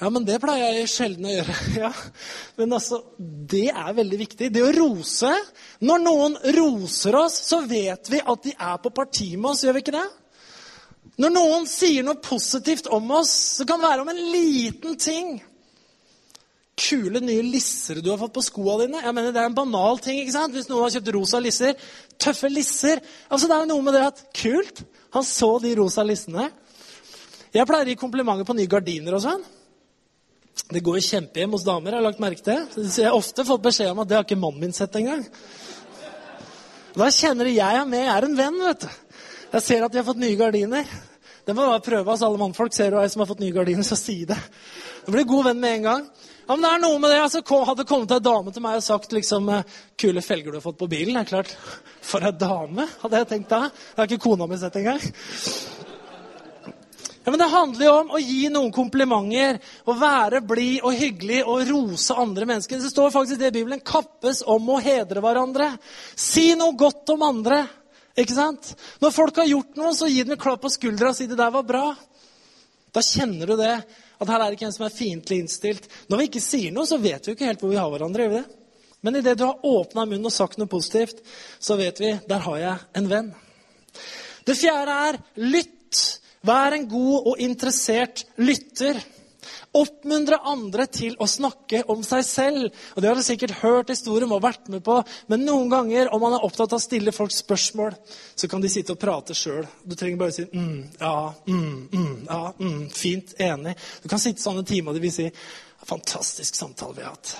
Ja, 0.00 0.08
men 0.08 0.24
det 0.24 0.38
pleier 0.40 0.78
jeg 0.78 0.88
sjelden 0.88 1.28
å 1.28 1.34
gjøre. 1.34 1.56
Ja. 1.82 1.90
Men 2.56 2.72
altså, 2.76 3.02
det 3.18 3.68
er 3.68 3.92
veldig 3.96 4.20
viktig. 4.22 4.48
Det 4.52 4.62
å 4.64 4.72
rose 4.72 5.32
Når 5.84 6.02
noen 6.04 6.38
roser 6.56 7.16
oss, 7.20 7.36
så 7.50 7.60
vet 7.68 8.08
vi 8.12 8.22
at 8.24 8.48
de 8.48 8.54
er 8.56 8.80
på 8.80 8.92
parti 8.96 9.34
med 9.36 9.52
oss, 9.52 9.64
gjør 9.64 9.76
vi 9.76 9.84
ikke 9.84 9.96
det? 9.98 10.08
Når 11.20 11.32
noen 11.34 11.68
sier 11.68 12.04
noe 12.04 12.20
positivt 12.24 12.88
om 12.92 13.12
oss, 13.18 13.32
så 13.58 13.66
kan 13.68 13.80
det 13.80 13.90
være 13.90 14.04
om 14.06 14.10
en 14.12 14.22
liten 14.32 14.96
ting. 15.00 15.34
Kule 16.80 17.20
nye 17.20 17.44
lisser 17.44 18.00
du 18.00 18.08
har 18.08 18.20
fått 18.22 18.38
på 18.38 18.44
skoene 18.46 18.86
dine. 18.86 19.02
Jeg 19.04 19.16
mener, 19.16 19.32
Det 19.36 19.42
er 19.42 19.50
en 19.50 19.58
banal 19.58 20.00
ting. 20.00 20.20
ikke 20.20 20.36
sant? 20.38 20.56
Hvis 20.56 20.70
noen 20.70 20.86
har 20.86 20.94
kjøpt 20.96 21.12
rosa 21.16 21.40
lisser. 21.44 21.76
Tøffe 22.16 22.48
lisser. 22.48 23.02
Altså, 23.28 23.48
Det 23.48 23.56
er 23.56 23.68
noe 23.68 23.84
med 23.84 23.94
det 23.94 24.06
at 24.06 24.24
Kult! 24.32 24.84
Han 25.12 25.24
så 25.26 25.58
de 25.60 25.74
rosa 25.74 26.04
lissene. 26.06 26.50
Jeg 27.52 27.66
pleier 27.66 27.84
å 27.84 27.90
gi 27.90 27.98
komplimenter 27.98 28.46
på 28.46 28.54
nye 28.54 28.70
gardiner 28.70 29.16
og 29.18 29.24
sånn. 29.24 29.42
Det 30.70 30.82
går 30.86 31.00
kjempehjem 31.02 31.54
hos 31.56 31.66
damer. 31.66 31.92
Jeg 31.92 31.98
har 31.98 32.06
lagt 32.06 32.22
merke 32.22 32.44
til. 32.46 32.64
Så 32.76 33.02
jeg 33.02 33.10
har 33.10 33.18
ofte 33.18 33.44
fått 33.46 33.62
beskjed 33.64 33.90
om 33.90 34.02
at 34.02 34.10
det 34.10 34.18
har 34.18 34.26
ikke 34.26 34.38
mannen 34.38 34.62
min 34.62 34.74
sett 34.76 34.94
engang. 34.98 35.24
Da 36.94 37.10
kjenner 37.14 37.50
jeg 37.50 37.78
er 37.80 37.86
med. 37.88 38.04
Jeg 38.04 38.16
er 38.16 38.26
en 38.26 38.36
venn, 38.38 38.58
vet 38.66 38.84
du. 38.86 38.90
Jeg 39.50 39.66
ser 39.66 39.84
at 39.84 39.92
de 39.92 39.98
har 39.98 40.06
fått 40.06 40.22
nye 40.22 40.38
gardiner. 40.38 40.86
Det 41.46 41.54
må 41.56 41.66
bare 41.66 41.82
prøve. 41.82 42.06
Altså, 42.06 42.28
alle 42.28 42.38
mannfolk 42.38 42.74
ser 42.76 42.92
du 42.92 43.00
ei 43.00 43.08
som 43.10 43.24
har 43.24 43.30
fått 43.30 43.42
nye 43.42 43.54
gardiner, 43.54 43.86
så 43.86 43.98
si 43.98 44.20
det. 44.28 44.38
Du 45.06 45.10
blir 45.14 45.26
god 45.26 45.50
venn 45.50 45.62
med 45.62 45.78
en 45.78 45.88
gang. 45.88 46.04
Ja, 46.44 46.54
men 46.54 46.62
det 46.66 46.70
er 46.70 46.82
noe 46.82 46.98
med 47.02 47.10
det. 47.10 47.20
Altså, 47.24 47.42
hadde 47.66 47.86
kommet 47.88 48.14
ei 48.14 48.22
dame 48.22 48.54
til 48.54 48.62
meg 48.62 48.78
og 48.78 48.86
sagt 48.86 49.12
liksom, 49.14 49.48
eh, 49.48 49.62
'Kule 49.96 50.22
felger 50.22 50.50
du 50.50 50.58
har 50.58 50.66
fått 50.66 50.78
på 50.78 50.90
bilen.' 50.90 51.14
Det 51.14 51.20
er 51.20 51.30
klart, 51.34 51.56
For 52.02 52.20
ei 52.20 52.32
dame, 52.32 52.88
hadde 53.02 53.16
jeg 53.16 53.28
tenkt 53.28 53.50
da. 53.50 53.60
Det 53.68 53.96
har 53.96 54.06
ikke 54.06 54.22
kona 54.22 54.46
mi 54.46 54.56
sett 54.56 54.76
engang. 54.76 55.00
Ja, 57.24 57.30
men 57.30 57.38
Det 57.38 57.46
handler 57.52 57.86
jo 57.86 57.92
om 57.92 58.12
å 58.16 58.18
gi 58.18 58.48
noen 58.48 58.72
komplimenter, 58.72 59.58
å 59.84 59.92
være 59.92 60.40
blid 60.40 60.80
og 60.80 60.96
hyggelig 60.96 61.42
og 61.44 61.66
rose 61.68 62.16
andre 62.16 62.46
mennesker. 62.48 62.80
Det 62.80 62.92
står 62.92 63.12
faktisk 63.12 63.36
i 63.36 63.44
det 63.44 63.52
Bibelen 63.52 63.80
'kappes 63.80 64.42
om 64.46 64.68
å 64.68 64.80
hedre 64.80 65.20
hverandre'. 65.20 65.78
Si 66.16 66.54
noe 66.54 66.72
godt 66.72 67.10
om 67.10 67.22
andre. 67.22 67.66
Ikke 68.16 68.34
sant? 68.34 68.74
Når 69.00 69.10
folk 69.12 69.36
har 69.36 69.44
gjort 69.44 69.76
noe, 69.76 69.92
så 69.94 70.08
gi 70.08 70.22
dem 70.22 70.32
en 70.32 70.38
klapp 70.38 70.62
på 70.62 70.70
skuldra 70.72 71.10
og 71.10 71.16
si 71.16 71.26
'det 71.26 71.36
der 71.36 71.50
var 71.50 71.62
bra'. 71.62 71.96
Da 72.92 73.00
kjenner 73.00 73.46
du 73.46 73.56
det, 73.56 73.84
at 74.20 74.28
her 74.28 74.40
er 74.40 74.50
det 74.50 74.58
ikke 74.58 74.66
en 74.66 74.72
som 74.72 74.86
er 74.86 74.96
fiendtlig 74.96 75.38
innstilt. 75.40 75.88
Når 76.08 76.18
vi 76.18 76.24
ikke 76.28 76.40
sier 76.40 76.72
noe, 76.72 76.86
så 76.86 76.98
vet 76.98 77.26
vi 77.26 77.32
jo 77.32 77.36
ikke 77.36 77.46
helt 77.46 77.60
hvor 77.60 77.70
vi 77.70 77.76
har 77.76 77.90
hverandre. 77.90 78.22
gjør 78.22 78.30
vi 78.30 78.42
det? 78.42 78.56
Men 79.02 79.16
idet 79.16 79.38
du 79.38 79.44
har 79.44 79.60
åpna 79.64 80.04
munnen 80.04 80.26
og 80.26 80.32
sagt 80.32 80.58
noe 80.58 80.68
positivt, 80.68 81.22
så 81.60 81.76
vet 81.76 82.00
vi 82.00 82.20
der 82.28 82.38
har 82.38 82.58
jeg 82.58 82.78
en 82.94 83.08
venn. 83.08 83.34
Det 84.44 84.56
fjerde 84.56 84.96
er 85.08 85.18
lytt. 85.36 86.19
Vær 86.46 86.72
en 86.72 86.86
god 86.88 87.30
og 87.32 87.40
interessert 87.42 88.24
lytter. 88.40 89.00
Oppmuntre 89.76 90.40
andre 90.50 90.86
til 90.90 91.14
å 91.20 91.28
snakke 91.30 91.82
om 91.92 92.00
seg 92.04 92.24
selv. 92.26 92.78
Og 92.94 93.02
Det 93.02 93.08
har 93.10 93.18
du 93.18 93.22
sikkert 93.22 93.60
hørt 93.60 93.92
historier 93.92 94.26
om 94.26 94.34
og 94.34 94.42
vært 94.42 94.70
med 94.72 94.82
på. 94.84 94.96
Men 95.30 95.44
noen 95.46 95.70
ganger, 95.70 96.10
om 96.14 96.22
man 96.24 96.34
er 96.36 96.46
opptatt 96.46 96.72
av 96.72 96.80
å 96.80 96.82
stille 96.82 97.14
folk 97.14 97.34
spørsmål, 97.34 97.94
så 98.34 98.48
kan 98.50 98.64
de 98.64 98.72
sitte 98.72 98.96
og 98.96 99.00
prate 99.00 99.36
sjøl. 99.36 99.68
Du 99.84 99.94
trenger 99.94 100.20
bare 100.20 100.34
å 100.34 100.38
si 100.38 100.46
mm, 100.48 100.80
ja, 100.98 101.14
mm, 101.46 101.76
mm, 101.92 102.16
ja, 102.26 102.42
mm, 102.58 102.82
fint, 102.94 103.36
enig. 103.38 103.76
Du 104.02 104.08
kan 104.10 104.22
sitte 104.22 104.42
sånne 104.42 104.66
timer 104.66 104.90
og 104.90 104.98
de 104.98 105.04
vil 105.06 105.14
si 105.14 105.28
fantastisk 105.86 106.56
samtale 106.58 106.96
vi 106.96 107.06
har 107.06 107.14
hatt. 107.14 107.36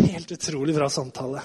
Helt 0.00 0.32
utrolig 0.32 0.74
bra 0.74 0.88
samtale. 0.90 1.44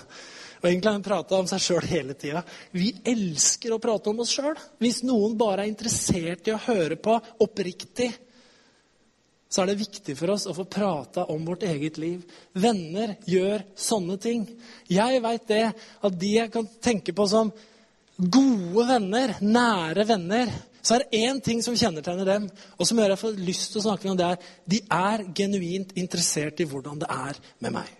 Og 0.65 0.71
egentlig 0.71 0.89
har 0.89 0.97
hun 0.97 1.05
prata 1.05 1.37
om 1.37 1.45
seg 1.45 1.61
sjøl 1.61 1.85
hele 1.85 2.15
tida. 2.17 2.41
Vi 2.73 2.87
elsker 3.05 3.75
å 3.75 3.81
prate 3.81 4.09
om 4.09 4.23
oss 4.23 4.31
sjøl. 4.33 4.55
Hvis 4.81 5.03
noen 5.05 5.35
bare 5.37 5.61
er 5.61 5.69
interessert 5.69 6.47
i 6.49 6.55
å 6.55 6.61
høre 6.63 6.97
på 6.97 7.19
oppriktig, 7.45 8.07
så 9.45 9.61
er 9.61 9.69
det 9.69 9.83
viktig 9.83 10.15
for 10.17 10.33
oss 10.33 10.47
å 10.49 10.55
få 10.57 10.65
prata 10.65 11.27
om 11.29 11.43
vårt 11.45 11.67
eget 11.69 11.99
liv. 12.01 12.23
Venner 12.57 13.13
gjør 13.29 13.61
sånne 13.77 14.17
ting. 14.23 14.47
Jeg 14.89 15.21
veit 15.21 15.45
det 15.53 15.67
at 15.69 16.17
de 16.23 16.31
jeg 16.33 16.51
kan 16.55 16.65
tenke 16.81 17.13
på 17.13 17.27
som 17.29 17.51
gode 18.17 18.87
venner, 18.89 19.35
nære 19.45 20.07
venner, 20.09 20.49
så 20.81 20.95
er 20.95 21.05
det 21.05 21.21
én 21.27 21.43
ting 21.45 21.61
som 21.61 21.77
kjennetegner 21.77 22.25
dem, 22.25 22.49
og 22.49 22.89
som 22.89 22.97
gjør 22.97 23.13
jeg 23.13 23.21
får 23.21 23.37
lyst 23.51 23.69
til 23.69 23.83
å 23.83 23.85
snakke 23.85 24.09
om 24.09 24.17
det, 24.17 24.31
er 24.33 24.49
de 24.73 24.81
er 24.97 25.27
genuint 25.37 25.93
interessert 25.93 26.65
i 26.65 26.67
hvordan 26.73 27.05
det 27.05 27.11
er 27.13 27.39
med 27.61 27.77
meg. 27.77 27.93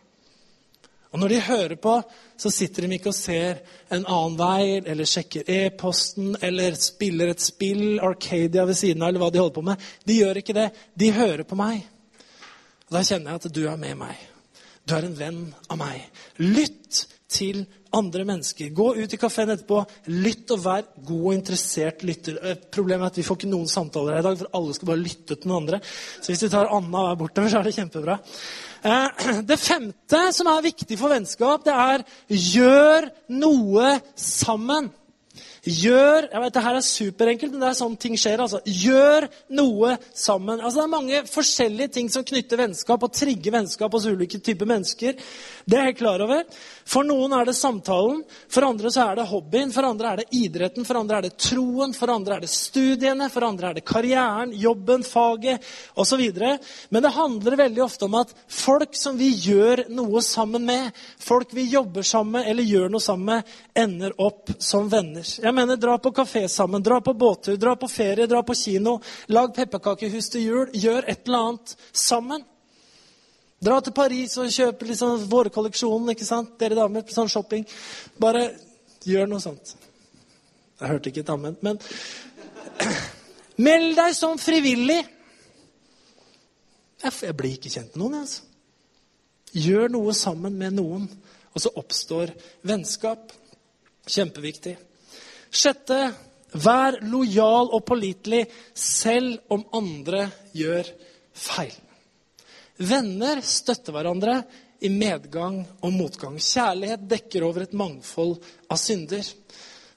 Og 1.16 1.20
når 1.22 1.32
de 1.32 1.42
hører 1.46 1.78
på, 1.80 1.94
så 2.36 2.50
sitter 2.52 2.84
de 2.84 2.98
ikke 2.98 3.14
og 3.14 3.16
ser 3.16 3.62
en 3.96 4.04
annen 4.04 4.34
vei, 4.36 4.82
eller 4.84 5.08
sjekker 5.08 5.48
e-posten, 5.48 6.34
eller 6.44 6.76
spiller 6.76 7.32
et 7.32 7.44
spill, 7.44 8.02
Arcadia 8.04 8.66
ved 8.68 8.76
siden 8.76 9.06
av, 9.06 9.14
eller 9.14 9.24
hva 9.24 9.30
de 9.32 9.40
holder 9.40 9.56
på 9.56 9.64
med. 9.64 9.86
De 10.04 10.18
gjør 10.20 10.42
ikke 10.42 10.58
det. 10.58 10.66
De 11.00 11.14
hører 11.16 11.46
på 11.48 11.56
meg. 11.56 11.86
Og 12.90 12.98
da 12.98 13.04
kjenner 13.08 13.32
jeg 13.32 13.42
at 13.46 13.56
du 13.56 13.62
er 13.72 13.80
med 13.80 13.96
meg. 14.02 14.26
Du 14.84 14.98
er 14.98 15.08
en 15.08 15.16
venn 15.22 15.40
av 15.72 15.80
meg. 15.80 16.04
Lytt 16.44 17.06
til 17.32 17.64
andre 17.98 18.26
mennesker. 18.28 18.74
Gå 18.76 18.88
ut 18.98 19.16
i 19.16 19.20
kafeen 19.20 19.54
etterpå, 19.54 19.82
lytt 20.12 20.52
og 20.56 20.62
vær 20.66 20.86
god 20.96 21.22
og 21.22 21.36
interessert 21.36 22.04
lytter. 22.08 22.40
Eh, 22.42 22.60
problemet 22.72 23.08
er 23.08 23.14
at 23.14 23.20
vi 23.20 23.26
får 23.28 23.40
ikke 23.40 23.52
noen 23.52 23.72
samtaler 23.72 24.18
her 24.18 24.24
i 24.24 24.28
dag, 24.28 24.40
for 24.42 24.60
alle 24.60 24.76
skal 24.78 24.92
bare 24.92 25.04
lytte 25.04 25.38
til 25.38 25.52
noen 25.52 25.64
andre. 25.64 25.82
Så 26.20 26.32
hvis 26.32 26.46
vi 26.46 26.52
tar 26.54 26.72
Anna 26.76 27.06
og 27.06 27.14
er 27.14 27.22
bortover, 27.24 27.50
så 27.54 27.62
er 27.62 27.70
det 27.70 27.78
kjempebra. 27.78 28.20
Eh, 28.86 29.24
det 29.48 29.62
femte 29.62 30.22
som 30.36 30.52
er 30.52 30.68
viktig 30.68 31.00
for 31.00 31.14
vennskap, 31.16 31.66
det 31.66 31.76
er 31.76 32.06
gjør 32.30 33.10
noe 33.42 33.98
sammen. 34.20 34.92
Gjør 35.66 36.28
jeg 36.30 36.42
vet 36.44 36.54
Det 36.54 36.62
her 36.62 36.78
er 36.78 36.86
superenkelt, 36.86 37.54
men 37.56 37.64
det 37.64 37.70
er 37.72 37.78
sånn 37.80 37.98
ting 37.98 38.16
skjer. 38.20 38.42
altså. 38.44 38.62
Gjør 38.66 39.28
noe 39.58 39.96
sammen. 40.14 40.60
Altså, 40.60 40.78
Det 40.80 40.84
er 40.84 40.94
mange 40.94 41.22
forskjellige 41.30 41.94
ting 41.98 42.10
som 42.10 42.24
knytter 42.24 42.62
vennskap 42.62 43.04
og 43.04 43.14
trigger 43.14 43.52
vennskap 43.52 43.92
hos 43.92 44.06
ulike 44.06 44.40
typer 44.40 44.70
mennesker. 44.70 45.16
Det 45.66 45.78
er 45.80 45.90
jeg 45.90 45.98
klar 45.98 46.22
over. 46.22 46.44
For 46.86 47.04
noen 47.04 47.34
er 47.34 47.46
det 47.46 47.56
samtalen, 47.58 48.22
for 48.48 48.62
andre 48.68 48.92
så 48.94 49.10
er 49.10 49.16
det 49.18 49.26
hobbyen, 49.26 49.72
for 49.74 49.88
andre 49.88 50.12
er 50.12 50.22
det 50.22 50.28
idretten, 50.38 50.86
for 50.86 51.00
andre 51.00 51.18
er 51.18 51.26
det 51.26 51.38
troen, 51.42 51.96
for 51.98 52.14
andre 52.14 52.36
er 52.36 52.46
det 52.46 52.52
studiene, 52.54 53.30
for 53.34 53.48
andre 53.48 53.72
er 53.72 53.80
det 53.80 53.86
karrieren, 53.86 54.54
jobben, 54.54 55.02
faget 55.02 55.66
osv. 55.98 56.22
Men 56.94 57.02
det 57.02 57.14
handler 57.16 57.58
veldig 57.58 57.84
ofte 57.84 58.06
om 58.06 58.20
at 58.22 58.36
folk 58.48 58.94
som 58.94 59.18
vi 59.18 59.32
gjør 59.34 59.88
noe 59.90 60.22
sammen 60.22 60.66
med, 60.68 60.94
folk 61.18 61.56
vi 61.58 61.66
jobber 61.74 62.06
sammen 62.06 62.38
med 62.38 62.52
eller 62.52 62.70
gjør 62.70 62.94
noe 62.94 63.02
sammen 63.02 63.26
med, 63.34 63.56
ender 63.76 64.14
opp 64.22 64.54
som 64.62 64.86
venner. 64.92 65.26
Jeg 65.26 65.55
mener, 65.56 65.80
Dra 65.80 65.98
på 66.02 66.12
kafé 66.16 66.46
sammen, 66.52 66.84
dra 66.84 67.00
på 67.02 67.14
båttur, 67.14 67.58
dra 67.58 67.76
på 67.76 67.88
ferie, 67.92 68.28
dra 68.28 68.44
på 68.44 68.56
kino. 68.56 69.00
Lag 69.28 69.56
pepperkakehus 69.56 70.30
til 70.34 70.46
jul. 70.46 70.70
Gjør 70.74 71.08
et 71.08 71.26
eller 71.26 71.50
annet 71.50 71.76
sammen. 71.92 72.46
Dra 73.66 73.80
til 73.82 73.96
Paris 73.96 74.38
og 74.38 74.52
kjøp 74.52 74.84
liksom 74.90 75.26
vårkolleksjonen, 75.32 76.12
ikke 76.14 76.28
sant? 76.28 76.56
dere 76.60 76.78
damer. 76.78 77.06
på 77.08 77.16
sånn 77.16 77.32
shopping. 77.32 77.66
Bare 78.20 78.50
gjør 79.06 79.30
noe 79.32 79.42
sånt. 79.42 79.76
Jeg 80.80 80.92
hørte 80.92 81.10
ikke 81.10 81.24
et 81.24 81.32
ammen, 81.32 81.56
men 81.64 81.80
Meld 83.66 83.96
deg 83.96 84.16
som 84.18 84.36
frivillig. 84.42 85.00
Jeg 87.06 87.36
blir 87.38 87.56
ikke 87.56 87.72
kjent 87.72 87.94
med 87.96 88.02
noen, 88.02 88.18
altså. 88.26 88.44
Gjør 89.56 89.94
noe 89.94 90.12
sammen 90.18 90.58
med 90.60 90.76
noen, 90.76 91.06
og 91.56 91.64
så 91.64 91.72
oppstår 91.80 92.34
vennskap. 92.68 93.32
Kjempeviktig. 94.12 94.76
Sjette 95.56 96.00
vær 96.66 97.00
lojal 97.08 97.72
og 97.74 97.84
pålitelig 97.88 98.44
selv 98.78 99.52
om 99.54 99.64
andre 99.76 100.28
gjør 100.56 100.90
feil. 101.36 101.74
Venner 102.76 103.40
støtter 103.46 103.96
hverandre 103.96 104.42
i 104.84 104.92
medgang 104.92 105.62
og 105.80 105.94
motgang. 105.96 106.36
Kjærlighet 106.40 107.08
dekker 107.08 107.46
over 107.48 107.64
et 107.64 107.76
mangfold 107.78 108.36
av 108.68 108.80
synder. 108.80 109.24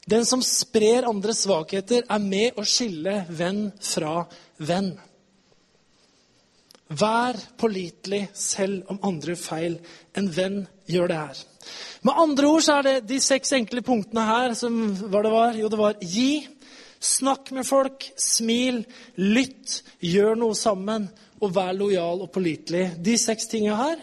Den 0.09 0.25
som 0.25 0.41
sprer 0.45 1.07
andres 1.09 1.43
svakheter, 1.43 2.05
er 2.07 2.23
med 2.23 2.57
å 2.57 2.65
skille 2.65 3.25
venn 3.29 3.67
fra 3.83 4.23
venn. 4.57 4.93
Vær 6.89 7.37
pålitelig 7.59 8.23
selv 8.33 8.89
om 8.89 9.01
andre 9.05 9.35
gjør 9.35 9.43
feil. 9.43 9.77
En 10.17 10.31
venn 10.33 10.63
gjør 10.89 11.11
det 11.11 11.19
her. 11.19 11.43
Med 12.07 12.21
andre 12.23 12.47
ord 12.47 12.63
så 12.63 12.77
er 12.79 12.87
det 12.87 12.95
de 13.09 13.19
seks 13.23 13.51
enkle 13.57 13.83
punktene 13.85 14.23
her 14.27 14.55
som 14.57 14.77
hva 15.11 15.23
det 15.25 15.33
var. 15.33 15.57
Jo, 15.59 15.71
det 15.71 15.79
var 15.79 15.97
gi, 15.99 16.45
snakk 17.03 17.51
med 17.55 17.67
folk, 17.67 18.05
smil, 18.19 18.83
lytt, 19.19 19.81
gjør 19.99 20.39
noe 20.39 20.55
sammen 20.57 21.09
og 21.39 21.53
vær 21.55 21.75
lojal 21.75 22.23
og 22.23 22.31
pålitelig. 22.35 22.85
De 23.03 23.17
seks 23.19 23.47
tingene 23.51 23.79
her. 23.79 24.01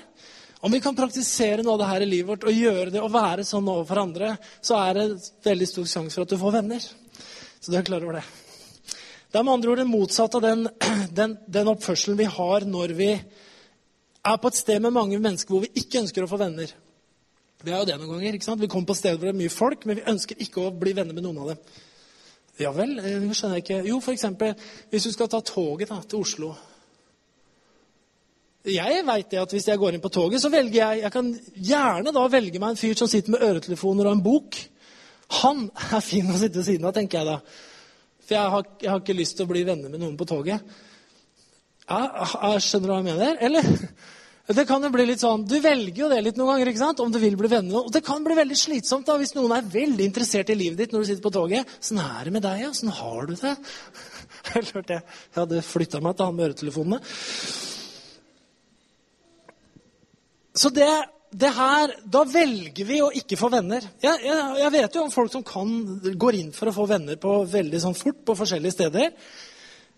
Om 0.65 0.73
vi 0.73 0.81
kan 0.83 0.97
praktisere 0.97 1.63
noe 1.63 1.77
av 1.77 1.83
det 1.83 1.91
her 1.91 2.05
i 2.05 2.09
livet 2.09 2.31
vårt 2.33 2.47
og 2.49 2.57
gjøre 2.57 2.93
det 2.95 3.03
og 3.05 3.13
være 3.15 3.45
sånn 3.47 3.69
overfor 3.69 4.01
andre, 4.03 4.33
så 4.65 4.79
er 4.81 4.99
det 4.99 5.07
veldig 5.45 5.69
stor 5.69 5.91
sjanse 5.91 6.17
for 6.17 6.25
at 6.25 6.33
du 6.33 6.41
får 6.41 6.57
venner. 6.57 6.87
Så 7.61 7.73
du 7.73 7.77
er 7.79 7.87
klar 7.87 8.05
over 8.05 8.19
det. 8.19 8.25
Det 9.31 9.41
er 9.41 9.45
med 9.45 9.57
andre 9.57 9.73
ord 9.73 9.81
det 9.83 9.91
motsatte 9.91 10.41
av 10.41 10.45
den, 10.47 10.65
den, 11.19 11.37
den 11.47 11.71
oppførselen 11.73 12.19
vi 12.19 12.29
har 12.39 12.67
når 12.69 12.97
vi 12.97 13.11
er 13.13 14.41
på 14.43 14.51
et 14.51 14.59
sted 14.59 14.83
med 14.83 14.97
mange 14.97 15.21
mennesker 15.23 15.55
hvor 15.55 15.65
vi 15.67 15.85
ikke 15.85 16.03
ønsker 16.03 16.25
å 16.25 16.31
få 16.31 16.41
venner. 16.41 16.73
Vi 17.65 17.73
er 17.73 17.81
jo 17.81 17.89
det 17.89 17.97
noen 17.99 18.13
ganger. 18.15 18.37
ikke 18.37 18.49
sant? 18.49 18.61
Vi 18.61 18.69
kommer 18.71 18.93
på 18.93 18.99
steder 18.99 19.19
hvor 19.19 19.31
det 19.31 19.35
er 19.35 19.43
mye 19.43 19.53
folk, 19.53 19.87
men 19.87 20.01
vi 20.01 20.09
ønsker 20.13 20.41
ikke 20.45 20.67
å 20.67 20.73
bli 20.75 20.93
venner 20.97 21.17
med 21.17 21.25
noen 21.25 21.43
av 21.43 21.53
dem. 21.55 21.83
Ja 22.61 22.73
vel? 22.73 22.97
Det 22.97 23.37
skjønner 23.37 23.59
jeg 23.59 23.65
ikke. 23.65 23.83
Jo, 23.91 24.01
f.eks. 24.01 24.25
hvis 24.93 25.09
du 25.09 25.13
skal 25.13 25.29
ta 25.33 25.43
toget 25.45 25.93
da, 25.93 26.01
til 26.09 26.25
Oslo. 26.25 26.55
Jeg 28.67 29.03
vet 29.07 29.29
det 29.31 29.39
at 29.39 29.53
Hvis 29.55 29.69
jeg 29.69 29.79
går 29.79 29.95
inn 29.95 30.03
på 30.03 30.11
toget, 30.11 30.41
så 30.43 30.49
velger 30.51 30.81
jeg 30.81 31.03
Jeg 31.05 31.13
kan 31.15 31.29
gjerne 31.55 32.13
da 32.13 32.25
velge 32.27 32.59
meg 32.59 32.75
en 32.75 32.81
fyr 32.81 32.97
som 32.99 33.09
sitter 33.09 33.31
med 33.31 33.45
øretelefoner 33.47 34.09
og 34.09 34.17
en 34.17 34.25
bok. 34.25 34.59
Han 35.43 35.69
er 35.95 36.03
fin 36.03 36.27
å 36.31 36.39
sitte 36.39 36.59
ved 36.59 36.67
siden 36.67 36.87
av, 36.87 36.95
tenker 36.97 37.21
jeg 37.21 37.29
da. 37.29 37.39
For 38.27 38.35
jeg 38.35 38.53
har, 38.57 38.67
jeg 38.83 38.91
har, 38.91 39.01
ikke 39.03 39.19
lyst 39.21 39.37
til 39.39 39.47
å 39.47 39.53
bli 39.53 39.63
venner 39.67 39.91
med 39.93 40.03
noen 40.03 40.17
på 40.19 40.27
toget. 40.27 40.77
Ja, 41.87 42.59
skjønner 42.59 42.89
du 42.89 42.93
hva 42.93 42.99
jeg 42.99 43.09
mener? 43.13 43.39
Eller? 43.47 43.69
Det 44.47 44.63
kan 44.69 44.85
jo 44.85 44.93
bli 44.95 45.09
litt 45.09 45.23
sånn, 45.23 45.43
Du 45.49 45.57
velger 45.59 46.05
jo 46.05 46.09
det 46.11 46.21
litt 46.23 46.37
noen 46.39 46.53
ganger, 46.55 46.71
ikke 46.71 46.83
sant? 46.85 47.01
om 47.03 47.11
du 47.11 47.19
vil 47.19 47.35
bli 47.39 47.51
venner. 47.51 47.81
Og 47.81 47.91
det 47.93 48.05
kan 48.07 48.23
bli 48.23 48.37
veldig 48.39 48.59
slitsomt 48.59 49.09
da, 49.09 49.17
hvis 49.19 49.35
noen 49.35 49.57
er 49.57 49.67
veldig 49.67 50.07
interessert 50.07 50.53
i 50.55 50.59
livet 50.59 50.79
ditt 50.79 50.95
når 50.95 51.03
du 51.03 51.09
sitter 51.11 51.25
på 51.25 51.35
toget. 51.35 51.73
Sånn 51.83 51.99
er 52.03 52.29
det 52.29 52.35
med 52.37 52.45
deg, 52.47 52.61
ja? 52.63 52.71
Sånn 52.77 52.95
har 52.95 53.27
du 53.27 53.35
det? 53.35 53.57
Jeg 54.47 54.63
jeg. 54.71 54.87
Jeg 54.87 55.03
hadde 55.35 55.63
flytta 55.67 55.99
meg 55.99 56.15
til 56.15 56.29
han 56.29 56.37
med 56.37 56.45
øretelefonene. 56.47 57.01
Så 60.57 60.71
det, 60.71 60.87
det, 61.35 61.51
her 61.57 61.97
Da 62.07 62.23
velger 62.31 62.87
vi 62.87 63.01
å 63.03 63.11
ikke 63.11 63.39
få 63.41 63.51
venner. 63.53 63.85
Jeg, 64.05 64.23
jeg, 64.23 64.47
jeg, 64.63 64.73
vet 64.77 64.95
jo 64.95 65.03
om 65.03 65.13
folk 65.13 65.35
som 65.35 65.43
kan, 65.47 65.75
går 66.15 66.39
inn 66.39 66.55
for 66.55 66.71
å 66.71 66.77
få 66.77 66.87
venner 66.95 67.19
på 67.21 67.41
veldig 67.51 67.83
sånn 67.83 67.99
fort 67.99 68.23
på 68.23 68.39
forskjellige 68.39 68.77
steder. 68.79 69.11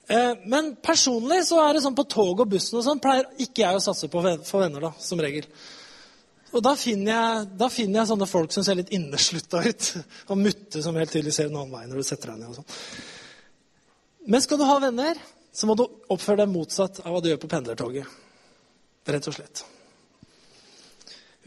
Eh, 0.08 0.34
men 0.48 0.70
personlig 0.80 1.42
så 1.50 1.58
er 1.60 1.76
det 1.76 1.82
sånn 1.84 1.96
på 1.96 2.06
tog 2.08 2.40
og 2.40 2.48
bussen 2.48 2.78
og 2.80 2.84
sånn, 2.86 3.00
pleier 3.02 3.28
ikke 3.44 3.64
jeg 3.66 3.76
å 3.76 3.82
satse 3.84 4.08
på 4.08 4.22
for 4.48 4.64
venner, 4.64 4.88
da, 4.88 4.92
som 5.04 5.20
regel. 5.20 5.48
Og 6.56 6.62
da 6.64 6.72
finner, 6.80 7.10
jeg, 7.12 7.48
da 7.60 7.68
finner 7.68 8.00
jeg 8.00 8.08
sånne 8.08 8.28
folk 8.28 8.54
som 8.54 8.64
ser 8.64 8.78
litt 8.78 8.92
inneslutta 8.96 9.60
ut. 9.66 9.88
Og 10.32 10.38
mutte 10.40 10.80
som 10.84 10.96
helt 10.96 11.12
tydelig 11.12 11.34
ser 11.36 11.50
en 11.50 11.58
annen 11.60 11.74
vei 11.74 11.84
når 11.90 12.00
du 12.00 12.08
setter 12.08 12.32
deg 12.32 12.40
ned. 12.40 12.54
og 12.54 12.60
sånn. 12.62 12.70
Men 14.32 14.44
skal 14.44 14.60
du 14.60 14.64
ha 14.68 14.78
venner, 14.80 15.20
så 15.52 15.68
må 15.68 15.76
du 15.76 15.84
oppføre 15.84 16.40
deg 16.40 16.54
motsatt 16.54 17.02
av 17.04 17.12
hva 17.12 17.20
du 17.20 17.28
gjør 17.28 17.42
på 17.42 17.50
pendlertoget. 17.52 18.16
Rett 19.08 19.28
og 19.28 19.36
slett. 19.36 19.62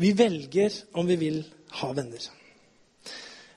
Vi 0.02 0.14
velger 0.18 0.78
om 0.98 1.10
vi 1.10 1.18
vil 1.22 1.42
ha 1.82 1.92
venner. 1.98 2.30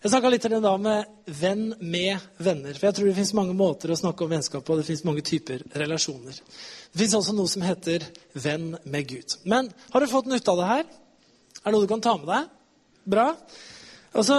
Jeg 0.05 0.11
snakka 0.13 0.29
litt 0.29 0.45
da 0.45 0.71
med 0.77 1.31
venn 1.33 1.71
med 1.81 2.25
venner. 2.37 2.75
For 2.77 2.91
jeg 2.91 2.97
tror 2.99 3.07
det 3.09 3.15
fins 3.17 3.31
mange 3.33 3.55
måter 3.57 3.89
å 3.89 3.97
snakke 3.97 4.27
om 4.27 4.35
vennskap 4.35 4.61
på. 4.67 4.75
Det 4.77 4.85
fins 4.85 5.01
mange 5.09 5.23
typer 5.25 5.63
relasjoner. 5.81 6.37
Det 6.93 7.01
fins 7.01 7.15
også 7.17 7.33
noe 7.33 7.49
som 7.49 7.65
heter 7.65 8.05
venn 8.37 8.75
med 8.85 9.09
Gud. 9.09 9.39
Men 9.49 9.71
har 9.95 10.05
du 10.05 10.11
fått 10.11 10.29
nytte 10.29 10.53
av 10.53 10.61
det 10.61 10.69
her? 10.69 10.85
Er 11.63 11.65
det 11.65 11.73
noe 11.73 11.87
du 11.87 11.89
kan 11.95 12.05
ta 12.05 12.15
med 12.21 12.29
deg? 12.29 12.53
Bra. 13.17 13.25
Og 14.13 14.29
så, 14.29 14.39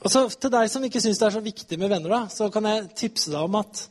og 0.00 0.16
så 0.16 0.24
til 0.32 0.56
deg 0.56 0.72
som 0.72 0.88
ikke 0.88 1.04
syns 1.04 1.20
det 1.20 1.28
er 1.28 1.36
så 1.36 1.44
viktig 1.44 1.80
med 1.84 1.92
venner, 1.92 2.16
da, 2.16 2.22
så 2.32 2.48
kan 2.56 2.72
jeg 2.72 2.88
tipse 3.04 3.36
deg 3.36 3.44
om 3.52 3.60
at 3.60 3.84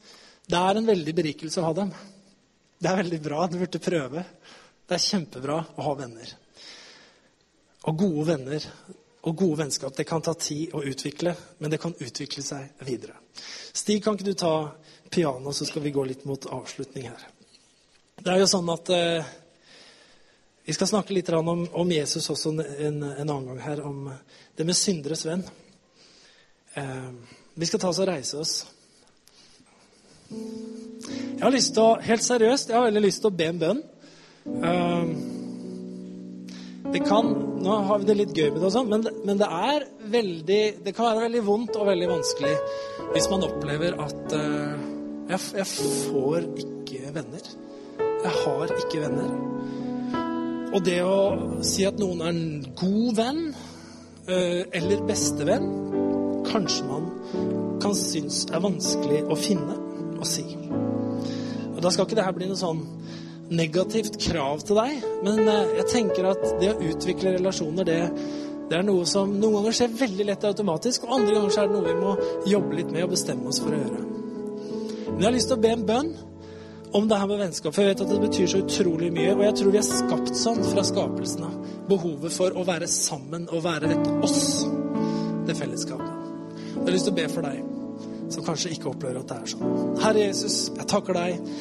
det 0.49 0.65
er 0.65 0.81
en 0.81 0.89
veldig 0.89 1.17
berikelse 1.21 1.61
å 1.61 1.69
ha 1.69 1.77
dem. 1.83 1.93
Det 2.81 2.89
er 2.89 3.03
veldig 3.03 3.23
bra. 3.29 3.45
Du 3.45 3.61
burde 3.61 3.85
prøve. 3.91 4.25
Det 4.89 4.97
er 4.97 5.07
kjempebra 5.07 5.61
å 5.77 5.89
ha 5.91 5.97
venner. 6.01 6.37
Og 7.85 8.07
gode 8.07 8.31
venner 8.33 8.71
og 9.25 9.37
gode 9.37 9.63
vennskap 9.63 9.95
det 9.97 10.05
kan 10.05 10.21
ta 10.21 10.35
tid 10.37 10.73
å 10.77 10.83
utvikle, 10.85 11.33
men 11.57 11.71
det 11.73 11.79
kan 11.81 11.95
utvikle 11.97 12.43
seg 12.45 12.85
videre. 12.85 13.17
Stig, 13.73 14.03
kan 14.03 14.13
ikke 14.15 14.29
du 14.29 14.37
ta 14.37 14.53
piano, 15.09 15.53
så 15.53 15.65
skal 15.65 15.81
vi 15.81 15.93
gå 15.95 16.03
litt 16.05 16.25
mot 16.29 16.45
avslutning 16.45 17.09
her. 17.09 17.25
Det 18.21 18.31
er 18.31 18.39
jo 18.39 18.47
sånn 18.49 18.69
at 18.71 18.89
eh, 18.95 19.33
Vi 20.65 20.73
skal 20.73 20.87
snakke 20.89 21.13
litt 21.13 21.29
om, 21.29 21.67
om 21.67 21.91
Jesus 21.91 22.29
også 22.29 22.49
en, 22.49 22.63
en, 23.03 23.03
annen 23.29 23.49
gang 23.51 23.59
her, 23.61 23.81
om 23.85 24.07
det 24.57 24.65
med 24.65 24.77
synderes 24.77 25.25
venn. 25.25 25.43
Eh, 26.73 27.11
vi 27.53 27.69
skal 27.69 27.83
ta 27.83 27.91
oss 27.91 28.01
og 28.01 28.09
reise 28.09 28.39
oss. 28.41 28.55
Jeg 30.29 31.43
har 31.43 31.53
lyst 31.53 31.75
til 31.75 31.85
å, 31.85 31.99
Helt 32.01 32.25
seriøst, 32.25 32.73
jeg 32.73 32.79
har 32.79 32.87
veldig 32.89 33.05
lyst 33.05 33.21
til 33.21 33.29
å 33.29 33.37
be 33.37 33.49
en 33.51 33.61
bønn. 33.61 33.83
Eh, 34.45 35.34
det 36.93 37.01
kan 37.05 37.31
Nå 37.65 37.77
har 37.87 38.01
vi 38.01 38.07
det 38.09 38.15
litt 38.19 38.33
gøy 38.37 38.49
med 38.51 38.59
det, 38.59 38.67
og 38.67 38.73
sånn, 38.75 38.89
men, 38.91 39.05
men, 39.25 39.39
det 39.41 39.47
er 39.49 39.85
veldig 40.13 40.61
Det 40.85 40.93
kan 40.93 41.09
være 41.09 41.25
veldig 41.25 41.43
vondt 41.47 41.79
og 41.79 41.89
veldig 41.89 42.09
vanskelig 42.11 42.55
hvis 43.15 43.29
man 43.31 43.45
opplever 43.47 43.95
at 44.03 44.33
uh, 44.35 44.73
jeg, 45.29 45.39
jeg 45.55 45.67
får 45.71 46.47
ikke 46.61 47.13
venner. 47.15 47.45
Jeg 48.25 48.33
har 48.41 48.73
ikke 48.75 49.01
venner. 49.05 49.29
Og 50.75 50.83
det 50.83 50.97
å 51.05 51.61
si 51.63 51.85
at 51.87 52.01
noen 52.01 52.21
er 52.25 52.33
en 52.33 52.65
god 52.75 53.21
venn 53.21 53.41
uh, 53.53 54.61
eller 54.75 55.05
bestevenn, 55.07 55.69
kanskje 56.49 56.89
man 56.89 57.07
kan 57.83 57.95
synes 57.95 58.43
er 58.51 58.63
vanskelig 58.65 59.23
å 59.31 59.39
finne 59.39 59.79
og 60.19 60.27
si. 60.27 60.43
Og 61.75 61.79
Da 61.83 61.91
skal 61.91 62.07
ikke 62.07 62.19
det 62.19 62.27
her 62.27 62.35
bli 62.35 62.51
noe 62.51 62.59
sånn 62.59 62.83
negativt 63.53 64.17
krav 64.21 64.63
til 64.65 64.79
deg, 64.79 65.05
men 65.25 65.41
eh, 65.45 65.77
jeg 65.81 65.87
tenker 65.91 66.29
at 66.31 66.45
det 66.61 66.71
å 66.73 66.81
utvikle 66.91 67.35
relasjoner, 67.37 67.87
det, 67.87 67.99
det 68.71 68.79
er 68.79 68.85
noe 68.87 69.05
som 69.09 69.33
noen 69.37 69.59
ganger 69.59 69.77
skjer 69.79 69.97
veldig 69.99 70.29
lett 70.31 70.47
automatisk, 70.49 71.05
og 71.05 71.19
andre 71.19 71.35
ganger 71.37 71.59
er 71.61 71.69
det 71.69 71.75
noe 71.75 71.89
vi 71.89 71.97
må 71.99 72.15
jobbe 72.55 72.79
litt 72.79 72.93
med 72.93 73.05
og 73.05 73.13
bestemme 73.13 73.51
oss 73.51 73.61
for 73.61 73.75
å 73.75 73.81
gjøre. 73.81 74.05
Men 75.11 75.19
jeg 75.21 75.27
har 75.29 75.37
lyst 75.37 75.51
til 75.51 75.59
å 75.59 75.63
be 75.63 75.75
en 75.75 75.85
bønn 75.87 76.15
om 76.95 77.07
det 77.07 77.19
her 77.19 77.27
med 77.27 77.41
vennskap, 77.43 77.75
for 77.75 77.83
jeg 77.83 77.93
vet 77.93 78.01
at 78.05 78.11
det 78.13 78.21
betyr 78.23 78.49
så 78.49 78.59
utrolig 78.63 79.11
mye. 79.13 79.35
Og 79.35 79.43
jeg 79.43 79.55
tror 79.59 79.73
vi 79.73 79.79
er 79.81 79.87
skapt 79.87 80.37
sånn 80.39 80.61
fra 80.63 80.83
skapelsen 80.87 81.45
av. 81.47 81.55
Behovet 81.89 82.33
for 82.33 82.55
å 82.55 82.65
være 82.67 82.87
sammen 82.89 83.49
og 83.51 83.63
være 83.65 83.91
et 83.93 84.11
oss, 84.25 84.63
det 85.45 85.57
fellesskapet. 85.59 86.13
Jeg 86.75 86.81
har 86.81 86.93
lyst 86.95 87.09
til 87.09 87.15
å 87.15 87.19
be 87.19 87.27
for 87.31 87.47
deg 87.47 88.31
som 88.33 88.45
kanskje 88.45 88.71
ikke 88.73 88.89
opplever 88.89 89.21
at 89.21 89.29
det 89.29 89.37
er 89.37 89.51
sånn. 89.53 89.75
Herre 90.01 90.23
Jesus, 90.23 90.57
jeg 90.73 90.87
takker 90.89 91.19
deg 91.19 91.51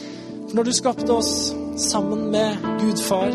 for 0.54 0.60
når 0.62 0.68
du 0.70 0.76
skapte 0.76 1.12
oss 1.12 1.54
sammen 1.82 2.28
med 2.30 2.56
Gud 2.78 3.00
Far, 3.02 3.32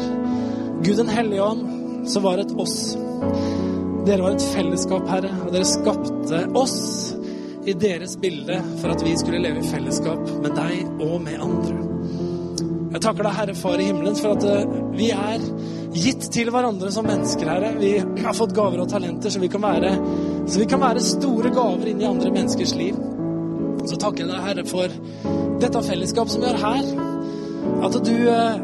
Gud 0.84 0.96
den 0.96 1.10
hellige 1.12 1.44
ånd, 1.44 1.66
så 2.08 2.22
var 2.24 2.38
det 2.38 2.46
et 2.46 2.54
oss. 2.56 2.94
Dere 4.08 4.24
var 4.24 4.38
et 4.38 4.46
fellesskap, 4.54 5.04
Herre, 5.12 5.34
og 5.44 5.52
dere 5.52 5.68
skapte 5.68 6.40
oss 6.56 6.78
i 7.68 7.76
deres 7.76 8.16
bilde 8.24 8.62
for 8.80 8.94
at 8.94 9.04
vi 9.04 9.18
skulle 9.20 9.44
leve 9.44 9.60
i 9.60 9.68
fellesskap 9.68 10.32
med 10.46 10.56
deg 10.56 11.04
og 11.04 11.18
med 11.26 11.44
andre. 11.44 11.76
Jeg 12.96 13.04
takker 13.04 13.28
deg, 13.28 13.36
Herre 13.42 13.60
Far 13.66 13.84
i 13.84 13.92
himmelen, 13.92 14.16
for 14.16 14.40
at 14.40 14.48
eh, 14.48 14.80
vi 14.96 15.12
er 15.12 15.44
gitt 16.00 16.32
til 16.32 16.56
hverandre 16.56 16.96
som 16.96 17.04
mennesker, 17.10 17.52
Herre. 17.52 17.76
Vi 17.84 17.98
har 18.00 18.38
fått 18.38 18.56
gaver 18.56 18.86
og 18.86 18.94
talenter, 18.96 19.28
så 19.28 19.44
vi 19.44 19.52
kan 19.52 19.68
være, 19.68 19.92
vi 20.56 20.72
kan 20.72 20.88
være 20.88 21.04
store 21.04 21.52
gaver 21.52 21.92
inn 21.92 22.00
i 22.00 22.08
andre 22.16 22.32
menneskers 22.32 22.80
liv. 22.80 23.19
Så 23.90 23.98
takker 23.98 24.26
jeg 24.26 24.30
deg, 24.30 24.42
Herre, 24.46 24.66
for 24.70 24.92
dette 25.62 25.86
fellesskapet 25.88 26.36
som 26.36 26.44
vi 26.44 26.52
har 26.52 26.60
her. 26.62 26.90
At 27.88 27.96
du 28.06 28.16
eh, 28.30 28.60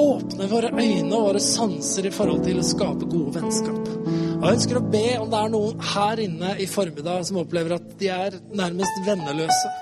åpner 0.00 0.48
våre 0.48 0.70
øyne 0.72 1.12
og 1.12 1.26
våre 1.30 1.42
sanser 1.42 2.08
i 2.08 2.12
forhold 2.14 2.44
til 2.46 2.60
å 2.60 2.64
skape 2.64 3.08
gode 3.10 3.34
vennskap. 3.36 3.90
Og 4.36 4.46
Jeg 4.46 4.58
ønsker 4.58 4.80
å 4.80 4.86
be 4.92 5.04
om 5.20 5.28
det 5.32 5.42
er 5.42 5.52
noen 5.52 5.84
her 5.92 6.22
inne 6.24 6.54
i 6.60 6.68
formiddag 6.68 7.24
som 7.28 7.40
opplever 7.40 7.76
at 7.76 7.92
de 8.00 8.10
er 8.12 8.36
nærmest 8.56 9.00
venneløse. 9.06 9.72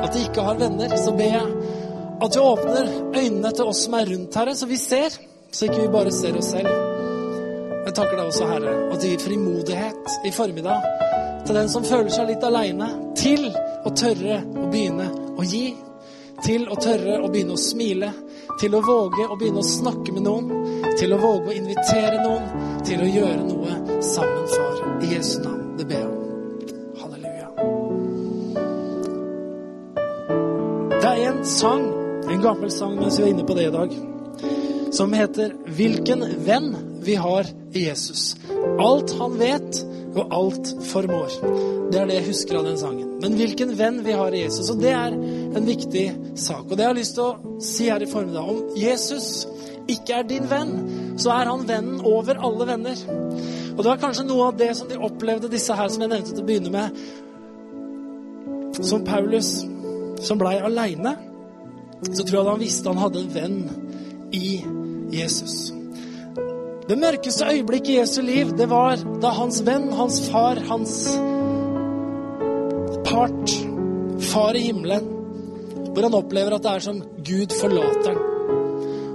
At 0.00 0.12
de 0.14 0.24
ikke 0.24 0.44
har 0.44 0.60
venner. 0.60 0.96
Så 1.00 1.12
ber 1.16 1.36
jeg 1.36 1.54
at 2.24 2.32
du 2.32 2.40
åpner 2.40 2.90
øynene 3.16 3.52
til 3.52 3.68
oss 3.68 3.84
som 3.84 3.96
er 3.98 4.08
rundt, 4.08 4.36
Herre, 4.40 4.56
så 4.56 4.68
vi 4.70 4.80
ser. 4.80 5.16
Så 5.54 5.68
ikke 5.68 5.82
vi 5.82 5.92
bare 5.92 6.12
ser 6.14 6.36
oss 6.40 6.52
selv. 6.54 6.72
Jeg 7.84 7.92
takker 7.92 8.16
deg 8.16 8.26
også, 8.26 8.48
Herre, 8.48 8.74
at 8.94 9.02
du 9.02 9.08
gir 9.10 9.20
frimodighet 9.20 10.14
i 10.24 10.32
formiddag 10.32 10.88
til 11.44 11.58
den 11.58 11.68
som 11.68 11.84
føler 11.84 12.12
seg 12.12 12.30
litt 12.30 12.44
aleine, 12.46 12.88
til 13.20 13.50
å 13.84 13.92
tørre 13.92 14.40
å 14.44 14.68
begynne 14.72 15.08
å 15.38 15.44
gi. 15.46 15.66
Til 16.44 16.66
å 16.68 16.76
tørre 16.80 17.20
å 17.22 17.30
begynne 17.32 17.54
å 17.56 17.60
smile. 17.60 18.10
Til 18.60 18.74
å 18.76 18.82
våge 18.84 19.26
å 19.28 19.36
begynne 19.38 19.62
å 19.62 19.68
snakke 19.68 20.14
med 20.14 20.24
noen. 20.26 20.48
Til 20.98 21.14
å 21.14 21.20
våge 21.20 21.52
å 21.52 21.56
invitere 21.56 22.22
noen. 22.22 22.80
Til 22.86 23.04
å 23.04 23.10
gjøre 23.10 23.42
noe 23.48 24.00
sammen, 24.04 24.46
far. 24.54 24.82
I 25.04 25.14
Jesu 25.14 25.38
navn. 25.44 25.76
Det 25.78 25.86
ber 25.90 26.00
jeg 26.00 26.08
om. 26.08 26.16
Halleluja. 27.02 27.48
Det 30.94 31.12
er 31.12 31.24
en 31.28 31.44
sang, 31.48 31.86
en 32.30 32.44
gammel 32.44 32.72
sang 32.72 32.98
mens 32.98 33.18
vi 33.18 33.26
er 33.26 33.32
inne 33.34 33.46
på 33.46 33.56
det 33.58 33.68
i 33.68 33.74
dag, 33.74 33.96
som 34.94 35.12
heter 35.12 35.52
'Hvilken 35.66 36.24
venn 36.46 36.76
vi 37.02 37.14
har 37.14 37.44
i 37.74 37.88
Jesus'. 37.88 38.36
Alt 38.78 39.12
han 39.18 39.38
vet, 39.38 39.84
og 40.14 40.26
alt 40.30 40.74
formår. 40.80 41.30
Det 41.90 42.00
er 42.00 42.06
det 42.06 42.14
jeg 42.14 42.26
husker 42.30 42.58
av 42.58 42.64
den 42.64 42.78
sangen. 42.78 43.03
Men 43.22 43.36
hvilken 43.38 43.74
venn 43.78 44.00
vi 44.04 44.14
har 44.16 44.34
i 44.34 44.42
Jesus. 44.44 44.70
Og 44.72 44.80
det 44.82 44.92
er 44.94 45.14
en 45.14 45.66
viktig 45.66 46.06
sak. 46.40 46.64
Og 46.66 46.76
det 46.76 46.84
jeg 46.84 46.90
har 46.90 46.98
lyst 46.98 47.16
til 47.18 47.24
å 47.24 47.58
si 47.62 47.90
her 47.90 48.02
i 48.02 48.10
formiddag, 48.10 48.48
om 48.50 48.78
Jesus 48.78 49.46
ikke 49.90 50.20
er 50.20 50.26
din 50.28 50.48
venn, 50.50 50.72
så 51.20 51.34
er 51.34 51.50
han 51.50 51.66
vennen 51.68 52.00
over 52.08 52.40
alle 52.42 52.66
venner. 52.72 53.04
Og 53.74 53.82
det 53.82 53.90
var 53.90 54.00
kanskje 54.02 54.26
noe 54.28 54.48
av 54.48 54.58
det 54.58 54.70
som 54.78 54.88
de 54.90 54.98
opplevde, 54.98 55.52
disse 55.52 55.76
her 55.76 55.90
som 55.92 56.04
jeg 56.04 56.12
nevnte 56.12 56.32
til 56.32 56.42
å 56.42 56.48
begynne 56.48 56.72
med. 56.74 56.98
Som 58.80 59.04
Paulus, 59.06 59.50
som 60.24 60.40
blei 60.40 60.56
aleine, 60.58 61.14
så 62.04 62.22
tror 62.22 62.38
jeg 62.40 62.50
han 62.50 62.62
visste 62.62 62.90
han 62.90 63.02
hadde 63.02 63.22
en 63.22 63.34
venn 63.34 63.58
i 64.34 64.48
Jesus. 65.14 65.72
Det 66.84 66.96
mørkeste 67.00 67.46
øyeblikket 67.48 67.94
i 67.94 67.98
Jesu 68.00 68.20
liv, 68.24 68.50
det 68.58 68.66
var 68.68 68.98
da 69.22 69.30
hans 69.38 69.62
venn, 69.64 69.88
hans 69.96 70.18
far, 70.28 70.60
hans 70.68 70.98
part, 73.14 73.50
far 74.32 74.56
i 74.56 74.66
himmelen, 74.68 75.10
hvor 75.94 76.02
han 76.02 76.16
opplever 76.18 76.56
at 76.56 76.64
det 76.64 76.72
er 76.72 76.82
som 76.82 77.02
Gud 77.24 77.52
forlater 77.60 78.14
ham. 78.14 78.30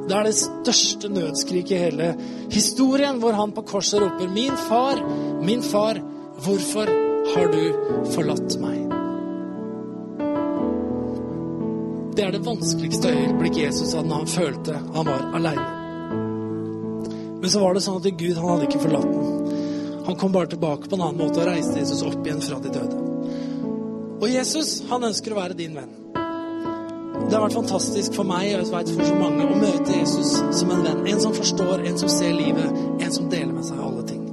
Det 0.09 0.15
er 0.17 0.25
det 0.25 0.37
største 0.39 1.09
nødskriket 1.13 1.71
i 1.75 1.81
hele 1.83 2.05
historien, 2.49 3.19
hvor 3.21 3.35
han 3.37 3.51
på 3.53 3.61
korset 3.61 4.01
roper 4.01 4.27
'Min 4.27 4.55
far, 4.69 5.01
min 5.45 5.61
far, 5.61 5.99
hvorfor 6.43 6.87
har 7.33 7.51
du 7.51 7.63
forlatt 8.15 8.55
meg?' 8.59 8.87
Det 12.15 12.25
er 12.25 12.31
det 12.31 12.45
vanskeligste 12.45 13.09
øyeblikket 13.09 13.63
Jesus 13.63 13.93
hadde 13.93 14.09
når 14.09 14.15
han 14.15 14.27
følte 14.27 14.79
han 14.95 15.05
var 15.05 15.21
aleine. 15.33 15.67
Men 17.41 17.49
så 17.49 17.59
var 17.59 17.73
det 17.73 17.83
sånn 17.83 18.01
at 18.01 18.17
Gud 18.17 18.35
han 18.35 18.49
hadde 18.49 18.65
ikke 18.67 18.81
forlatt 18.87 19.13
ham. 19.13 19.45
Han 20.05 20.15
kom 20.15 20.31
bare 20.31 20.47
tilbake 20.47 20.89
på 20.89 20.95
en 20.95 21.01
annen 21.01 21.21
måte 21.21 21.39
og 21.39 21.47
reiste 21.47 21.79
Jesus 21.79 22.03
opp 22.03 22.25
igjen 22.25 22.41
fra 22.41 22.59
de 22.59 22.73
døde. 22.73 23.09
Og 24.20 24.28
Jesus, 24.28 24.82
han 24.89 25.03
ønsker 25.07 25.32
å 25.32 25.39
være 25.39 25.55
din 25.55 25.76
venn. 25.80 25.91
Det 27.30 27.36
har 27.36 27.43
vært 27.43 27.55
fantastisk 27.55 28.15
for 28.17 28.28
meg 28.28 28.47
og 28.49 28.63
jeg 28.63 28.72
vet 28.72 28.91
for 28.95 29.07
så 29.07 29.17
mange 29.20 29.45
å 29.45 29.59
møte 29.59 29.95
Jesus 29.95 30.34
som 30.59 30.72
en 30.74 30.82
venn. 30.84 31.03
En 31.11 31.22
som 31.24 31.36
forstår, 31.36 31.84
en 31.88 31.99
som 31.99 32.11
ser 32.11 32.34
livet, 32.36 32.80
en 32.99 33.13
som 33.15 33.30
deler 33.32 33.53
med 33.53 33.67
seg 33.67 33.80
alle 33.84 34.03
ting. 34.07 34.26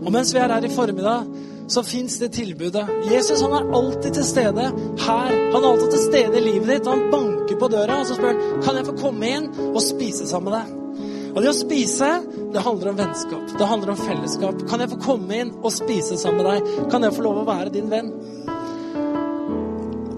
Og 0.00 0.10
mens 0.12 0.32
vi 0.34 0.40
er 0.42 0.52
her 0.52 0.66
i 0.66 0.72
formiddag, 0.72 1.30
så 1.70 1.84
fins 1.86 2.18
det 2.18 2.32
tilbudet. 2.34 2.84
Jesus 3.12 3.44
han 3.44 3.54
er 3.54 3.72
alltid 3.78 4.16
til 4.18 4.26
stede 4.26 4.66
her. 5.04 5.32
Han 5.54 5.62
er 5.62 5.68
alltid 5.70 5.94
til 5.94 6.04
stede 6.08 6.40
i 6.40 6.44
livet 6.48 6.72
ditt. 6.74 6.90
Han 6.90 7.08
banker 7.12 7.60
på 7.60 7.70
døra 7.70 8.00
og 8.02 8.08
så 8.08 8.18
spør 8.18 8.44
kan 8.64 8.80
jeg 8.80 8.88
få 8.90 8.98
komme 8.98 9.32
inn 9.38 9.50
og 9.70 9.80
spise 9.84 10.28
sammen 10.28 10.50
med 10.50 10.58
deg. 10.58 10.76
Og 11.30 11.44
det 11.44 11.52
å 11.52 11.54
spise, 11.54 12.08
det 12.50 12.64
handler 12.66 12.90
om 12.90 12.98
vennskap. 12.98 13.52
Det 13.54 13.68
handler 13.72 13.94
om 13.94 14.00
fellesskap. 14.00 14.64
Kan 14.68 14.82
jeg 14.82 14.90
få 14.90 14.98
komme 15.04 15.44
inn 15.44 15.52
og 15.60 15.70
spise 15.72 16.18
sammen 16.18 16.42
med 16.42 16.50
deg? 16.50 16.88
Kan 16.90 17.06
jeg 17.06 17.14
få 17.14 17.28
lov 17.28 17.44
å 17.44 17.46
være 17.46 17.76
din 17.76 17.92
venn? 17.92 18.10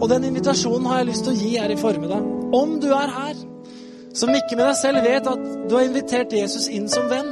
Og 0.02 0.08
den 0.10 0.24
invitasjonen 0.26 0.86
har 0.90 1.00
jeg 1.00 1.12
lyst 1.12 1.22
til 1.28 1.30
å 1.32 1.38
gi 1.38 1.50
her 1.62 1.70
i 1.70 1.78
formiddag. 1.78 2.24
Om 2.58 2.74
du 2.82 2.88
er 2.90 3.12
her, 3.14 3.42
som 4.18 4.34
ikke 4.34 4.56
med 4.58 4.66
deg 4.66 4.78
selv 4.80 5.04
vet 5.06 5.28
at 5.30 5.44
du 5.70 5.76
har 5.76 5.86
invitert 5.86 6.34
Jesus 6.34 6.66
inn 6.74 6.88
som 6.90 7.06
venn, 7.10 7.30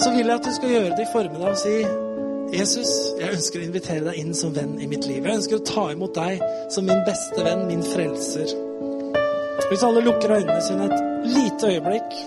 så 0.00 0.12
vil 0.12 0.28
jeg 0.28 0.36
at 0.36 0.44
du 0.44 0.52
skal 0.52 0.74
gjøre 0.74 0.98
det 0.98 1.06
i 1.06 1.12
formiddag 1.14 1.54
og 1.54 1.60
si 1.60 1.78
Jesus, 2.50 2.90
jeg 3.20 3.30
ønsker 3.36 3.60
å 3.60 3.64
invitere 3.64 4.04
deg 4.08 4.18
inn 4.20 4.34
som 4.36 4.52
venn 4.52 4.74
i 4.82 4.88
mitt 4.90 5.06
liv. 5.08 5.22
Jeg 5.22 5.38
ønsker 5.38 5.60
å 5.60 5.64
ta 5.64 5.86
imot 5.94 6.12
deg 6.18 6.44
som 6.74 6.84
min 6.88 7.00
beste 7.06 7.44
venn, 7.46 7.64
min 7.70 7.84
frelser. 7.86 8.52
Hvis 9.70 9.86
alle 9.86 10.04
lukker 10.04 10.34
øynene 10.34 10.60
sine 10.66 10.90
et 10.90 11.30
lite 11.30 11.72
øyeblikk, 11.72 12.20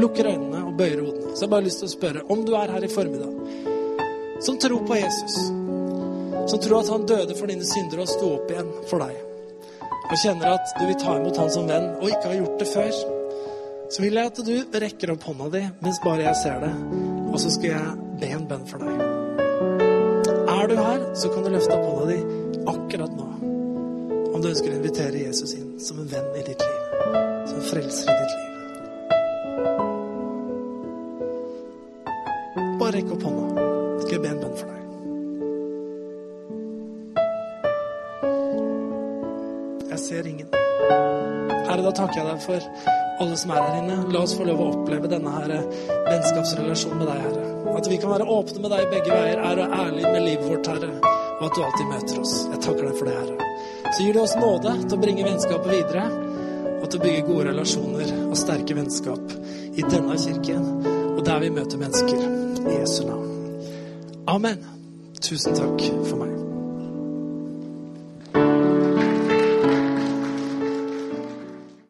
lukker 0.00 0.32
øynene 0.32 0.64
og 0.64 0.74
bøyer 0.80 1.04
hodene, 1.04 1.36
så 1.36 1.44
jeg 1.44 1.46
har 1.46 1.54
bare 1.54 1.68
lyst 1.68 1.84
til 1.84 1.90
å 1.90 1.94
spørre 1.94 2.26
om 2.32 2.42
du 2.48 2.54
er 2.56 2.74
her 2.74 2.86
i 2.88 2.90
formiddag, 2.90 3.66
som 4.42 4.58
tror 4.58 4.86
på 4.88 4.96
Jesus 4.98 5.59
som 6.50 6.58
tror 6.58 6.80
at 6.80 6.90
han 6.90 7.06
døde 7.06 7.36
for 7.38 7.50
dine 7.50 7.66
synder 7.66 8.02
og 8.02 8.10
sto 8.10 8.32
opp 8.36 8.50
igjen 8.50 8.70
for 8.90 9.04
deg, 9.04 9.14
og 10.10 10.16
kjenner 10.18 10.56
at 10.56 10.74
du 10.78 10.84
vil 10.88 10.98
ta 10.98 11.14
imot 11.18 11.38
han 11.38 11.52
som 11.54 11.70
venn, 11.70 11.86
og 12.00 12.10
ikke 12.10 12.26
har 12.26 12.38
gjort 12.40 12.58
det 12.58 12.68
før, 12.72 12.90
så 13.90 14.02
vil 14.04 14.18
jeg 14.18 14.32
at 14.32 14.42
du 14.46 14.80
rekker 14.84 15.14
opp 15.14 15.26
hånda 15.30 15.48
di 15.54 15.62
mens 15.84 16.02
bare 16.02 16.26
jeg 16.26 16.40
ser 16.42 16.60
det, 16.66 16.72
og 17.30 17.38
så 17.42 17.54
skal 17.54 17.74
jeg 17.76 18.10
be 18.20 18.32
en 18.34 18.46
bønn 18.50 18.66
for 18.70 18.82
deg. 18.82 19.06
Er 20.50 20.70
du 20.70 20.76
her, 20.78 21.06
så 21.14 21.30
kan 21.32 21.46
du 21.46 21.54
løfte 21.54 21.78
opp 21.78 21.86
hånda 21.86 22.10
di 22.10 22.20
akkurat 22.74 23.16
nå. 23.16 23.30
Om 24.30 24.42
du 24.42 24.50
ønsker 24.50 24.74
å 24.74 24.78
invitere 24.78 25.26
Jesus 25.26 25.54
inn 25.58 25.74
som 25.82 26.02
en 26.02 26.10
venn 26.10 26.30
i 26.38 26.46
ditt 26.46 26.66
liv, 26.66 27.18
som 27.50 27.66
frelser 27.70 28.10
i 28.10 28.20
ditt 28.20 28.38
liv. 28.38 28.50
bare 32.80 32.98
rekke 32.98 33.14
opp 33.14 33.22
hånda. 33.22 33.64
Skal 34.02 34.16
jeg 34.16 34.22
be 34.24 34.30
en 34.34 34.40
bønn 34.42 34.56
for 34.58 34.66
deg? 34.66 34.79
Jeg 40.20 40.26
ser 40.26 40.32
ingen. 40.32 40.48
Herre, 41.70 41.82
da 41.82 41.90
takker 41.96 42.18
jeg 42.20 42.26
deg 42.26 42.40
for 42.44 42.64
alle 43.20 43.36
som 43.40 43.52
er 43.54 43.62
her 43.64 43.76
inne. 43.78 43.94
La 44.12 44.20
oss 44.20 44.34
få 44.36 44.44
lov 44.44 44.58
å 44.60 44.66
oppleve 44.74 45.08
denne 45.08 45.32
her 45.32 45.52
vennskapsrelasjonen 46.10 47.00
med 47.00 47.08
deg, 47.08 47.22
Herre. 47.24 47.76
At 47.78 47.88
vi 47.88 47.96
kan 48.02 48.12
være 48.12 48.26
åpne 48.28 48.60
med 48.60 48.74
deg 48.74 48.90
begge 48.90 49.14
veier, 49.14 49.40
er 49.40 49.62
og 49.64 49.76
ærlige 49.78 50.10
med 50.12 50.26
livet 50.26 50.44
vårt, 50.50 50.68
Herre. 50.68 50.90
Og 51.38 51.46
at 51.46 51.56
du 51.56 51.62
alltid 51.64 51.88
møter 51.88 52.20
oss. 52.20 52.34
Jeg 52.50 52.60
takker 52.66 52.84
deg 52.84 52.98
for 52.98 53.08
det, 53.08 53.14
Herre. 53.16 53.48
Så 53.86 54.02
gir 54.02 54.18
du 54.18 54.20
oss 54.20 54.36
nåde 54.36 54.74
til 54.82 54.98
å 54.98 55.00
bringe 55.06 55.24
vennskapet 55.24 55.72
videre, 55.72 56.04
og 56.74 56.84
til 56.84 57.00
å 57.00 57.04
bygge 57.06 57.24
gode 57.30 57.46
relasjoner 57.48 58.12
og 58.26 58.36
sterke 58.40 58.76
vennskap 58.76 59.34
i 59.72 59.86
denne 59.86 60.18
kirken 60.20 60.68
og 61.14 61.24
der 61.24 61.40
vi 61.46 61.52
møter 61.54 61.80
mennesker. 61.80 62.28
I 62.60 62.76
Jesu 62.76 63.00
navn. 63.08 63.56
Amen. 64.28 64.68
Tusen 65.24 65.56
takk 65.56 65.88
for 66.10 66.20
meg. 66.20 66.39